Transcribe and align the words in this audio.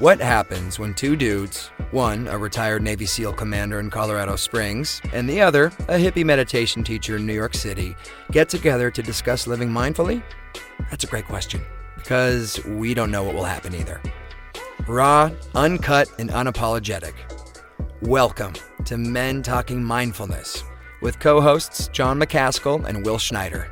What 0.00 0.18
happens 0.18 0.78
when 0.78 0.94
two 0.94 1.14
dudes, 1.14 1.66
one 1.90 2.26
a 2.26 2.38
retired 2.38 2.82
Navy 2.82 3.04
SEAL 3.04 3.34
commander 3.34 3.80
in 3.80 3.90
Colorado 3.90 4.34
Springs, 4.36 5.02
and 5.12 5.28
the 5.28 5.42
other 5.42 5.66
a 5.88 5.98
hippie 5.98 6.24
meditation 6.24 6.82
teacher 6.82 7.16
in 7.16 7.26
New 7.26 7.34
York 7.34 7.52
City, 7.52 7.94
get 8.32 8.48
together 8.48 8.90
to 8.90 9.02
discuss 9.02 9.46
living 9.46 9.68
mindfully? 9.68 10.22
That's 10.88 11.04
a 11.04 11.06
great 11.06 11.26
question, 11.26 11.60
because 11.96 12.64
we 12.64 12.94
don't 12.94 13.10
know 13.10 13.22
what 13.22 13.34
will 13.34 13.44
happen 13.44 13.74
either. 13.74 14.00
Raw, 14.88 15.32
uncut, 15.54 16.10
and 16.18 16.30
unapologetic. 16.30 17.12
Welcome 18.00 18.54
to 18.86 18.96
Men 18.96 19.42
Talking 19.42 19.84
Mindfulness 19.84 20.64
with 21.02 21.20
co 21.20 21.42
hosts 21.42 21.88
John 21.88 22.18
McCaskill 22.18 22.86
and 22.86 23.04
Will 23.04 23.18
Schneider. 23.18 23.68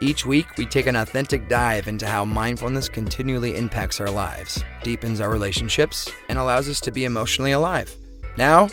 Each 0.00 0.24
week, 0.24 0.46
we 0.56 0.64
take 0.64 0.86
an 0.86 0.96
authentic 0.96 1.46
dive 1.50 1.88
into 1.88 2.06
how 2.06 2.24
mindfulness 2.24 2.88
continually 2.88 3.54
impacts 3.54 4.00
our 4.00 4.10
lives, 4.10 4.64
deepens 4.82 5.20
our 5.20 5.30
relationships, 5.30 6.10
and 6.28 6.38
allows 6.38 6.68
us 6.68 6.80
to 6.80 6.90
be 6.90 7.04
emotionally 7.04 7.52
alive. 7.52 7.94
Now, 8.36 8.68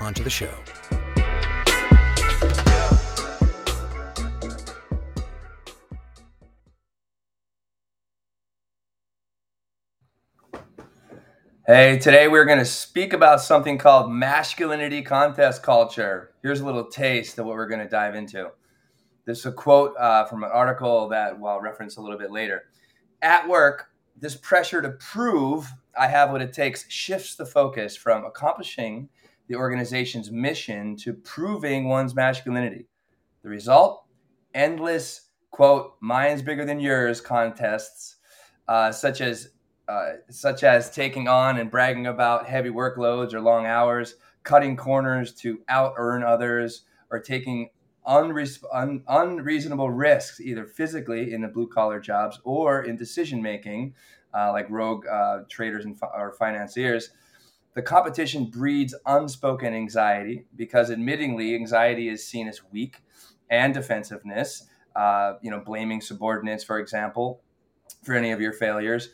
on 0.00 0.14
to 0.14 0.22
the 0.22 0.30
show. 0.30 0.52
Hey, 11.66 11.98
today 11.98 12.26
we're 12.26 12.46
going 12.46 12.58
to 12.58 12.64
speak 12.64 13.12
about 13.12 13.40
something 13.40 13.78
called 13.78 14.10
masculinity 14.10 15.02
contest 15.02 15.62
culture. 15.62 16.32
Here's 16.42 16.58
a 16.58 16.66
little 16.66 16.86
taste 16.86 17.38
of 17.38 17.46
what 17.46 17.54
we're 17.54 17.68
going 17.68 17.80
to 17.80 17.88
dive 17.88 18.16
into. 18.16 18.50
This 19.24 19.38
is 19.38 19.46
a 19.46 19.52
quote 19.52 19.94
uh, 19.96 20.24
from 20.24 20.42
an 20.42 20.50
article 20.52 21.08
that 21.10 21.38
well, 21.38 21.60
reference 21.60 21.96
a 21.96 22.00
little 22.00 22.18
bit 22.18 22.32
later. 22.32 22.64
At 23.22 23.48
work, 23.48 23.89
this 24.20 24.36
pressure 24.36 24.82
to 24.82 24.90
prove 24.90 25.72
I 25.98 26.06
have 26.06 26.30
what 26.30 26.42
it 26.42 26.52
takes 26.52 26.88
shifts 26.90 27.34
the 27.34 27.46
focus 27.46 27.96
from 27.96 28.24
accomplishing 28.24 29.08
the 29.48 29.56
organization's 29.56 30.30
mission 30.30 30.96
to 30.98 31.12
proving 31.12 31.88
one's 31.88 32.14
masculinity. 32.14 32.86
The 33.42 33.48
result? 33.48 34.04
Endless, 34.54 35.28
quote, 35.50 35.96
mine's 36.00 36.42
bigger 36.42 36.64
than 36.64 36.80
yours 36.80 37.20
contests, 37.20 38.16
uh, 38.68 38.92
such 38.92 39.20
as 39.20 39.50
uh, 39.88 40.12
such 40.30 40.62
as 40.62 40.88
taking 40.90 41.26
on 41.26 41.58
and 41.58 41.68
bragging 41.68 42.06
about 42.06 42.46
heavy 42.46 42.70
workloads 42.70 43.34
or 43.34 43.40
long 43.40 43.66
hours, 43.66 44.14
cutting 44.44 44.76
corners 44.76 45.34
to 45.34 45.58
out 45.68 45.94
earn 45.96 46.22
others, 46.22 46.82
or 47.10 47.18
taking 47.18 47.70
unre- 48.06 48.64
un- 48.72 49.02
unreasonable 49.08 49.90
risks, 49.90 50.40
either 50.40 50.66
physically 50.66 51.32
in 51.32 51.42
the 51.42 51.48
blue 51.48 51.68
collar 51.68 52.00
jobs 52.00 52.40
or 52.44 52.82
in 52.82 52.96
decision 52.96 53.42
making, 53.42 53.94
uh, 54.34 54.52
like 54.52 54.68
rogue 54.70 55.06
uh, 55.06 55.40
traders 55.48 55.84
and 55.84 55.98
fi- 55.98 56.10
or 56.14 56.32
financiers. 56.32 57.10
The 57.74 57.82
competition 57.82 58.46
breeds 58.46 58.94
unspoken 59.06 59.74
anxiety 59.74 60.46
because, 60.56 60.90
admittingly, 60.90 61.54
anxiety 61.54 62.08
is 62.08 62.26
seen 62.26 62.48
as 62.48 62.60
weak 62.72 63.02
and 63.48 63.72
defensiveness. 63.72 64.66
Uh, 64.96 65.34
you 65.40 65.50
know, 65.50 65.60
blaming 65.60 66.00
subordinates, 66.00 66.64
for 66.64 66.78
example, 66.80 67.40
for 68.02 68.14
any 68.14 68.32
of 68.32 68.40
your 68.40 68.52
failures 68.52 69.10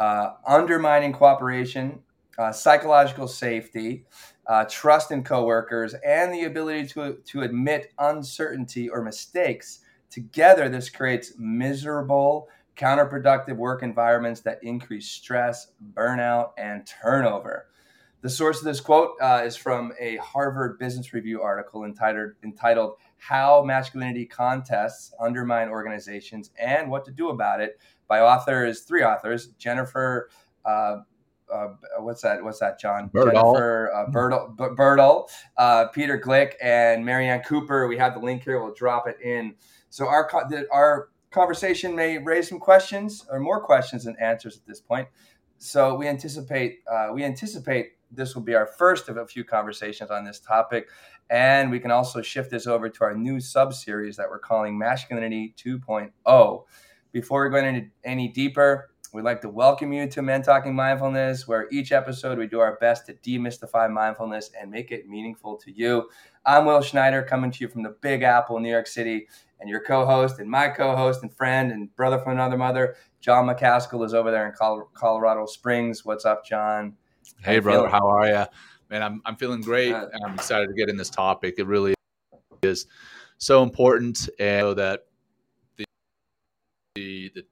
uh, 0.00 0.34
undermining 0.46 1.12
cooperation, 1.12 2.00
uh, 2.38 2.50
psychological 2.50 3.28
safety, 3.28 4.04
uh, 4.52 4.66
trust 4.68 5.10
in 5.12 5.24
coworkers, 5.24 5.94
and 6.06 6.30
the 6.30 6.44
ability 6.44 6.86
to, 6.86 7.16
to 7.24 7.40
admit 7.40 7.90
uncertainty 7.98 8.86
or 8.86 9.00
mistakes. 9.00 9.78
Together, 10.10 10.68
this 10.68 10.90
creates 10.90 11.32
miserable, 11.38 12.50
counterproductive 12.76 13.56
work 13.56 13.82
environments 13.82 14.42
that 14.42 14.62
increase 14.62 15.08
stress, 15.08 15.68
burnout, 15.94 16.50
and 16.58 16.86
turnover. 16.86 17.68
The 18.20 18.28
source 18.28 18.58
of 18.58 18.64
this 18.66 18.78
quote 18.78 19.12
uh, 19.22 19.40
is 19.42 19.56
from 19.56 19.92
a 19.98 20.16
Harvard 20.16 20.78
Business 20.78 21.14
Review 21.14 21.40
article 21.40 21.84
entitled, 21.84 22.32
entitled 22.44 22.96
How 23.16 23.64
Masculinity 23.64 24.26
Contests 24.26 25.14
Undermine 25.18 25.70
Organizations 25.70 26.50
and 26.60 26.90
What 26.90 27.06
to 27.06 27.10
Do 27.10 27.30
About 27.30 27.62
It 27.62 27.80
by 28.06 28.20
authors, 28.20 28.80
three 28.80 29.02
authors, 29.02 29.46
Jennifer. 29.56 30.28
Uh, 30.62 30.98
uh, 31.52 31.68
what's 32.00 32.22
that? 32.22 32.42
What's 32.42 32.58
that, 32.60 32.80
John? 32.80 33.10
Berdahl. 33.10 33.32
Jennifer 33.32 33.92
uh, 33.94 34.06
Berdahl 34.10 35.28
uh, 35.56 35.86
Peter 35.88 36.18
Glick, 36.18 36.54
and 36.62 37.04
Marianne 37.04 37.42
Cooper. 37.42 37.86
We 37.86 37.98
have 37.98 38.14
the 38.14 38.20
link 38.20 38.44
here. 38.44 38.62
We'll 38.62 38.74
drop 38.74 39.06
it 39.06 39.20
in. 39.22 39.54
So 39.90 40.06
our 40.06 40.30
our 40.72 41.08
conversation 41.30 41.94
may 41.94 42.18
raise 42.18 42.48
some 42.48 42.58
questions 42.58 43.24
or 43.30 43.40
more 43.40 43.60
questions 43.60 44.04
than 44.04 44.16
answers 44.20 44.56
at 44.56 44.66
this 44.66 44.80
point. 44.80 45.08
So 45.58 45.94
we 45.94 46.08
anticipate 46.08 46.80
uh, 46.90 47.08
we 47.12 47.24
anticipate 47.24 47.92
this 48.10 48.34
will 48.34 48.42
be 48.42 48.54
our 48.54 48.66
first 48.66 49.08
of 49.08 49.16
a 49.16 49.26
few 49.26 49.44
conversations 49.44 50.10
on 50.10 50.24
this 50.24 50.38
topic, 50.38 50.88
and 51.30 51.70
we 51.70 51.80
can 51.80 51.90
also 51.90 52.20
shift 52.20 52.50
this 52.50 52.66
over 52.66 52.88
to 52.88 53.04
our 53.04 53.14
new 53.14 53.40
sub 53.40 53.72
series 53.72 54.16
that 54.16 54.28
we're 54.28 54.38
calling 54.38 54.78
Masculinity 54.78 55.54
2.0. 55.56 56.64
Before 57.12 57.44
we 57.44 57.50
go 57.50 57.66
into 57.66 57.88
any 58.04 58.28
deeper, 58.28 58.91
we'd 59.12 59.24
like 59.24 59.42
to 59.42 59.48
welcome 59.48 59.92
you 59.92 60.08
to 60.08 60.22
Men 60.22 60.42
Talking 60.42 60.74
Mindfulness, 60.74 61.46
where 61.46 61.68
each 61.70 61.92
episode 61.92 62.38
we 62.38 62.46
do 62.46 62.60
our 62.60 62.76
best 62.80 63.04
to 63.06 63.14
demystify 63.14 63.90
mindfulness 63.92 64.50
and 64.58 64.70
make 64.70 64.90
it 64.90 65.06
meaningful 65.06 65.56
to 65.58 65.70
you. 65.70 66.08
I'm 66.46 66.64
Will 66.64 66.80
Schneider, 66.80 67.22
coming 67.22 67.50
to 67.50 67.60
you 67.60 67.68
from 67.68 67.82
the 67.82 67.94
Big 68.00 68.22
Apple, 68.22 68.58
New 68.58 68.70
York 68.70 68.86
City, 68.86 69.28
and 69.60 69.68
your 69.68 69.80
co-host 69.80 70.38
and 70.38 70.50
my 70.50 70.68
co-host 70.68 71.22
and 71.22 71.32
friend 71.32 71.72
and 71.72 71.94
brother 71.94 72.18
from 72.18 72.32
another 72.32 72.56
mother, 72.56 72.96
John 73.20 73.46
McCaskill, 73.46 74.04
is 74.04 74.14
over 74.14 74.30
there 74.30 74.46
in 74.48 74.54
Colorado 74.94 75.44
Springs. 75.44 76.06
What's 76.06 76.24
up, 76.24 76.46
John? 76.46 76.94
Hey, 77.42 77.58
brother, 77.58 77.80
feeling? 77.80 77.92
how 77.92 78.08
are 78.08 78.26
you? 78.26 78.46
Man, 78.88 79.02
I'm 79.02 79.22
I'm 79.26 79.36
feeling 79.36 79.60
great, 79.60 79.92
uh, 79.92 80.06
and 80.10 80.24
I'm 80.24 80.34
excited 80.34 80.68
to 80.68 80.74
get 80.74 80.88
in 80.88 80.96
this 80.96 81.10
topic. 81.10 81.56
It 81.58 81.66
really 81.66 81.94
is 82.62 82.86
so 83.36 83.62
important, 83.62 84.28
and 84.38 84.62
so 84.62 84.74
that 84.74 85.04
the 85.76 85.84
the 86.94 87.30
the 87.34 87.44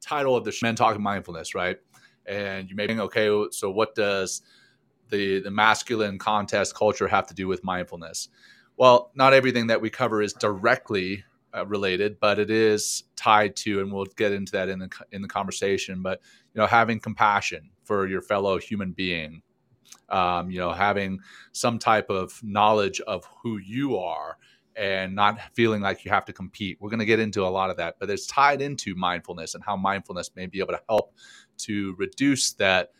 title 0.00 0.36
of 0.36 0.44
the 0.44 0.56
men 0.62 0.74
talking 0.74 1.02
mindfulness, 1.02 1.54
right? 1.54 1.78
And 2.26 2.68
you 2.68 2.76
may 2.76 2.86
think, 2.86 3.00
okay, 3.00 3.46
so 3.50 3.70
what 3.70 3.94
does 3.94 4.42
the 5.08 5.40
the 5.40 5.50
masculine 5.50 6.18
contest 6.18 6.74
culture 6.74 7.08
have 7.08 7.26
to 7.26 7.34
do 7.34 7.48
with 7.48 7.64
mindfulness? 7.64 8.28
Well, 8.76 9.10
not 9.14 9.34
everything 9.34 9.66
that 9.66 9.80
we 9.80 9.90
cover 9.90 10.22
is 10.22 10.32
directly 10.32 11.24
uh, 11.54 11.66
related, 11.66 12.18
but 12.20 12.38
it 12.38 12.50
is 12.50 13.04
tied 13.16 13.56
to, 13.56 13.80
and 13.80 13.92
we'll 13.92 14.06
get 14.16 14.32
into 14.32 14.52
that 14.52 14.68
in 14.68 14.78
the 14.78 14.90
in 15.12 15.22
the 15.22 15.28
conversation. 15.28 16.02
But 16.02 16.20
you 16.54 16.60
know, 16.60 16.66
having 16.66 17.00
compassion 17.00 17.70
for 17.84 18.06
your 18.06 18.22
fellow 18.22 18.58
human 18.58 18.92
being, 18.92 19.42
um, 20.08 20.50
you 20.50 20.58
know, 20.60 20.72
having 20.72 21.20
some 21.52 21.78
type 21.78 22.08
of 22.10 22.40
knowledge 22.42 23.00
of 23.00 23.28
who 23.42 23.58
you 23.58 23.96
are 23.96 24.38
and 24.80 25.14
not 25.14 25.38
feeling 25.52 25.82
like 25.82 26.06
you 26.06 26.10
have 26.10 26.24
to 26.24 26.32
compete. 26.32 26.78
We're 26.80 26.88
going 26.88 27.00
to 27.00 27.04
get 27.04 27.20
into 27.20 27.44
a 27.44 27.48
lot 27.48 27.68
of 27.68 27.76
that, 27.76 27.96
but 28.00 28.08
it's 28.08 28.26
tied 28.26 28.62
into 28.62 28.94
mindfulness 28.94 29.54
and 29.54 29.62
how 29.62 29.76
mindfulness 29.76 30.30
may 30.34 30.46
be 30.46 30.58
able 30.58 30.72
to 30.72 30.80
help 30.88 31.12
to 31.58 31.94
reduce 31.98 32.54
that 32.54 32.92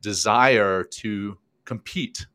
desire 0.00 0.82
to 0.82 1.36
compete 1.66 2.26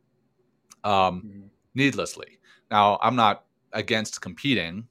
um, 0.84 1.24
mm-hmm. 1.26 1.48
needlessly. 1.74 2.38
Now, 2.70 3.00
I'm 3.02 3.16
not 3.16 3.46
against 3.74 4.22
competing 4.22 4.88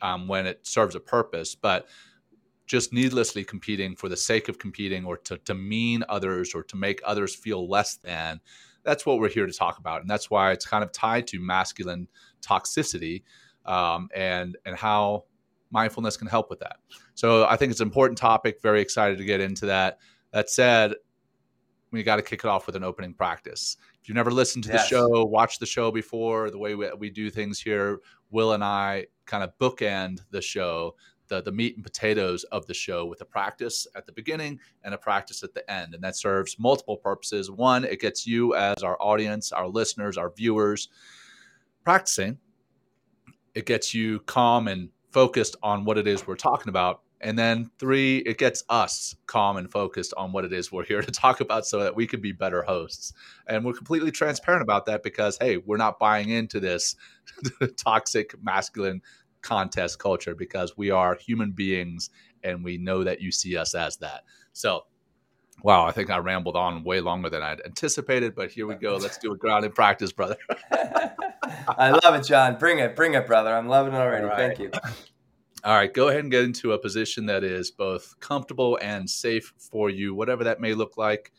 um, 0.00 0.26
when 0.26 0.46
it 0.46 0.66
serves 0.66 0.94
a 0.94 1.00
purpose, 1.00 1.54
but 1.54 1.88
just 2.64 2.94
needlessly 2.94 3.44
competing 3.44 3.94
for 3.94 4.08
the 4.08 4.16
sake 4.16 4.48
of 4.48 4.58
competing 4.58 5.04
or 5.04 5.18
to 5.18 5.36
demean 5.44 6.02
others 6.08 6.54
or 6.54 6.62
to 6.62 6.76
make 6.76 7.02
others 7.04 7.34
feel 7.34 7.68
less 7.68 7.96
than 7.96 8.40
that's 8.84 9.06
what 9.06 9.18
we're 9.18 9.28
here 9.28 9.46
to 9.46 9.52
talk 9.52 9.78
about, 9.78 10.00
and 10.00 10.10
that's 10.10 10.30
why 10.30 10.52
it's 10.52 10.66
kind 10.66 10.82
of 10.82 10.92
tied 10.92 11.26
to 11.28 11.40
masculine 11.40 12.08
toxicity 12.42 13.22
um, 13.64 14.08
and 14.14 14.56
and 14.64 14.76
how 14.76 15.24
mindfulness 15.70 16.16
can 16.16 16.26
help 16.26 16.50
with 16.50 16.60
that. 16.60 16.76
So 17.14 17.46
I 17.46 17.56
think 17.56 17.70
it's 17.70 17.80
an 17.80 17.88
important 17.88 18.18
topic. 18.18 18.60
Very 18.60 18.80
excited 18.80 19.18
to 19.18 19.24
get 19.24 19.40
into 19.40 19.66
that. 19.66 19.98
That 20.32 20.50
said, 20.50 20.94
we 21.90 22.02
got 22.02 22.16
to 22.16 22.22
kick 22.22 22.40
it 22.40 22.46
off 22.46 22.66
with 22.66 22.76
an 22.76 22.84
opening 22.84 23.14
practice. 23.14 23.76
If 24.02 24.08
you've 24.08 24.16
never 24.16 24.30
listened 24.30 24.64
to 24.64 24.72
yes. 24.72 24.82
the 24.82 24.88
show, 24.88 25.24
watched 25.24 25.60
the 25.60 25.66
show 25.66 25.90
before, 25.90 26.50
the 26.50 26.58
way 26.58 26.74
we, 26.74 26.90
we 26.98 27.10
do 27.10 27.30
things 27.30 27.60
here, 27.60 28.00
Will 28.30 28.52
and 28.52 28.64
I 28.64 29.06
kind 29.24 29.44
of 29.44 29.52
bookend 29.58 30.20
the 30.30 30.42
show 30.42 30.94
the, 31.32 31.42
the 31.42 31.52
meat 31.52 31.76
and 31.76 31.84
potatoes 31.84 32.44
of 32.44 32.66
the 32.66 32.74
show 32.74 33.06
with 33.06 33.22
a 33.22 33.24
practice 33.24 33.86
at 33.96 34.04
the 34.04 34.12
beginning 34.12 34.60
and 34.84 34.92
a 34.92 34.98
practice 34.98 35.42
at 35.42 35.54
the 35.54 35.70
end. 35.70 35.94
And 35.94 36.04
that 36.04 36.14
serves 36.14 36.58
multiple 36.58 36.98
purposes. 36.98 37.50
One, 37.50 37.84
it 37.84 38.00
gets 38.00 38.26
you 38.26 38.54
as 38.54 38.82
our 38.82 39.00
audience, 39.00 39.50
our 39.50 39.66
listeners, 39.66 40.18
our 40.18 40.30
viewers 40.30 40.90
practicing. 41.84 42.38
It 43.54 43.66
gets 43.66 43.94
you 43.94 44.20
calm 44.20 44.68
and 44.68 44.90
focused 45.10 45.56
on 45.62 45.84
what 45.84 45.98
it 45.98 46.06
is 46.06 46.26
we're 46.26 46.36
talking 46.36 46.68
about. 46.68 47.02
And 47.20 47.38
then 47.38 47.70
three, 47.78 48.18
it 48.18 48.36
gets 48.36 48.64
us 48.68 49.14
calm 49.26 49.56
and 49.56 49.70
focused 49.70 50.12
on 50.16 50.32
what 50.32 50.44
it 50.44 50.52
is 50.52 50.72
we're 50.72 50.84
here 50.84 51.02
to 51.02 51.10
talk 51.12 51.40
about 51.40 51.66
so 51.66 51.80
that 51.80 51.94
we 51.94 52.06
can 52.06 52.20
be 52.20 52.32
better 52.32 52.62
hosts. 52.62 53.12
And 53.46 53.64
we're 53.64 53.74
completely 53.74 54.10
transparent 54.10 54.62
about 54.62 54.86
that 54.86 55.02
because, 55.02 55.38
hey, 55.40 55.58
we're 55.58 55.76
not 55.76 56.00
buying 56.00 56.30
into 56.30 56.58
this 56.58 56.96
toxic 57.76 58.34
masculine 58.42 59.02
contest 59.40 59.98
culture 59.98 60.34
because 60.34 60.76
we 60.76 60.90
are 60.90 61.14
human 61.14 61.52
beings 61.52 62.10
and 62.42 62.64
we 62.64 62.76
know 62.76 63.04
that 63.04 63.20
you 63.20 63.30
see 63.30 63.56
us 63.56 63.74
as 63.74 63.98
that. 63.98 64.24
So, 64.52 64.84
Wow, 65.62 65.86
I 65.86 65.92
think 65.92 66.10
I 66.10 66.18
rambled 66.18 66.56
on 66.56 66.82
way 66.82 67.00
longer 67.00 67.30
than 67.30 67.42
I'd 67.42 67.60
anticipated, 67.64 68.34
but 68.34 68.50
here 68.50 68.66
we 68.66 68.74
go. 68.74 68.96
Let's 68.96 69.18
do 69.18 69.32
a 69.32 69.36
grounding 69.36 69.70
practice, 69.70 70.10
brother. 70.10 70.36
I 71.42 71.90
love 71.90 72.14
it, 72.14 72.24
John. 72.24 72.58
Bring 72.58 72.78
it, 72.78 72.94
bring 72.94 73.14
it, 73.14 73.26
brother. 73.26 73.54
I'm 73.54 73.68
loving 73.68 73.94
it 73.94 73.98
already. 73.98 74.26
All 74.26 74.36
Thank 74.36 74.58
you. 74.58 74.70
All 75.64 75.74
right, 75.74 75.92
go 75.92 76.08
ahead 76.08 76.20
and 76.20 76.30
get 76.30 76.42
into 76.42 76.72
a 76.72 76.78
position 76.78 77.26
that 77.26 77.44
is 77.44 77.70
both 77.70 78.18
comfortable 78.18 78.78
and 78.82 79.08
safe 79.08 79.52
for 79.58 79.90
you, 79.90 80.12
whatever 80.12 80.42
that 80.44 80.60
may 80.60 80.74
look 80.74 80.96
like. 80.96 81.32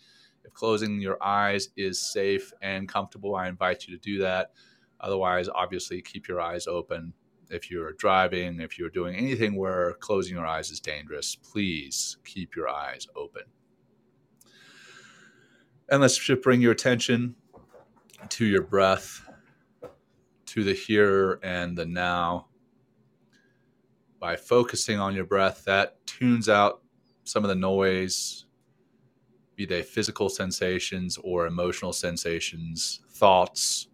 If 0.46 0.54
closing 0.54 1.02
your 1.02 1.22
eyes 1.22 1.70
is 1.76 2.02
safe 2.02 2.54
and 2.62 2.88
comfortable, 2.88 3.36
I 3.36 3.50
invite 3.50 3.86
you 3.86 3.98
to 3.98 4.02
do 4.02 4.20
that. 4.20 4.52
Otherwise, 5.00 5.50
obviously, 5.54 6.02
keep 6.02 6.30
your 6.30 6.40
eyes 6.40 6.68
open. 6.68 7.14
If 7.50 7.70
you're 7.70 7.92
driving, 7.94 8.62
if 8.62 8.80
you're 8.80 8.90
doing 8.90 9.16
anything 9.16 9.56
where 9.56 9.94
closing 10.00 10.36
your 10.36 10.46
eyes 10.46 10.72
is 10.72 10.80
dangerous, 10.80 11.36
please 11.36 12.18
keep 12.24 12.56
your 12.56 12.70
eyes 12.70 13.08
open. 13.16 13.44
And 15.90 16.02
let's 16.02 16.18
just 16.18 16.42
bring 16.42 16.62
your 16.62 16.72
attention 16.72 17.36
to 18.30 18.46
your 18.46 18.64
breath, 18.64 19.30
to 20.54 20.64
the 20.64 20.74
here 20.74 21.40
and 21.42 21.76
the 21.76 21.86
now 21.86 22.46
by 24.20 24.36
focusing 24.36 25.00
on 25.00 25.16
your 25.16 25.26
breath, 25.26 25.66
that 25.66 25.98
tunes 26.06 26.48
out 26.48 26.84
some 27.24 27.44
of 27.44 27.50
the 27.50 27.56
noise, 27.56 28.46
be 29.56 29.66
they 29.66 29.82
physical 29.82 30.30
sensations 30.30 31.18
or 31.24 31.48
emotional 31.48 31.92
sensations, 31.92 33.02
thoughts, 33.14 33.88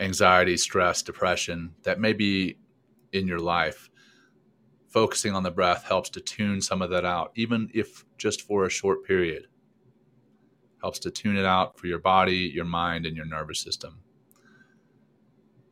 anxiety, 0.00 0.56
stress, 0.56 1.02
depression 1.02 1.72
that 1.84 2.00
may 2.00 2.12
be 2.12 2.58
in 3.12 3.28
your 3.28 3.38
life. 3.38 3.88
Focusing 4.88 5.36
on 5.36 5.44
the 5.44 5.52
breath 5.52 5.84
helps 5.84 6.10
to 6.10 6.20
tune 6.20 6.60
some 6.60 6.82
of 6.82 6.90
that 6.90 7.04
out, 7.04 7.30
even 7.36 7.70
if 7.72 8.04
just 8.16 8.42
for 8.42 8.66
a 8.66 8.70
short 8.70 9.04
period. 9.04 9.46
Helps 10.80 10.98
to 10.98 11.12
tune 11.12 11.36
it 11.36 11.44
out 11.44 11.78
for 11.78 11.86
your 11.86 12.00
body, 12.00 12.50
your 12.52 12.64
mind, 12.64 13.06
and 13.06 13.16
your 13.16 13.26
nervous 13.26 13.60
system. 13.60 14.00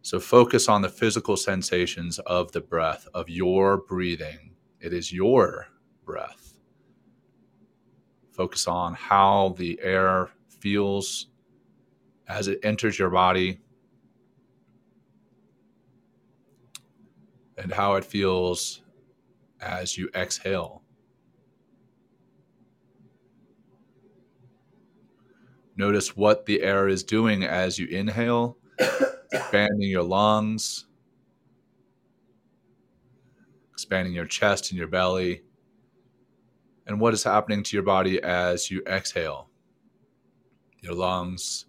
So 0.06 0.20
focus 0.20 0.69
on 0.69 0.82
the 0.82 0.88
physical 0.88 1.37
sensations 1.37 2.20
of 2.20 2.53
the 2.53 2.61
breath, 2.61 3.08
of 3.12 3.29
your 3.29 3.76
breathing. 3.76 4.55
It 4.79 4.93
is 4.93 5.12
your 5.12 5.67
breath. 6.05 6.55
Focus 8.31 8.69
on 8.69 8.94
how 8.94 9.56
the 9.58 9.81
air 9.82 10.29
feels 10.61 11.26
as 12.29 12.47
it 12.47 12.61
enters 12.62 13.00
your 13.00 13.11
body 13.11 13.58
and 17.59 17.73
how 17.73 17.97
it 17.97 18.05
feels 18.05 18.82
as 19.61 19.99
you 19.99 20.09
exhale. 20.14 20.85
Notice 25.76 26.17
what 26.17 26.47
the 26.47 26.62
air 26.62 26.87
is 26.87 27.02
doing 27.02 27.43
as 27.43 27.76
you 27.76 27.88
inhale 27.88 28.56
expanding 29.37 29.88
your 29.88 30.03
lungs, 30.03 30.87
expanding 33.73 34.15
your 34.15 34.27
chest 34.27 34.71
and 34.71 34.79
your 34.79 34.88
belly, 34.88 35.43
and 36.87 37.00
what 37.00 37.15
is 37.15 37.23
happening 37.25 37.62
to 37.62 37.77
your 37.77 37.83
body 37.83 38.23
as 38.23 38.71
you 38.71 38.83
exhale. 38.87 39.49
Your 40.81 40.94
lungs 40.94 41.67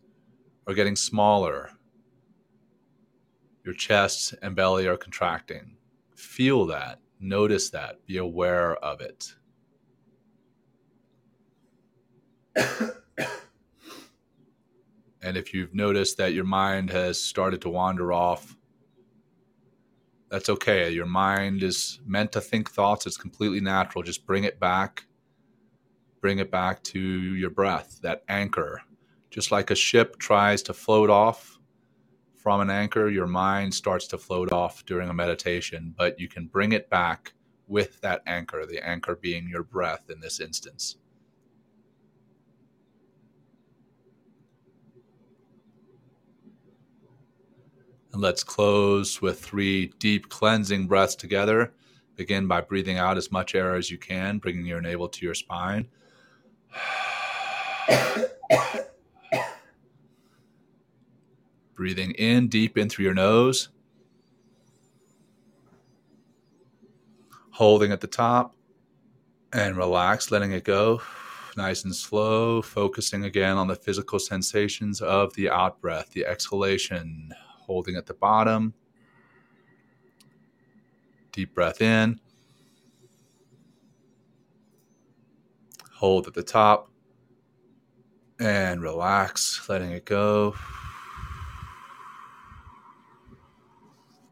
are 0.68 0.74
getting 0.74 0.96
smaller, 0.96 1.72
your 3.64 3.74
chest 3.74 4.34
and 4.42 4.56
belly 4.56 4.88
are 4.88 4.98
contracting. 4.98 5.76
Feel 6.16 6.66
that, 6.68 7.00
notice 7.20 7.70
that, 7.72 8.06
be 8.06 8.18
aware 8.18 8.76
of 8.78 9.02
it. 9.02 9.34
And 15.22 15.36
if 15.38 15.54
you've 15.54 15.74
noticed 15.74 16.18
that 16.18 16.34
your 16.34 16.46
mind 16.46 16.90
has 16.92 17.22
started 17.22 17.62
to 17.62 17.70
wander 17.70 18.14
off, 18.14 18.56
that's 20.30 20.50
okay. 20.50 20.90
Your 20.90 21.06
mind 21.06 21.64
is 21.64 22.00
meant 22.06 22.32
to 22.34 22.42
think 22.42 22.70
thoughts. 22.70 23.06
It's 23.08 23.18
completely 23.18 23.62
natural. 23.62 24.04
Just 24.04 24.26
bring 24.26 24.44
it 24.44 24.60
back. 24.60 25.06
Bring 26.22 26.40
it 26.40 26.52
back 26.52 26.84
to 26.84 27.00
your 27.00 27.50
breath, 27.50 28.00
that 28.02 28.24
anchor. 28.28 28.82
Just 29.30 29.52
like 29.52 29.72
a 29.72 29.76
ship 29.76 30.18
tries 30.18 30.62
to 30.64 30.74
float 30.74 31.10
off 31.10 31.58
from 32.36 32.62
an 32.62 32.70
anchor, 32.70 33.10
your 33.10 33.28
mind 33.28 33.74
starts 33.74 34.08
to 34.08 34.18
float 34.18 34.52
off 34.52 34.86
during 34.86 35.10
a 35.10 35.14
meditation, 35.14 35.94
but 35.98 36.20
you 36.20 36.28
can 36.28 36.48
bring 36.48 36.72
it 36.72 36.90
back 36.90 37.34
with 37.68 38.00
that 38.02 38.22
anchor, 38.26 38.66
the 38.66 38.86
anchor 38.88 39.16
being 39.16 39.48
your 39.50 39.64
breath 39.64 40.10
in 40.10 40.20
this 40.20 40.40
instance. 40.40 40.98
And 48.18 48.24
let's 48.24 48.44
close 48.44 49.22
with 49.22 49.40
three 49.40 49.94
deep 50.00 50.30
cleansing 50.30 50.88
breaths 50.88 51.14
together. 51.14 51.72
Begin 52.16 52.48
by 52.48 52.62
breathing 52.62 52.98
out 52.98 53.16
as 53.16 53.32
much 53.32 53.54
air 53.54 53.76
as 53.76 53.92
you 53.92 54.00
can, 54.00 54.40
bringing 54.40 54.66
your 54.66 54.82
navel 54.82 55.08
to 55.08 55.24
your 55.24 55.36
spine. 55.36 55.88
Breathing 61.76 62.14
in 62.14 62.48
deep 62.48 62.76
in 62.76 62.90
through 62.90 63.06
your 63.06 63.14
nose. 63.14 63.70
Holding 67.52 67.92
at 67.92 68.02
the 68.02 68.08
top 68.08 68.56
and 69.54 69.78
relax, 69.78 70.32
letting 70.32 70.54
it 70.54 70.64
go 70.64 71.04
nice 71.56 71.84
and 71.84 71.96
slow, 71.96 72.64
focusing 72.64 73.26
again 73.26 73.58
on 73.58 73.68
the 73.68 73.76
physical 73.76 74.18
sensations 74.18 75.02
of 75.02 75.32
the 75.36 75.52
out 75.52 75.80
breath, 75.82 76.10
the 76.14 76.26
exhalation, 76.26 77.32
holding 77.68 77.96
at 77.96 78.08
the 78.08 78.14
bottom. 78.14 78.74
Deep 81.32 81.54
breath 81.54 81.82
in. 81.82 82.20
Hold 85.94 86.28
at 86.28 86.34
the 86.34 86.44
top 86.44 86.90
and 88.40 88.82
relax, 88.82 89.68
letting 89.68 89.92
it 89.92 90.06
go. 90.06 90.56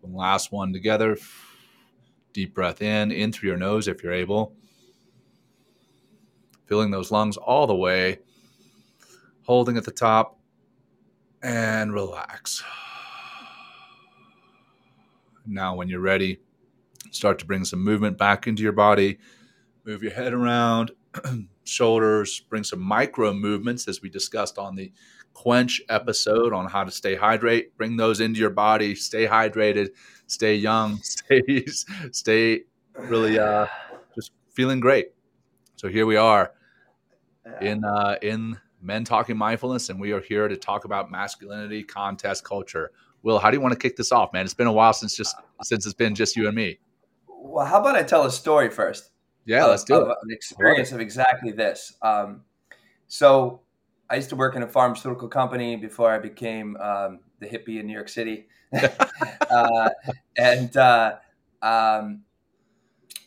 Last 0.04 0.52
one 0.52 0.72
together. 0.72 1.18
Deep 2.32 2.54
breath 2.54 2.82
in, 2.82 3.12
in 3.12 3.32
through 3.32 3.50
your 3.50 3.58
nose 3.58 3.88
if 3.88 4.04
you're 4.04 4.14
able. 4.14 4.56
Filling 6.68 6.92
those 6.92 7.12
lungs 7.12 7.38
all 7.38 7.68
the 7.68 7.76
way. 7.76 8.20
Holding 9.44 9.78
at 9.78 9.84
the 9.84 9.92
top 9.92 10.40
and 11.42 11.94
relax. 11.94 12.64
Now, 15.46 15.76
when 15.76 15.88
you're 15.88 16.00
ready, 16.00 16.40
start 17.12 17.40
to 17.40 17.46
bring 17.46 17.66
some 17.66 17.84
movement 17.84 18.18
back 18.18 18.48
into 18.48 18.64
your 18.64 18.72
body. 18.72 19.20
Move 19.86 20.04
your 20.04 20.14
head 20.14 20.34
around, 20.34 20.92
shoulders, 21.64 22.40
bring 22.40 22.64
some 22.64 22.82
micro 22.82 23.34
movements 23.34 23.88
as 23.88 24.02
we 24.02 24.10
discussed 24.10 24.58
on 24.58 24.76
the 24.76 24.92
quench 25.34 25.82
episode 25.90 26.54
on 26.54 26.68
how 26.68 26.84
to 26.84 26.92
stay 26.92 27.16
hydrate. 27.16 27.78
Bring 27.78 27.98
those 27.98 28.20
into 28.20 28.40
your 28.40 28.50
body. 28.50 28.96
Stay 28.96 29.28
hydrated, 29.28 29.90
stay 30.28 30.56
young, 30.56 30.98
stay 31.04 31.66
stay 32.12 32.62
really 32.98 33.38
uh, 33.38 33.68
just 34.16 34.32
feeling 34.54 34.80
great. 34.80 35.10
So 35.76 35.88
here 35.88 36.06
we 36.06 36.16
are 36.16 36.54
in 37.62 37.84
uh, 37.84 38.16
in 38.22 38.58
Men 38.82 39.04
Talking 39.04 39.38
Mindfulness, 39.38 39.90
and 39.90 40.00
we 40.00 40.12
are 40.14 40.22
here 40.22 40.48
to 40.48 40.56
talk 40.56 40.86
about 40.86 41.12
masculinity, 41.12 41.84
contest 41.84 42.44
culture. 42.44 42.92
Will, 43.26 43.40
how 43.40 43.50
do 43.50 43.58
you 43.58 43.62
want 43.62 43.74
to 43.74 43.80
kick 43.80 43.98
this 43.98 44.12
off, 44.12 44.32
man? 44.34 44.46
It's 44.46 44.54
been 44.54 44.68
a 44.68 44.72
while 44.72 44.94
since 44.94 45.18
just 45.18 45.36
since 45.64 45.88
it's 45.88 45.96
been 45.96 46.14
just 46.14 46.36
you 46.36 46.46
and 46.48 46.56
me. 46.56 46.78
Well, 47.28 47.66
how 47.66 47.82
about 47.82 47.96
I 47.96 48.04
tell 48.04 48.24
a 48.24 48.32
story 48.32 48.70
first? 48.70 49.10
Yeah, 49.46 49.64
of- 49.64 49.72
let's 49.72 49.84
do 49.84 50.00
it. 50.00 50.08
An 50.08 50.30
experience 50.30 50.92
of 50.92 51.02
exactly 51.02 51.52
this. 51.52 51.96
Um, 52.04 52.44
so, 53.08 53.62
I 54.12 54.16
used 54.18 54.30
to 54.30 54.36
work 54.36 54.56
in 54.56 54.62
a 54.62 54.68
pharmaceutical 54.68 55.28
company 55.28 55.76
before 55.76 56.12
I 56.12 56.20
became 56.20 56.78
um, 56.78 57.20
the 57.40 57.48
hippie 57.48 57.80
in 57.80 57.88
New 57.88 57.94
York 57.94 58.10
City, 58.10 58.46
uh, 59.50 59.90
and 60.38 60.78
uh, 60.78 61.16
um, 61.64 62.22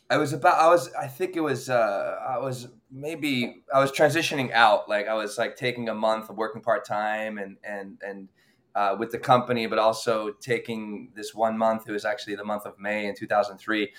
I 0.09 0.15
was 0.15 0.31
about. 0.31 0.59
I 0.59 0.69
was. 0.69 0.93
I 0.93 1.07
think 1.07 1.35
it 1.35 1.41
was. 1.41 1.69
Uh, 1.69 2.15
I 2.25 2.37
was 2.37 2.69
maybe. 2.89 3.63
I 3.73 3.81
was 3.81 3.91
transitioning 3.91 4.53
out. 4.53 4.87
Like 4.87 5.09
I 5.09 5.15
was 5.15 5.37
like 5.37 5.57
taking 5.57 5.89
a 5.89 5.93
month 5.93 6.29
of 6.29 6.37
working 6.37 6.61
part 6.61 6.85
time 6.85 7.37
and 7.37 7.57
and 7.65 7.97
and. 8.01 8.29
Uh, 8.75 8.95
with 8.97 9.11
the 9.11 9.17
company, 9.17 9.65
but 9.65 9.79
also 9.79 10.29
taking 10.39 11.09
this 11.15 11.33
one 11.33 11.57
month. 11.57 11.89
It 11.89 11.91
was 11.91 12.05
actually 12.05 12.35
the 12.35 12.45
month 12.45 12.67
of 12.67 12.79
May 12.79 13.07
in 13.07 13.15
2003, 13.15 13.91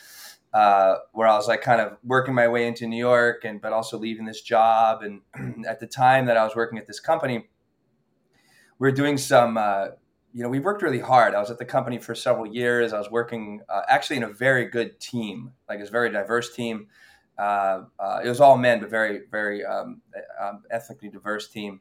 uh, 0.55 0.95
where 1.13 1.27
I 1.27 1.35
was 1.35 1.49
like 1.49 1.61
kind 1.61 1.81
of 1.81 1.99
working 2.05 2.35
my 2.35 2.47
way 2.47 2.69
into 2.69 2.87
New 2.87 2.97
York, 2.97 3.45
and 3.45 3.61
but 3.61 3.73
also 3.73 3.99
leaving 3.99 4.25
this 4.25 4.41
job. 4.41 5.03
And 5.03 5.67
at 5.67 5.81
the 5.81 5.89
time 5.89 6.27
that 6.27 6.37
I 6.37 6.45
was 6.45 6.55
working 6.55 6.79
at 6.79 6.87
this 6.87 7.01
company, 7.01 7.49
we 8.79 8.89
are 8.89 8.93
doing 8.93 9.19
some. 9.19 9.59
Uh, 9.59 9.89
you 10.33 10.45
know, 10.45 10.49
we 10.49 10.61
worked 10.61 10.83
really 10.83 11.01
hard. 11.01 11.35
I 11.35 11.41
was 11.41 11.51
at 11.51 11.59
the 11.59 11.65
company 11.65 11.99
for 11.99 12.15
several 12.15 12.47
years. 12.47 12.93
I 12.93 12.99
was 12.99 13.11
working 13.11 13.63
uh, 13.69 13.83
actually 13.89 14.19
in 14.19 14.23
a 14.23 14.33
very 14.33 14.67
good 14.67 15.01
team, 15.01 15.51
like 15.69 15.81
it's 15.81 15.89
a 15.89 15.93
very 15.93 16.11
diverse 16.11 16.55
team. 16.55 16.87
Uh, 17.37 17.85
uh, 17.99 18.21
it 18.25 18.29
was 18.29 18.41
all 18.41 18.57
men, 18.57 18.81
but 18.81 18.91
very, 18.91 19.23
very 19.31 19.65
um, 19.65 20.01
um, 20.41 20.63
ethnically 20.71 21.09
diverse 21.09 21.49
team. 21.49 21.81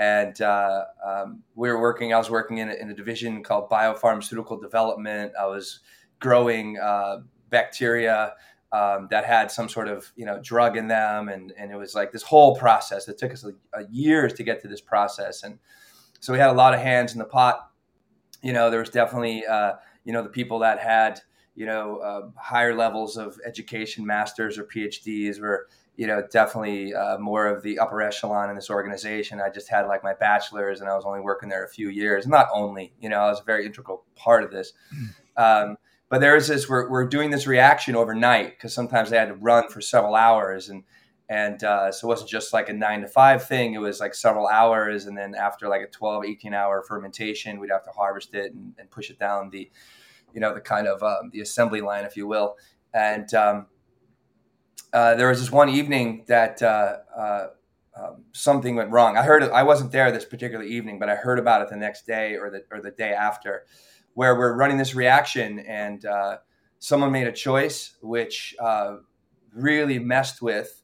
And 0.00 0.40
uh, 0.40 0.84
um, 1.06 1.42
we 1.54 1.68
were 1.68 1.78
working. 1.78 2.14
I 2.14 2.16
was 2.16 2.30
working 2.30 2.56
in 2.56 2.70
a, 2.70 2.72
in 2.72 2.90
a, 2.90 2.94
division 2.94 3.42
called 3.42 3.68
biopharmaceutical 3.68 4.58
development. 4.58 5.32
I 5.38 5.44
was 5.44 5.80
growing 6.20 6.78
uh, 6.78 7.18
bacteria 7.50 8.32
um, 8.72 9.08
that 9.10 9.26
had 9.26 9.50
some 9.50 9.68
sort 9.68 9.88
of 9.88 10.10
you 10.16 10.24
know 10.24 10.40
drug 10.42 10.78
in 10.78 10.88
them, 10.88 11.28
and 11.28 11.52
and 11.58 11.70
it 11.70 11.76
was 11.76 11.94
like 11.94 12.12
this 12.12 12.22
whole 12.22 12.56
process. 12.56 13.08
It 13.08 13.18
took 13.18 13.30
us 13.30 13.44
a, 13.44 13.52
a 13.78 13.86
years 13.90 14.32
to 14.34 14.42
get 14.42 14.62
to 14.62 14.68
this 14.68 14.80
process, 14.80 15.42
and 15.42 15.58
so 16.18 16.32
we 16.32 16.38
had 16.38 16.48
a 16.48 16.54
lot 16.54 16.72
of 16.72 16.80
hands 16.80 17.12
in 17.12 17.18
the 17.18 17.26
pot. 17.26 17.68
You 18.42 18.54
know, 18.54 18.70
there 18.70 18.80
was 18.80 18.88
definitely 18.88 19.44
uh, 19.44 19.72
you 20.04 20.14
know 20.14 20.22
the 20.22 20.30
people 20.30 20.60
that 20.60 20.78
had 20.80 21.20
you 21.54 21.66
know, 21.66 21.98
uh, 21.98 22.40
higher 22.40 22.74
levels 22.74 23.18
of 23.18 23.38
education, 23.44 24.06
masters 24.06 24.56
or 24.56 24.64
PhDs 24.64 25.38
were, 25.40 25.68
you 25.96 26.06
know, 26.06 26.22
definitely 26.32 26.94
uh, 26.94 27.18
more 27.18 27.46
of 27.46 27.62
the 27.62 27.78
upper 27.78 28.00
echelon 28.00 28.48
in 28.48 28.56
this 28.56 28.70
organization. 28.70 29.40
I 29.40 29.50
just 29.50 29.68
had 29.68 29.86
like 29.86 30.02
my 30.02 30.14
bachelor's 30.14 30.80
and 30.80 30.88
I 30.88 30.96
was 30.96 31.04
only 31.04 31.20
working 31.20 31.48
there 31.48 31.64
a 31.64 31.68
few 31.68 31.88
years. 31.88 32.26
Not 32.26 32.48
only, 32.54 32.94
you 33.00 33.08
know, 33.08 33.18
I 33.18 33.28
was 33.28 33.40
a 33.40 33.44
very 33.44 33.66
integral 33.66 34.04
part 34.16 34.42
of 34.42 34.50
this. 34.50 34.72
Um, 35.36 35.76
but 36.08 36.20
there 36.20 36.36
is 36.36 36.48
this, 36.48 36.68
we're, 36.68 36.90
we're 36.90 37.06
doing 37.06 37.30
this 37.30 37.46
reaction 37.46 37.96
overnight 37.96 38.50
because 38.50 38.74
sometimes 38.74 39.10
they 39.10 39.16
had 39.16 39.28
to 39.28 39.34
run 39.34 39.68
for 39.68 39.80
several 39.80 40.14
hours. 40.14 40.68
And, 40.68 40.84
and 41.28 41.62
uh, 41.62 41.92
so 41.92 42.08
it 42.08 42.08
wasn't 42.08 42.30
just 42.30 42.52
like 42.52 42.68
a 42.68 42.72
nine 42.72 43.02
to 43.02 43.08
five 43.08 43.46
thing. 43.46 43.74
It 43.74 43.80
was 43.80 44.00
like 44.00 44.14
several 44.14 44.48
hours. 44.48 45.06
And 45.06 45.16
then 45.16 45.34
after 45.34 45.68
like 45.68 45.82
a 45.82 45.86
12, 45.86 46.24
18 46.24 46.52
hour 46.52 46.82
fermentation, 46.82 47.60
we'd 47.60 47.70
have 47.70 47.84
to 47.84 47.90
harvest 47.90 48.34
it 48.34 48.52
and, 48.52 48.74
and 48.78 48.90
push 48.90 49.08
it 49.10 49.18
down 49.18 49.50
the, 49.50 49.70
you 50.34 50.40
know, 50.40 50.52
the 50.52 50.60
kind 50.60 50.88
of 50.88 51.02
um, 51.02 51.30
the 51.32 51.40
assembly 51.40 51.80
line, 51.80 52.04
if 52.04 52.16
you 52.16 52.26
will. 52.26 52.56
And 52.92 53.32
um, 53.34 53.66
uh, 54.92 55.14
there 55.14 55.28
was 55.28 55.40
this 55.40 55.52
one 55.52 55.68
evening 55.68 56.24
that 56.26 56.62
uh, 56.62 56.98
uh, 57.16 57.46
um, 57.96 58.24
something 58.32 58.76
went 58.76 58.90
wrong. 58.90 59.16
I 59.16 59.22
heard 59.22 59.42
it, 59.42 59.50
I 59.52 59.62
wasn't 59.62 59.92
there 59.92 60.10
this 60.10 60.24
particular 60.24 60.64
evening, 60.64 60.98
but 60.98 61.08
I 61.08 61.14
heard 61.14 61.38
about 61.38 61.62
it 61.62 61.68
the 61.68 61.76
next 61.76 62.06
day 62.06 62.36
or 62.36 62.50
the 62.50 62.64
or 62.70 62.80
the 62.80 62.90
day 62.90 63.12
after, 63.12 63.66
where 64.14 64.36
we're 64.36 64.56
running 64.56 64.78
this 64.78 64.94
reaction 64.94 65.60
and 65.60 66.04
uh, 66.04 66.38
someone 66.78 67.12
made 67.12 67.26
a 67.26 67.32
choice 67.32 67.96
which 68.02 68.54
uh, 68.60 68.96
really 69.52 69.98
messed 69.98 70.42
with 70.42 70.82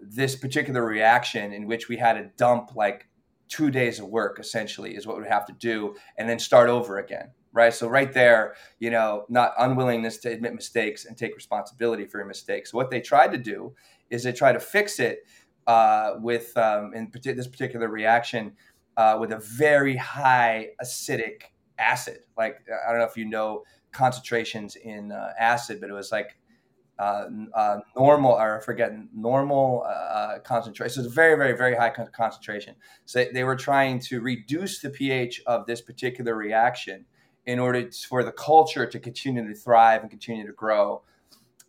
this 0.00 0.34
particular 0.34 0.82
reaction 0.82 1.52
in 1.52 1.66
which 1.66 1.88
we 1.88 1.98
had 1.98 2.14
to 2.14 2.30
dump 2.38 2.74
like 2.74 3.08
two 3.48 3.70
days 3.70 4.00
of 4.00 4.06
work 4.06 4.38
essentially 4.40 4.96
is 4.96 5.06
what 5.06 5.20
we 5.20 5.28
have 5.28 5.44
to 5.44 5.52
do 5.52 5.94
and 6.16 6.26
then 6.26 6.38
start 6.38 6.70
over 6.70 6.96
again 6.96 7.30
right? 7.52 7.72
So 7.72 7.88
right 7.88 8.12
there, 8.12 8.54
you 8.78 8.90
know, 8.90 9.24
not 9.28 9.52
unwillingness 9.58 10.18
to 10.18 10.30
admit 10.30 10.54
mistakes 10.54 11.04
and 11.04 11.16
take 11.16 11.34
responsibility 11.34 12.06
for 12.06 12.18
your 12.18 12.26
mistakes. 12.26 12.72
What 12.72 12.90
they 12.90 13.00
tried 13.00 13.32
to 13.32 13.38
do 13.38 13.74
is 14.10 14.22
they 14.22 14.32
try 14.32 14.52
to 14.52 14.60
fix 14.60 14.98
it 14.98 15.20
uh, 15.66 16.14
with 16.18 16.56
um, 16.56 16.92
in 16.94 17.10
this 17.12 17.46
particular 17.46 17.88
reaction 17.88 18.52
uh, 18.96 19.16
with 19.20 19.32
a 19.32 19.38
very 19.38 19.96
high 19.96 20.68
acetic 20.80 21.52
acid. 21.78 22.20
Like 22.36 22.56
I 22.68 22.90
don't 22.90 23.00
know 23.00 23.06
if 23.06 23.16
you 23.16 23.26
know 23.26 23.62
concentrations 23.92 24.76
in 24.76 25.12
uh, 25.12 25.32
acid, 25.38 25.80
but 25.80 25.90
it 25.90 25.92
was 25.92 26.10
like 26.10 26.36
uh, 26.98 27.26
uh, 27.54 27.78
normal 27.96 28.32
or 28.32 28.60
forget 28.60 28.92
normal 29.14 29.82
uh, 29.86 29.88
uh 29.88 30.38
concentration. 30.40 30.92
So 30.92 31.00
it's 31.00 31.14
very, 31.14 31.36
very, 31.36 31.56
very 31.56 31.74
high 31.74 31.90
con- 31.90 32.08
concentration. 32.12 32.76
So 33.06 33.24
they 33.32 33.44
were 33.44 33.56
trying 33.56 33.98
to 34.00 34.20
reduce 34.20 34.80
the 34.80 34.90
pH 34.90 35.42
of 35.46 35.66
this 35.66 35.80
particular 35.80 36.34
reaction 36.34 37.06
in 37.46 37.58
order 37.58 37.90
for 38.08 38.22
the 38.22 38.32
culture 38.32 38.86
to 38.86 38.98
continue 38.98 39.46
to 39.46 39.54
thrive 39.54 40.02
and 40.02 40.10
continue 40.10 40.46
to 40.46 40.52
grow. 40.52 41.02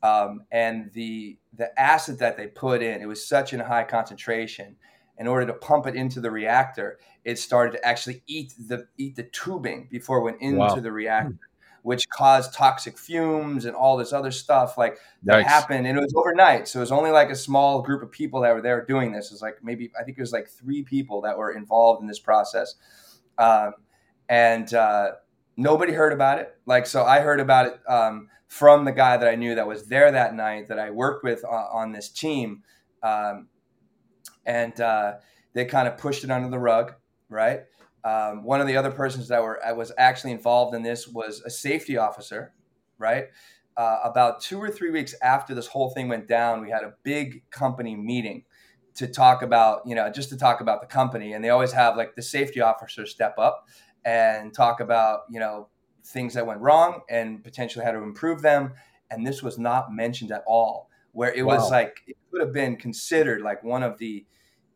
Um, 0.04 0.44
and 0.52 0.92
the 0.94 1.38
the 1.54 1.80
acid 1.80 2.20
that 2.20 2.36
they 2.36 2.48
put 2.48 2.82
in, 2.82 3.02
it 3.02 3.06
was 3.06 3.26
such 3.26 3.54
a 3.54 3.64
high 3.64 3.84
concentration. 3.84 4.76
In 5.18 5.28
order 5.28 5.46
to 5.46 5.54
pump 5.54 5.86
it 5.86 5.96
into 5.96 6.20
the 6.20 6.32
reactor, 6.32 6.98
it 7.24 7.38
started 7.38 7.78
to 7.78 7.86
actually 7.86 8.24
eat 8.28 8.54
the 8.58 8.88
eat 8.98 9.16
the 9.16 9.24
tubing 9.24 9.88
before 9.90 10.18
it 10.18 10.24
went 10.24 10.42
into 10.42 10.58
wow. 10.58 10.76
the 10.76 10.92
reactor, 10.92 11.38
which 11.84 12.10
caused 12.10 12.54
toxic 12.54 12.98
fumes 12.98 13.66
and 13.66 13.76
all 13.76 13.96
this 13.96 14.12
other 14.12 14.32
stuff 14.32 14.78
like 14.78 14.98
that 15.24 15.44
happened. 15.44 15.86
And 15.88 15.98
it 15.98 16.02
was 16.02 16.14
overnight, 16.16 16.68
so 16.68 16.80
it 16.80 16.82
was 16.82 16.92
only 16.92 17.12
like 17.12 17.30
a 17.30 17.36
small 17.36 17.82
group 17.82 18.02
of 18.02 18.12
people 18.12 18.42
that 18.42 18.54
were 18.54 18.62
there 18.62 18.84
doing 18.86 19.14
this. 19.14 19.28
It 19.28 19.36
was 19.36 19.42
like 19.42 19.64
maybe 19.64 19.92
I 19.98 20.04
think 20.04 20.18
it 20.18 20.22
was 20.22 20.34
like 20.34 20.50
three 20.50 20.84
people 20.84 21.22
that 21.22 21.38
were 21.38 21.52
involved 21.52 22.02
in 22.02 22.08
this 22.08 22.20
process, 22.20 22.76
um, 23.38 23.74
and 24.28 24.74
uh, 24.74 25.12
nobody 25.58 25.94
heard 25.94 26.14
about 26.14 26.40
it. 26.40 26.56
Like, 26.66 26.86
so 26.86 27.04
I 27.04 27.20
heard 27.20 27.40
about 27.40 27.68
it 27.68 27.80
um, 27.88 28.30
from 28.48 28.86
the 28.86 28.92
guy 28.92 29.18
that 29.18 29.28
I 29.28 29.36
knew 29.36 29.56
that 29.56 29.68
was 29.68 29.88
there 29.88 30.12
that 30.12 30.36
night 30.36 30.68
that 30.68 30.80
I 30.80 30.90
worked 30.92 31.24
with 31.24 31.44
on, 31.46 31.68
on 31.72 31.92
this 31.92 32.10
team. 32.10 32.64
Um, 33.02 33.48
and 34.46 34.80
uh, 34.80 35.14
they 35.54 35.66
kind 35.66 35.88
of 35.88 35.98
pushed 35.98 36.24
it 36.24 36.32
under 36.32 36.50
the 36.50 36.60
rug, 36.60 36.94
right? 37.30 37.62
Um, 38.04 38.44
one 38.44 38.60
of 38.60 38.68
the 38.68 38.76
other 38.76 38.92
persons 38.92 39.30
that 39.30 39.42
were 39.42 39.64
I 39.66 39.72
was 39.72 39.92
actually 39.98 40.32
involved 40.32 40.76
in 40.76 40.84
this 40.84 41.08
was 41.08 41.42
a 41.46 41.50
safety 41.50 41.98
officer, 41.98 42.54
right? 42.98 43.28
Uh, 43.78 44.00
about 44.04 44.42
two 44.42 44.62
or 44.62 44.70
three 44.70 44.92
weeks 44.92 45.16
after 45.22 45.56
this 45.56 45.68
whole 45.68 45.90
thing 45.92 46.08
went 46.08 46.28
down, 46.28 46.62
we 46.62 46.70
had 46.70 46.84
a 46.84 46.94
big 47.04 47.50
company 47.50 47.96
meeting 47.96 48.44
to 48.96 49.08
talk 49.08 49.42
about, 49.42 49.82
you 49.86 49.96
know, 49.96 50.10
just 50.12 50.30
to 50.30 50.38
talk 50.38 50.62
about 50.62 50.82
the 50.82 50.88
company. 50.88 51.34
And 51.34 51.44
they 51.44 51.50
always 51.50 51.72
have 51.72 51.98
like 51.98 52.16
the 52.16 52.22
safety 52.22 52.62
officer 52.62 53.06
step 53.06 53.36
up 53.40 53.68
and 54.06 54.54
talk 54.54 54.80
about 54.80 55.22
you 55.30 55.40
know 55.40 55.68
things 56.06 56.34
that 56.34 56.46
went 56.46 56.60
wrong 56.60 57.02
and 57.10 57.44
potentially 57.44 57.86
how 57.86 57.92
to 57.92 58.04
improve 58.04 58.42
them. 58.42 58.74
And 59.12 59.26
this 59.26 59.44
was 59.44 59.58
not 59.58 59.94
mentioned 59.94 60.32
at 60.32 60.44
all 60.48 60.90
where 61.14 61.32
it 61.34 61.44
wow. 61.44 61.56
was 61.56 61.72
like 61.72 62.02
it 62.08 62.18
could 62.32 62.42
have 62.42 62.54
been 62.54 62.76
considered 62.76 63.42
like 63.42 63.64
one 63.64 63.84
of 63.84 63.98
the 64.00 64.26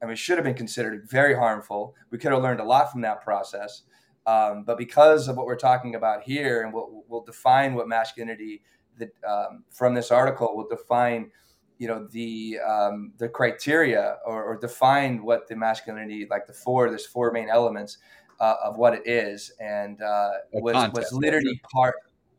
i 0.02 0.06
mean 0.06 0.14
it 0.14 0.20
should 0.20 0.38
have 0.38 0.46
been 0.46 0.54
considered 0.54 1.10
very 1.10 1.36
harmful. 1.36 1.96
We 2.12 2.18
could 2.18 2.32
have 2.32 2.42
learned 2.42 2.60
a 2.60 2.64
lot 2.64 2.92
from 2.92 3.02
that 3.02 3.22
process. 3.22 3.84
Um, 4.26 4.64
but 4.66 4.78
because 4.78 5.28
of 5.28 5.38
what 5.38 5.46
we're 5.46 5.56
talking 5.56 5.96
about 5.96 6.22
here 6.22 6.64
and 6.64 6.74
we'll, 6.74 7.04
we'll 7.08 7.24
define 7.24 7.76
what 7.76 7.88
masculinity 7.88 8.62
that 8.98 9.12
um, 9.28 9.64
from 9.72 9.94
this 9.94 10.12
article 10.12 10.56
will 10.56 10.68
define 10.68 11.32
you 11.78 11.88
know 11.88 12.08
the 12.12 12.60
um, 12.68 13.14
the 13.18 13.30
criteria 13.30 14.18
or, 14.26 14.44
or 14.44 14.58
define 14.58 15.24
what 15.24 15.48
the 15.48 15.56
masculinity 15.56 16.28
like 16.30 16.46
the 16.46 16.54
four 16.54 16.90
there's 16.90 17.06
four 17.06 17.32
main 17.32 17.50
elements 17.50 17.98
uh, 18.40 18.56
of 18.64 18.78
what 18.78 18.94
it 18.94 19.08
is, 19.08 19.52
and 19.60 20.02
uh, 20.02 20.30
was 20.54 20.92
was 20.94 21.12
literally 21.12 21.60
part. 21.72 21.96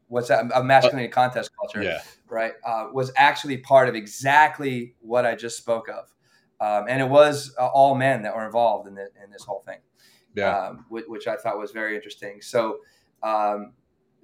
What's 0.09 0.28
that? 0.28 0.47
A 0.55 0.62
masculinity 0.62 1.11
uh, 1.11 1.14
contest 1.14 1.50
culture, 1.59 1.83
yeah. 1.83 2.00
right? 2.28 2.52
Uh, 2.64 2.87
was 2.93 3.12
actually 3.17 3.59
part 3.59 3.88
of 3.88 3.95
exactly 3.95 4.95
what 5.00 5.26
I 5.26 5.35
just 5.35 5.59
spoke 5.59 5.88
of, 5.88 6.09
um, 6.61 6.87
and 6.88 7.02
it 7.02 7.09
was 7.09 7.55
uh, 7.59 7.67
all 7.67 7.95
men 7.95 8.23
that 8.23 8.35
were 8.35 8.47
involved 8.47 8.88
in, 8.88 8.95
the, 8.95 9.09
in 9.23 9.31
this 9.31 9.45
whole 9.45 9.62
thing, 9.67 9.78
yeah. 10.35 10.69
Um, 10.69 10.87
which, 10.88 11.05
which, 11.09 11.26
I 11.26 11.37
thought 11.37 11.59
was 11.59 11.73
very 11.73 11.95
interesting. 11.95 12.40
So, 12.40 12.78
um, 13.23 13.73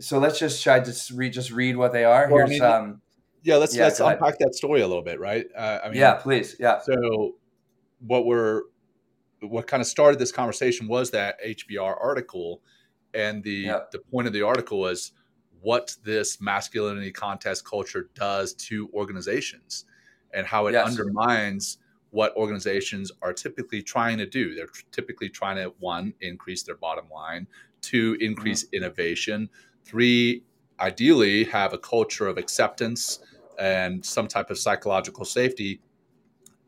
so 0.00 0.18
let's 0.18 0.38
just 0.38 0.62
try 0.62 0.80
to 0.80 1.14
read 1.14 1.32
just 1.32 1.50
read 1.50 1.76
what 1.76 1.92
they 1.92 2.04
are. 2.04 2.28
Well, 2.30 2.46
Here's 2.46 2.60
I 2.62 2.64
mean, 2.64 2.90
um, 2.90 3.02
yeah, 3.42 3.56
let's 3.56 3.76
yeah, 3.76 3.84
let's 3.84 4.00
unpack 4.00 4.38
that 4.38 4.54
story 4.54 4.80
a 4.80 4.88
little 4.88 5.02
bit, 5.02 5.20
right? 5.20 5.46
Uh, 5.54 5.80
I 5.84 5.88
mean, 5.88 5.98
yeah, 5.98 6.14
please, 6.14 6.56
yeah. 6.58 6.80
So, 6.80 7.34
what 8.00 8.24
we're 8.24 8.62
what 9.48 9.66
kind 9.66 9.80
of 9.80 9.86
started 9.86 10.18
this 10.18 10.32
conversation 10.32 10.88
was 10.88 11.10
that 11.12 11.36
HBR 11.44 11.96
article, 12.02 12.62
and 13.12 13.42
the 13.42 13.66
the 13.92 13.98
point 13.98 14.26
of 14.26 14.32
the 14.32 14.42
article 14.42 14.80
was 14.80 15.12
what 15.60 15.96
this 16.04 16.40
masculinity 16.40 17.10
contest 17.10 17.64
culture 17.64 18.10
does 18.14 18.52
to 18.52 18.90
organizations 18.92 19.86
and 20.34 20.46
how 20.46 20.66
it 20.66 20.72
yes. 20.72 20.86
undermines 20.86 21.78
what 22.10 22.36
organizations 22.36 23.10
are 23.22 23.32
typically 23.32 23.82
trying 23.82 24.18
to 24.18 24.26
do. 24.26 24.54
They're 24.54 24.68
typically 24.92 25.30
trying 25.30 25.56
to 25.56 25.72
one 25.78 26.12
increase 26.20 26.62
their 26.62 26.76
bottom 26.76 27.06
line, 27.12 27.46
two 27.80 28.16
increase 28.20 28.64
mm-hmm. 28.64 28.76
innovation, 28.76 29.48
three 29.84 30.44
ideally 30.80 31.44
have 31.44 31.72
a 31.72 31.78
culture 31.78 32.26
of 32.26 32.36
acceptance 32.36 33.20
and 33.58 34.04
some 34.04 34.28
type 34.28 34.50
of 34.50 34.58
psychological 34.58 35.24
safety, 35.24 35.80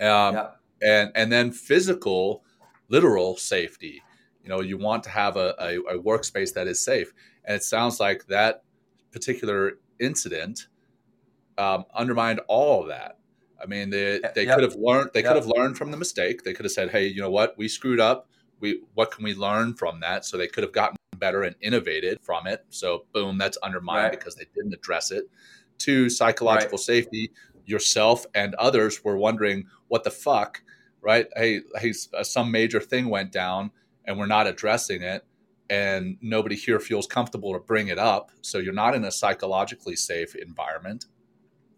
um, 0.00 0.48
and 0.82 1.10
and 1.14 1.30
then 1.30 1.50
physical 1.50 2.44
literal 2.88 3.36
safety. 3.36 4.02
You 4.42 4.48
know, 4.48 4.60
you 4.60 4.78
want 4.78 5.02
to 5.04 5.10
have 5.10 5.36
a, 5.36 5.54
a, 5.58 5.96
a 5.96 6.02
workspace 6.02 6.54
that 6.54 6.66
is 6.68 6.80
safe. 6.80 7.12
And 7.44 7.56
it 7.56 7.64
sounds 7.64 7.98
like 8.00 8.26
that 8.26 8.62
particular 9.10 9.78
incident 9.98 10.68
um, 11.58 11.84
undermined 11.94 12.40
all 12.48 12.82
of 12.82 12.88
that. 12.88 13.18
I 13.60 13.66
mean, 13.66 13.90
they, 13.90 14.20
they 14.34 14.44
yep. 14.44 14.54
could 14.54 14.64
have 14.64 14.76
learned. 14.76 15.10
They 15.14 15.22
yep. 15.22 15.32
could 15.32 15.42
have 15.42 15.52
learned 15.56 15.78
from 15.78 15.90
the 15.90 15.96
mistake. 15.96 16.44
They 16.44 16.52
could 16.52 16.64
have 16.64 16.72
said, 16.72 16.90
"Hey, 16.90 17.06
you 17.06 17.22
know 17.22 17.30
what? 17.30 17.56
We 17.56 17.68
screwed 17.68 18.00
up. 18.00 18.28
We 18.60 18.82
what 18.94 19.10
can 19.10 19.24
we 19.24 19.34
learn 19.34 19.74
from 19.74 20.00
that?" 20.00 20.24
So 20.24 20.36
they 20.36 20.46
could 20.46 20.62
have 20.62 20.72
gotten 20.72 20.96
better 21.18 21.42
and 21.42 21.56
innovated 21.62 22.20
from 22.20 22.46
it. 22.46 22.66
So 22.68 23.06
boom, 23.12 23.38
that's 23.38 23.56
undermined 23.58 24.02
right. 24.02 24.12
because 24.12 24.34
they 24.34 24.46
didn't 24.54 24.74
address 24.74 25.10
it. 25.10 25.24
To 25.78 26.10
psychological 26.10 26.76
right. 26.76 26.84
safety, 26.84 27.30
yourself 27.64 28.26
and 28.34 28.54
others 28.56 29.02
were 29.02 29.16
wondering, 29.16 29.64
"What 29.88 30.04
the 30.04 30.10
fuck?" 30.10 30.62
Right? 31.06 31.28
Hey, 31.36 31.60
hey, 31.76 31.94
uh, 32.12 32.24
some 32.24 32.50
major 32.50 32.80
thing 32.80 33.08
went 33.08 33.30
down 33.30 33.70
and 34.04 34.18
we're 34.18 34.26
not 34.26 34.46
addressing 34.46 35.02
it, 35.02 35.24
and 35.70 36.16
nobody 36.20 36.56
here 36.56 36.80
feels 36.80 37.06
comfortable 37.06 37.52
to 37.52 37.60
bring 37.60 37.88
it 37.88 37.98
up. 37.98 38.30
So 38.40 38.58
you're 38.58 38.74
not 38.74 38.94
in 38.94 39.04
a 39.04 39.12
psychologically 39.12 39.96
safe 39.96 40.34
environment. 40.34 41.06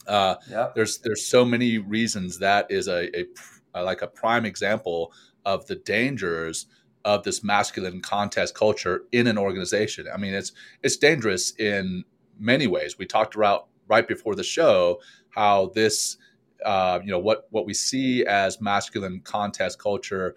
Uh, 0.06 0.37
yep. 0.50 0.75
There's 0.75 0.99
there's 0.99 1.26
so 1.26 1.44
many 1.44 1.78
reasons 1.78 2.38
that 2.38 2.70
is 2.70 2.88
a, 2.88 3.00
a, 3.18 3.26
a 3.75 3.82
like 3.82 4.02
a 4.02 4.06
prime 4.06 4.47
example 4.47 5.12
of 5.44 5.66
the 5.66 5.76
dangers 5.76 6.66
of 7.04 7.23
this 7.25 7.44
masculine 7.44 8.00
contest 8.00 8.54
culture 8.54 9.02
in 9.12 9.26
an 9.26 9.38
organization. 9.38 10.06
I 10.12 10.16
mean, 10.16 10.35
it's 10.35 10.52
it's 10.82 10.97
dangerous 10.97 11.52
in 11.58 12.04
many 12.38 12.66
ways. 12.66 12.99
We 12.99 13.06
talked 13.06 13.35
about 13.35 13.68
right 13.88 14.08
before 14.08 14.35
the 14.35 14.44
show 14.44 15.00
how 15.30 15.70
this, 15.75 16.16
uh, 16.64 17.00
you 17.02 17.10
know, 17.10 17.18
what 17.18 17.46
what 17.50 17.66
we 17.66 17.74
see 17.74 18.24
as 18.26 18.60
masculine 18.60 19.20
contest 19.20 19.78
culture 19.78 20.36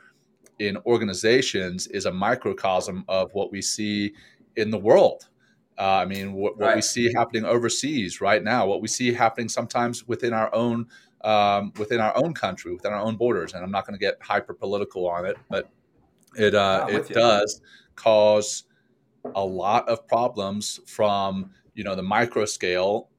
in 0.59 0.77
organizations 0.85 1.87
is 1.87 2.05
a 2.05 2.11
microcosm 2.11 3.03
of 3.07 3.33
what 3.33 3.51
we 3.51 3.61
see 3.61 4.13
in 4.55 4.69
the 4.69 4.77
world. 4.77 5.27
Uh, 5.77 5.95
I 5.95 6.05
mean, 6.05 6.33
what, 6.33 6.59
what 6.59 6.75
we 6.75 6.81
see 6.81 7.11
happening 7.11 7.43
overseas 7.43 8.21
right 8.21 8.43
now, 8.43 8.67
what 8.67 8.81
we 8.81 8.87
see 8.87 9.13
happening 9.13 9.49
sometimes 9.49 10.07
within 10.07 10.33
our 10.33 10.53
own 10.53 10.87
um, 11.23 11.73
within 11.77 11.99
our 11.99 12.15
own 12.15 12.33
country, 12.33 12.73
within 12.73 12.93
our 12.93 13.01
own 13.01 13.15
borders. 13.15 13.53
And 13.53 13.63
I'm 13.63 13.71
not 13.71 13.85
going 13.85 13.97
to 13.97 13.99
get 13.99 14.17
hyper 14.21 14.53
political 14.53 15.07
on 15.07 15.25
it, 15.25 15.37
but 15.49 15.69
it 16.35 16.55
uh, 16.55 16.85
it 16.89 17.09
does 17.09 17.61
cause 17.95 18.63
a 19.35 19.45
lot 19.45 19.87
of 19.87 20.07
problems 20.07 20.79
from 20.87 21.51
you 21.73 21.83
know 21.83 21.95
the 21.95 22.03
micro 22.03 22.45
scale. 22.45 23.09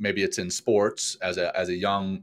Maybe 0.00 0.22
it's 0.22 0.38
in 0.38 0.50
sports 0.50 1.16
as 1.22 1.38
a 1.38 1.56
as 1.56 1.68
a 1.68 1.74
young 1.74 2.22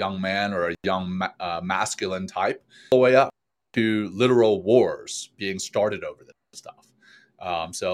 young 0.00 0.20
man 0.20 0.52
or 0.52 0.70
a 0.70 0.74
young 0.82 1.20
uh, 1.38 1.60
masculine 1.62 2.26
type, 2.26 2.64
all 2.90 2.98
the 2.98 3.02
way 3.02 3.14
up 3.14 3.30
to 3.74 4.10
literal 4.12 4.62
wars 4.62 5.30
being 5.36 5.58
started 5.58 6.02
over 6.02 6.24
this 6.24 6.34
stuff. 6.54 6.86
Um, 7.38 7.72
so, 7.72 7.92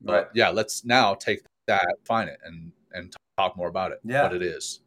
but 0.00 0.30
yeah, 0.34 0.50
let's 0.50 0.84
now 0.84 1.14
take 1.14 1.40
that, 1.66 1.86
find 2.04 2.28
it, 2.28 2.38
and 2.44 2.72
and 2.92 3.14
talk 3.38 3.56
more 3.56 3.68
about 3.68 3.92
it. 3.92 4.00
Yeah, 4.04 4.24
what 4.24 4.34
it 4.34 4.42
is. 4.42 4.80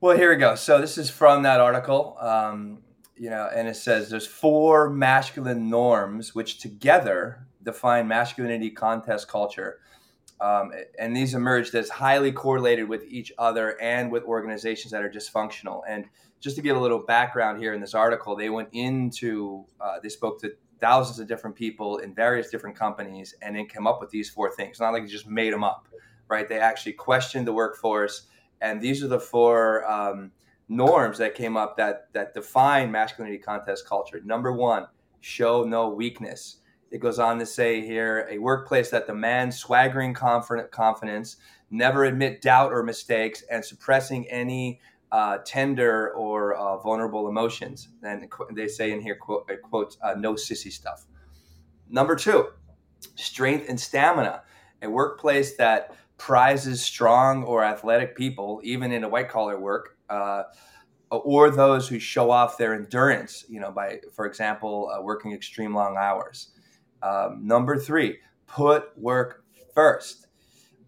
Well, 0.00 0.16
here 0.16 0.30
we 0.30 0.36
go. 0.36 0.54
So 0.54 0.80
this 0.80 0.96
is 0.96 1.10
from 1.10 1.42
that 1.42 1.60
article. 1.60 2.16
Um, 2.20 2.78
you 3.16 3.28
know, 3.28 3.50
and 3.54 3.68
it 3.68 3.76
says 3.76 4.08
there's 4.08 4.26
four 4.26 4.88
masculine 4.88 5.68
norms 5.68 6.34
which 6.34 6.58
together 6.58 7.46
define 7.62 8.08
masculinity 8.08 8.70
contest 8.70 9.28
culture. 9.28 9.80
Um, 10.40 10.72
and 10.98 11.14
these 11.14 11.34
emerged 11.34 11.74
as 11.74 11.90
highly 11.90 12.32
correlated 12.32 12.88
with 12.88 13.04
each 13.04 13.30
other 13.38 13.80
and 13.80 14.10
with 14.10 14.24
organizations 14.24 14.92
that 14.92 15.02
are 15.02 15.10
dysfunctional. 15.10 15.82
And 15.86 16.06
just 16.40 16.56
to 16.56 16.62
give 16.62 16.76
a 16.76 16.80
little 16.80 16.98
background 17.00 17.60
here 17.60 17.74
in 17.74 17.80
this 17.80 17.94
article, 17.94 18.34
they 18.34 18.48
went 18.48 18.70
into, 18.72 19.64
uh, 19.80 20.00
they 20.02 20.08
spoke 20.08 20.40
to 20.40 20.52
thousands 20.80 21.18
of 21.18 21.28
different 21.28 21.54
people 21.54 21.98
in 21.98 22.14
various 22.14 22.48
different 22.50 22.74
companies 22.74 23.34
and 23.42 23.54
then 23.54 23.66
came 23.66 23.86
up 23.86 24.00
with 24.00 24.10
these 24.10 24.30
four 24.30 24.50
things. 24.50 24.80
Not 24.80 24.94
like 24.94 25.02
they 25.02 25.10
just 25.10 25.26
made 25.26 25.52
them 25.52 25.62
up, 25.62 25.88
right? 26.28 26.48
They 26.48 26.58
actually 26.58 26.94
questioned 26.94 27.46
the 27.46 27.52
workforce. 27.52 28.22
And 28.62 28.80
these 28.80 29.04
are 29.04 29.08
the 29.08 29.20
four 29.20 29.90
um, 29.90 30.32
norms 30.68 31.18
that 31.18 31.34
came 31.34 31.56
up 31.56 31.76
that 31.76 32.12
that 32.12 32.32
define 32.32 32.90
masculinity 32.90 33.38
contest 33.38 33.86
culture. 33.86 34.20
Number 34.24 34.52
one, 34.52 34.86
show 35.20 35.64
no 35.64 35.90
weakness. 35.90 36.56
It 36.90 37.00
goes 37.00 37.18
on 37.18 37.38
to 37.38 37.46
say 37.46 37.80
here 37.80 38.26
a 38.30 38.38
workplace 38.38 38.90
that 38.90 39.06
demands 39.06 39.56
swaggering 39.56 40.12
confidence, 40.12 41.36
never 41.70 42.04
admit 42.04 42.42
doubt 42.42 42.72
or 42.72 42.82
mistakes, 42.82 43.44
and 43.50 43.64
suppressing 43.64 44.28
any 44.28 44.80
uh, 45.12 45.38
tender 45.44 46.10
or 46.12 46.54
uh, 46.54 46.78
vulnerable 46.78 47.28
emotions. 47.28 47.88
And 48.02 48.28
they 48.52 48.68
say 48.68 48.92
in 48.92 49.00
here, 49.00 49.16
quote, 49.16 49.50
quote 49.62 49.96
uh, 50.02 50.14
no 50.14 50.34
sissy 50.34 50.72
stuff. 50.72 51.06
Number 51.88 52.16
two, 52.16 52.48
strength 53.14 53.68
and 53.68 53.78
stamina. 53.78 54.42
A 54.82 54.88
workplace 54.88 55.56
that 55.56 55.94
prizes 56.16 56.82
strong 56.82 57.44
or 57.44 57.64
athletic 57.64 58.16
people, 58.16 58.60
even 58.64 58.92
in 58.92 59.04
a 59.04 59.08
white 59.08 59.28
collar 59.28 59.58
work, 59.58 59.96
uh, 60.08 60.44
or 61.10 61.50
those 61.50 61.88
who 61.88 61.98
show 61.98 62.30
off 62.30 62.56
their 62.56 62.74
endurance, 62.74 63.44
you 63.48 63.60
know, 63.60 63.72
by, 63.72 64.00
for 64.14 64.26
example, 64.26 64.90
uh, 64.92 65.02
working 65.02 65.32
extreme 65.32 65.74
long 65.74 65.96
hours. 65.96 66.50
Um, 67.02 67.46
number 67.46 67.78
three, 67.78 68.18
put 68.46 68.96
work 68.98 69.44
first. 69.74 70.26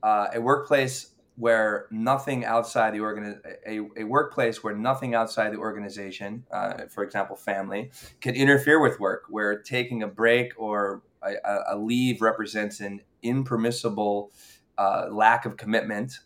Uh, 0.02 0.28
a 0.34 0.40
workplace 0.40 1.10
where 1.36 1.86
nothing 1.90 2.44
outside 2.44 2.92
the 2.92 3.00
organ 3.00 3.40
a, 3.66 3.80
a 3.96 4.04
workplace 4.04 4.62
where 4.62 4.76
nothing 4.76 5.14
outside 5.14 5.52
the 5.52 5.56
organization, 5.56 6.44
uh, 6.52 6.86
for 6.90 7.02
example, 7.02 7.36
family, 7.36 7.90
can 8.20 8.34
interfere 8.34 8.80
with 8.80 9.00
work, 9.00 9.24
where 9.28 9.60
taking 9.62 10.02
a 10.02 10.08
break 10.08 10.52
or 10.56 11.02
a, 11.22 11.34
a 11.70 11.76
leave 11.78 12.20
represents 12.20 12.80
an 12.80 13.00
impermissible 13.22 14.30
uh, 14.76 15.06
lack 15.10 15.46
of 15.46 15.56
commitment 15.56 16.18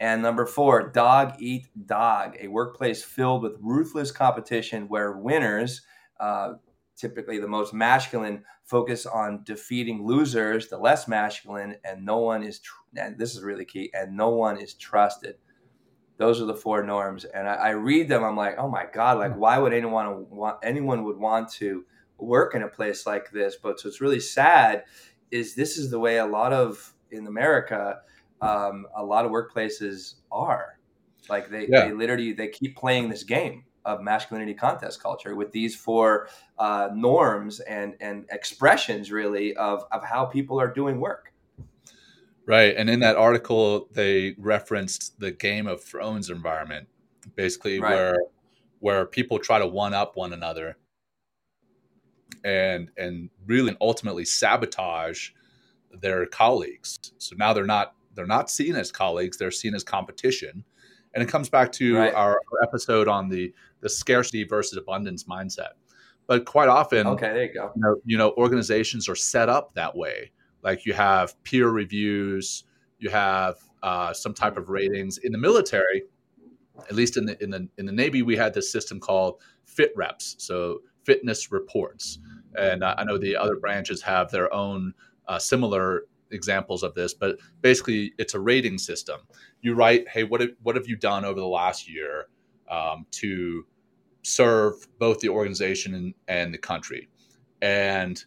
and 0.00 0.22
number 0.22 0.44
four, 0.44 0.90
dog 0.90 1.34
eat 1.38 1.66
dog, 1.86 2.36
a 2.40 2.48
workplace 2.48 3.02
filled 3.04 3.42
with 3.42 3.56
ruthless 3.60 4.10
competition 4.10 4.88
where 4.88 5.12
winners, 5.12 5.82
uh, 6.18 6.54
typically 6.96 7.38
the 7.38 7.48
most 7.48 7.74
masculine, 7.74 8.44
focus 8.64 9.06
on 9.06 9.42
defeating 9.44 10.06
losers, 10.06 10.68
the 10.68 10.78
less 10.78 11.08
masculine, 11.08 11.76
and 11.84 12.04
no 12.04 12.18
one 12.18 12.42
is, 12.42 12.60
tr- 12.60 12.74
and 12.96 13.18
this 13.18 13.34
is 13.34 13.42
really 13.42 13.64
key, 13.64 13.90
and 13.94 14.16
no 14.16 14.30
one 14.30 14.58
is 14.58 14.74
trusted. 14.74 15.36
Those 16.16 16.40
are 16.40 16.46
the 16.46 16.54
four 16.54 16.82
norms. 16.82 17.24
And 17.24 17.48
I, 17.48 17.54
I 17.54 17.70
read 17.70 18.08
them, 18.08 18.22
I'm 18.22 18.36
like, 18.36 18.56
oh 18.58 18.68
my 18.68 18.86
God, 18.92 19.18
like 19.18 19.34
why 19.34 19.58
would 19.58 19.72
anyone 19.72 20.28
want, 20.30 20.58
anyone 20.62 21.04
would 21.04 21.18
want 21.18 21.50
to 21.54 21.84
work 22.18 22.54
in 22.54 22.62
a 22.62 22.68
place 22.68 23.06
like 23.06 23.30
this? 23.32 23.56
But 23.60 23.80
so 23.80 23.88
it's 23.88 24.00
really 24.00 24.20
sad 24.20 24.84
is 25.30 25.56
this 25.56 25.76
is 25.76 25.90
the 25.90 25.98
way 25.98 26.18
a 26.18 26.26
lot 26.26 26.52
of 26.52 26.94
in 27.10 27.26
America, 27.26 28.00
um, 28.40 28.86
a 28.96 29.04
lot 29.04 29.24
of 29.24 29.32
workplaces 29.32 30.14
are. 30.30 30.78
Like 31.28 31.50
they, 31.50 31.66
yeah. 31.68 31.86
they 31.86 31.92
literally 31.92 32.32
they 32.32 32.48
keep 32.48 32.76
playing 32.76 33.08
this 33.08 33.24
game 33.24 33.64
of 33.84 34.00
masculinity 34.00 34.54
contest 34.54 35.02
culture 35.02 35.34
with 35.34 35.52
these 35.52 35.76
four 35.76 36.28
uh, 36.58 36.88
norms 36.94 37.60
and 37.60 37.94
and 38.00 38.26
expressions 38.30 39.10
really 39.10 39.54
of 39.56 39.84
of 39.92 40.04
how 40.04 40.24
people 40.24 40.60
are 40.60 40.72
doing 40.72 41.00
work. 41.00 41.32
Right, 42.46 42.74
and 42.76 42.90
in 42.90 43.00
that 43.00 43.16
article 43.16 43.88
they 43.92 44.34
referenced 44.38 45.18
the 45.18 45.32
Game 45.32 45.66
of 45.66 45.82
Thrones 45.82 46.30
environment, 46.30 46.88
basically 47.34 47.80
right. 47.80 47.94
where 47.94 48.16
where 48.80 49.06
people 49.06 49.38
try 49.38 49.58
to 49.58 49.66
one 49.66 49.94
up 49.94 50.16
one 50.16 50.32
another 50.32 50.76
and 52.44 52.90
and 52.96 53.30
really 53.46 53.76
ultimately 53.80 54.24
sabotage 54.24 55.30
their 56.00 56.26
colleagues. 56.26 56.98
So 57.18 57.34
now 57.36 57.52
they're 57.52 57.64
not 57.64 57.94
they're 58.14 58.26
not 58.26 58.50
seen 58.50 58.76
as 58.76 58.92
colleagues; 58.92 59.38
they're 59.38 59.50
seen 59.50 59.74
as 59.74 59.82
competition. 59.82 60.64
And 61.14 61.22
it 61.22 61.26
comes 61.26 61.48
back 61.48 61.70
to 61.72 61.96
right. 61.96 62.14
our, 62.14 62.40
our, 62.52 62.62
episode 62.62 63.08
on 63.08 63.28
the 63.28 63.52
the 63.80 63.88
scarcity 63.88 64.44
versus 64.44 64.76
abundance 64.76 65.24
mindset. 65.24 65.70
But 66.26 66.44
quite 66.44 66.68
often, 66.68 67.06
okay, 67.06 67.32
there 67.32 67.44
you 67.44 67.54
go. 67.54 67.72
You 67.76 67.82
know, 67.82 67.96
you 68.04 68.18
know, 68.18 68.32
organizations 68.36 69.08
are 69.08 69.14
set 69.14 69.48
up 69.48 69.74
that 69.74 69.94
way. 69.96 70.32
Like 70.62 70.86
you 70.86 70.94
have 70.94 71.40
peer 71.44 71.68
reviews, 71.68 72.64
you 72.98 73.10
have 73.10 73.56
uh, 73.82 74.12
some 74.12 74.32
type 74.32 74.56
of 74.56 74.70
ratings 74.70 75.18
in 75.18 75.30
the 75.30 75.38
military. 75.38 76.04
At 76.88 76.94
least 76.94 77.16
in 77.16 77.26
the 77.26 77.42
in 77.42 77.50
the 77.50 77.68
in 77.78 77.86
the 77.86 77.92
Navy, 77.92 78.22
we 78.22 78.36
had 78.36 78.54
this 78.54 78.72
system 78.72 78.98
called 78.98 79.40
fit 79.64 79.92
reps, 79.94 80.34
so 80.38 80.80
fitness 81.04 81.52
reports. 81.52 82.18
And 82.58 82.84
I 82.84 83.04
know 83.04 83.18
the 83.18 83.36
other 83.36 83.56
branches 83.56 84.00
have 84.02 84.30
their 84.30 84.52
own 84.52 84.94
uh, 85.26 85.38
similar 85.38 86.04
examples 86.30 86.82
of 86.82 86.94
this, 86.94 87.14
but 87.14 87.38
basically 87.60 88.12
it's 88.18 88.34
a 88.34 88.40
rating 88.40 88.78
system. 88.78 89.20
You 89.60 89.74
write, 89.74 90.08
hey, 90.08 90.24
what 90.24 90.40
have, 90.40 90.50
what 90.62 90.76
have 90.76 90.88
you 90.88 90.96
done 90.96 91.24
over 91.24 91.40
the 91.40 91.46
last 91.46 91.88
year 91.88 92.26
um, 92.70 93.06
to 93.12 93.66
serve 94.22 94.74
both 94.98 95.20
the 95.20 95.28
organization 95.28 95.94
and, 95.94 96.14
and 96.28 96.52
the 96.52 96.58
country? 96.58 97.08
And 97.62 98.22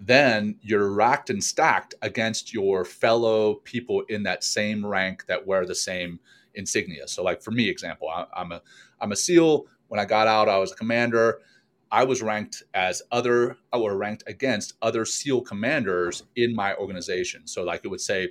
then 0.00 0.56
you're 0.60 0.90
racked 0.90 1.30
and 1.30 1.42
stacked 1.42 1.94
against 2.02 2.52
your 2.52 2.84
fellow 2.84 3.54
people 3.64 4.02
in 4.08 4.22
that 4.24 4.44
same 4.44 4.84
rank 4.84 5.24
that 5.26 5.46
wear 5.46 5.64
the 5.66 5.74
same 5.74 6.18
insignia. 6.54 7.06
So, 7.08 7.22
like 7.22 7.42
for 7.42 7.50
me, 7.50 7.68
example, 7.68 8.08
I, 8.08 8.26
I'm 8.34 8.52
a 8.52 8.62
I'm 9.00 9.12
a 9.12 9.16
SEAL. 9.16 9.66
When 9.88 10.00
I 10.00 10.04
got 10.04 10.26
out, 10.26 10.48
I 10.48 10.58
was 10.58 10.72
a 10.72 10.76
commander. 10.76 11.40
I 11.94 12.02
was 12.02 12.22
ranked 12.22 12.64
as 12.74 13.02
other 13.12 13.56
or 13.72 13.96
ranked 13.96 14.24
against 14.26 14.74
other 14.82 15.04
SEAL 15.04 15.42
commanders 15.42 16.24
in 16.34 16.52
my 16.52 16.74
organization. 16.74 17.46
So, 17.46 17.62
like 17.62 17.82
it 17.84 17.88
would 17.88 18.00
say, 18.00 18.30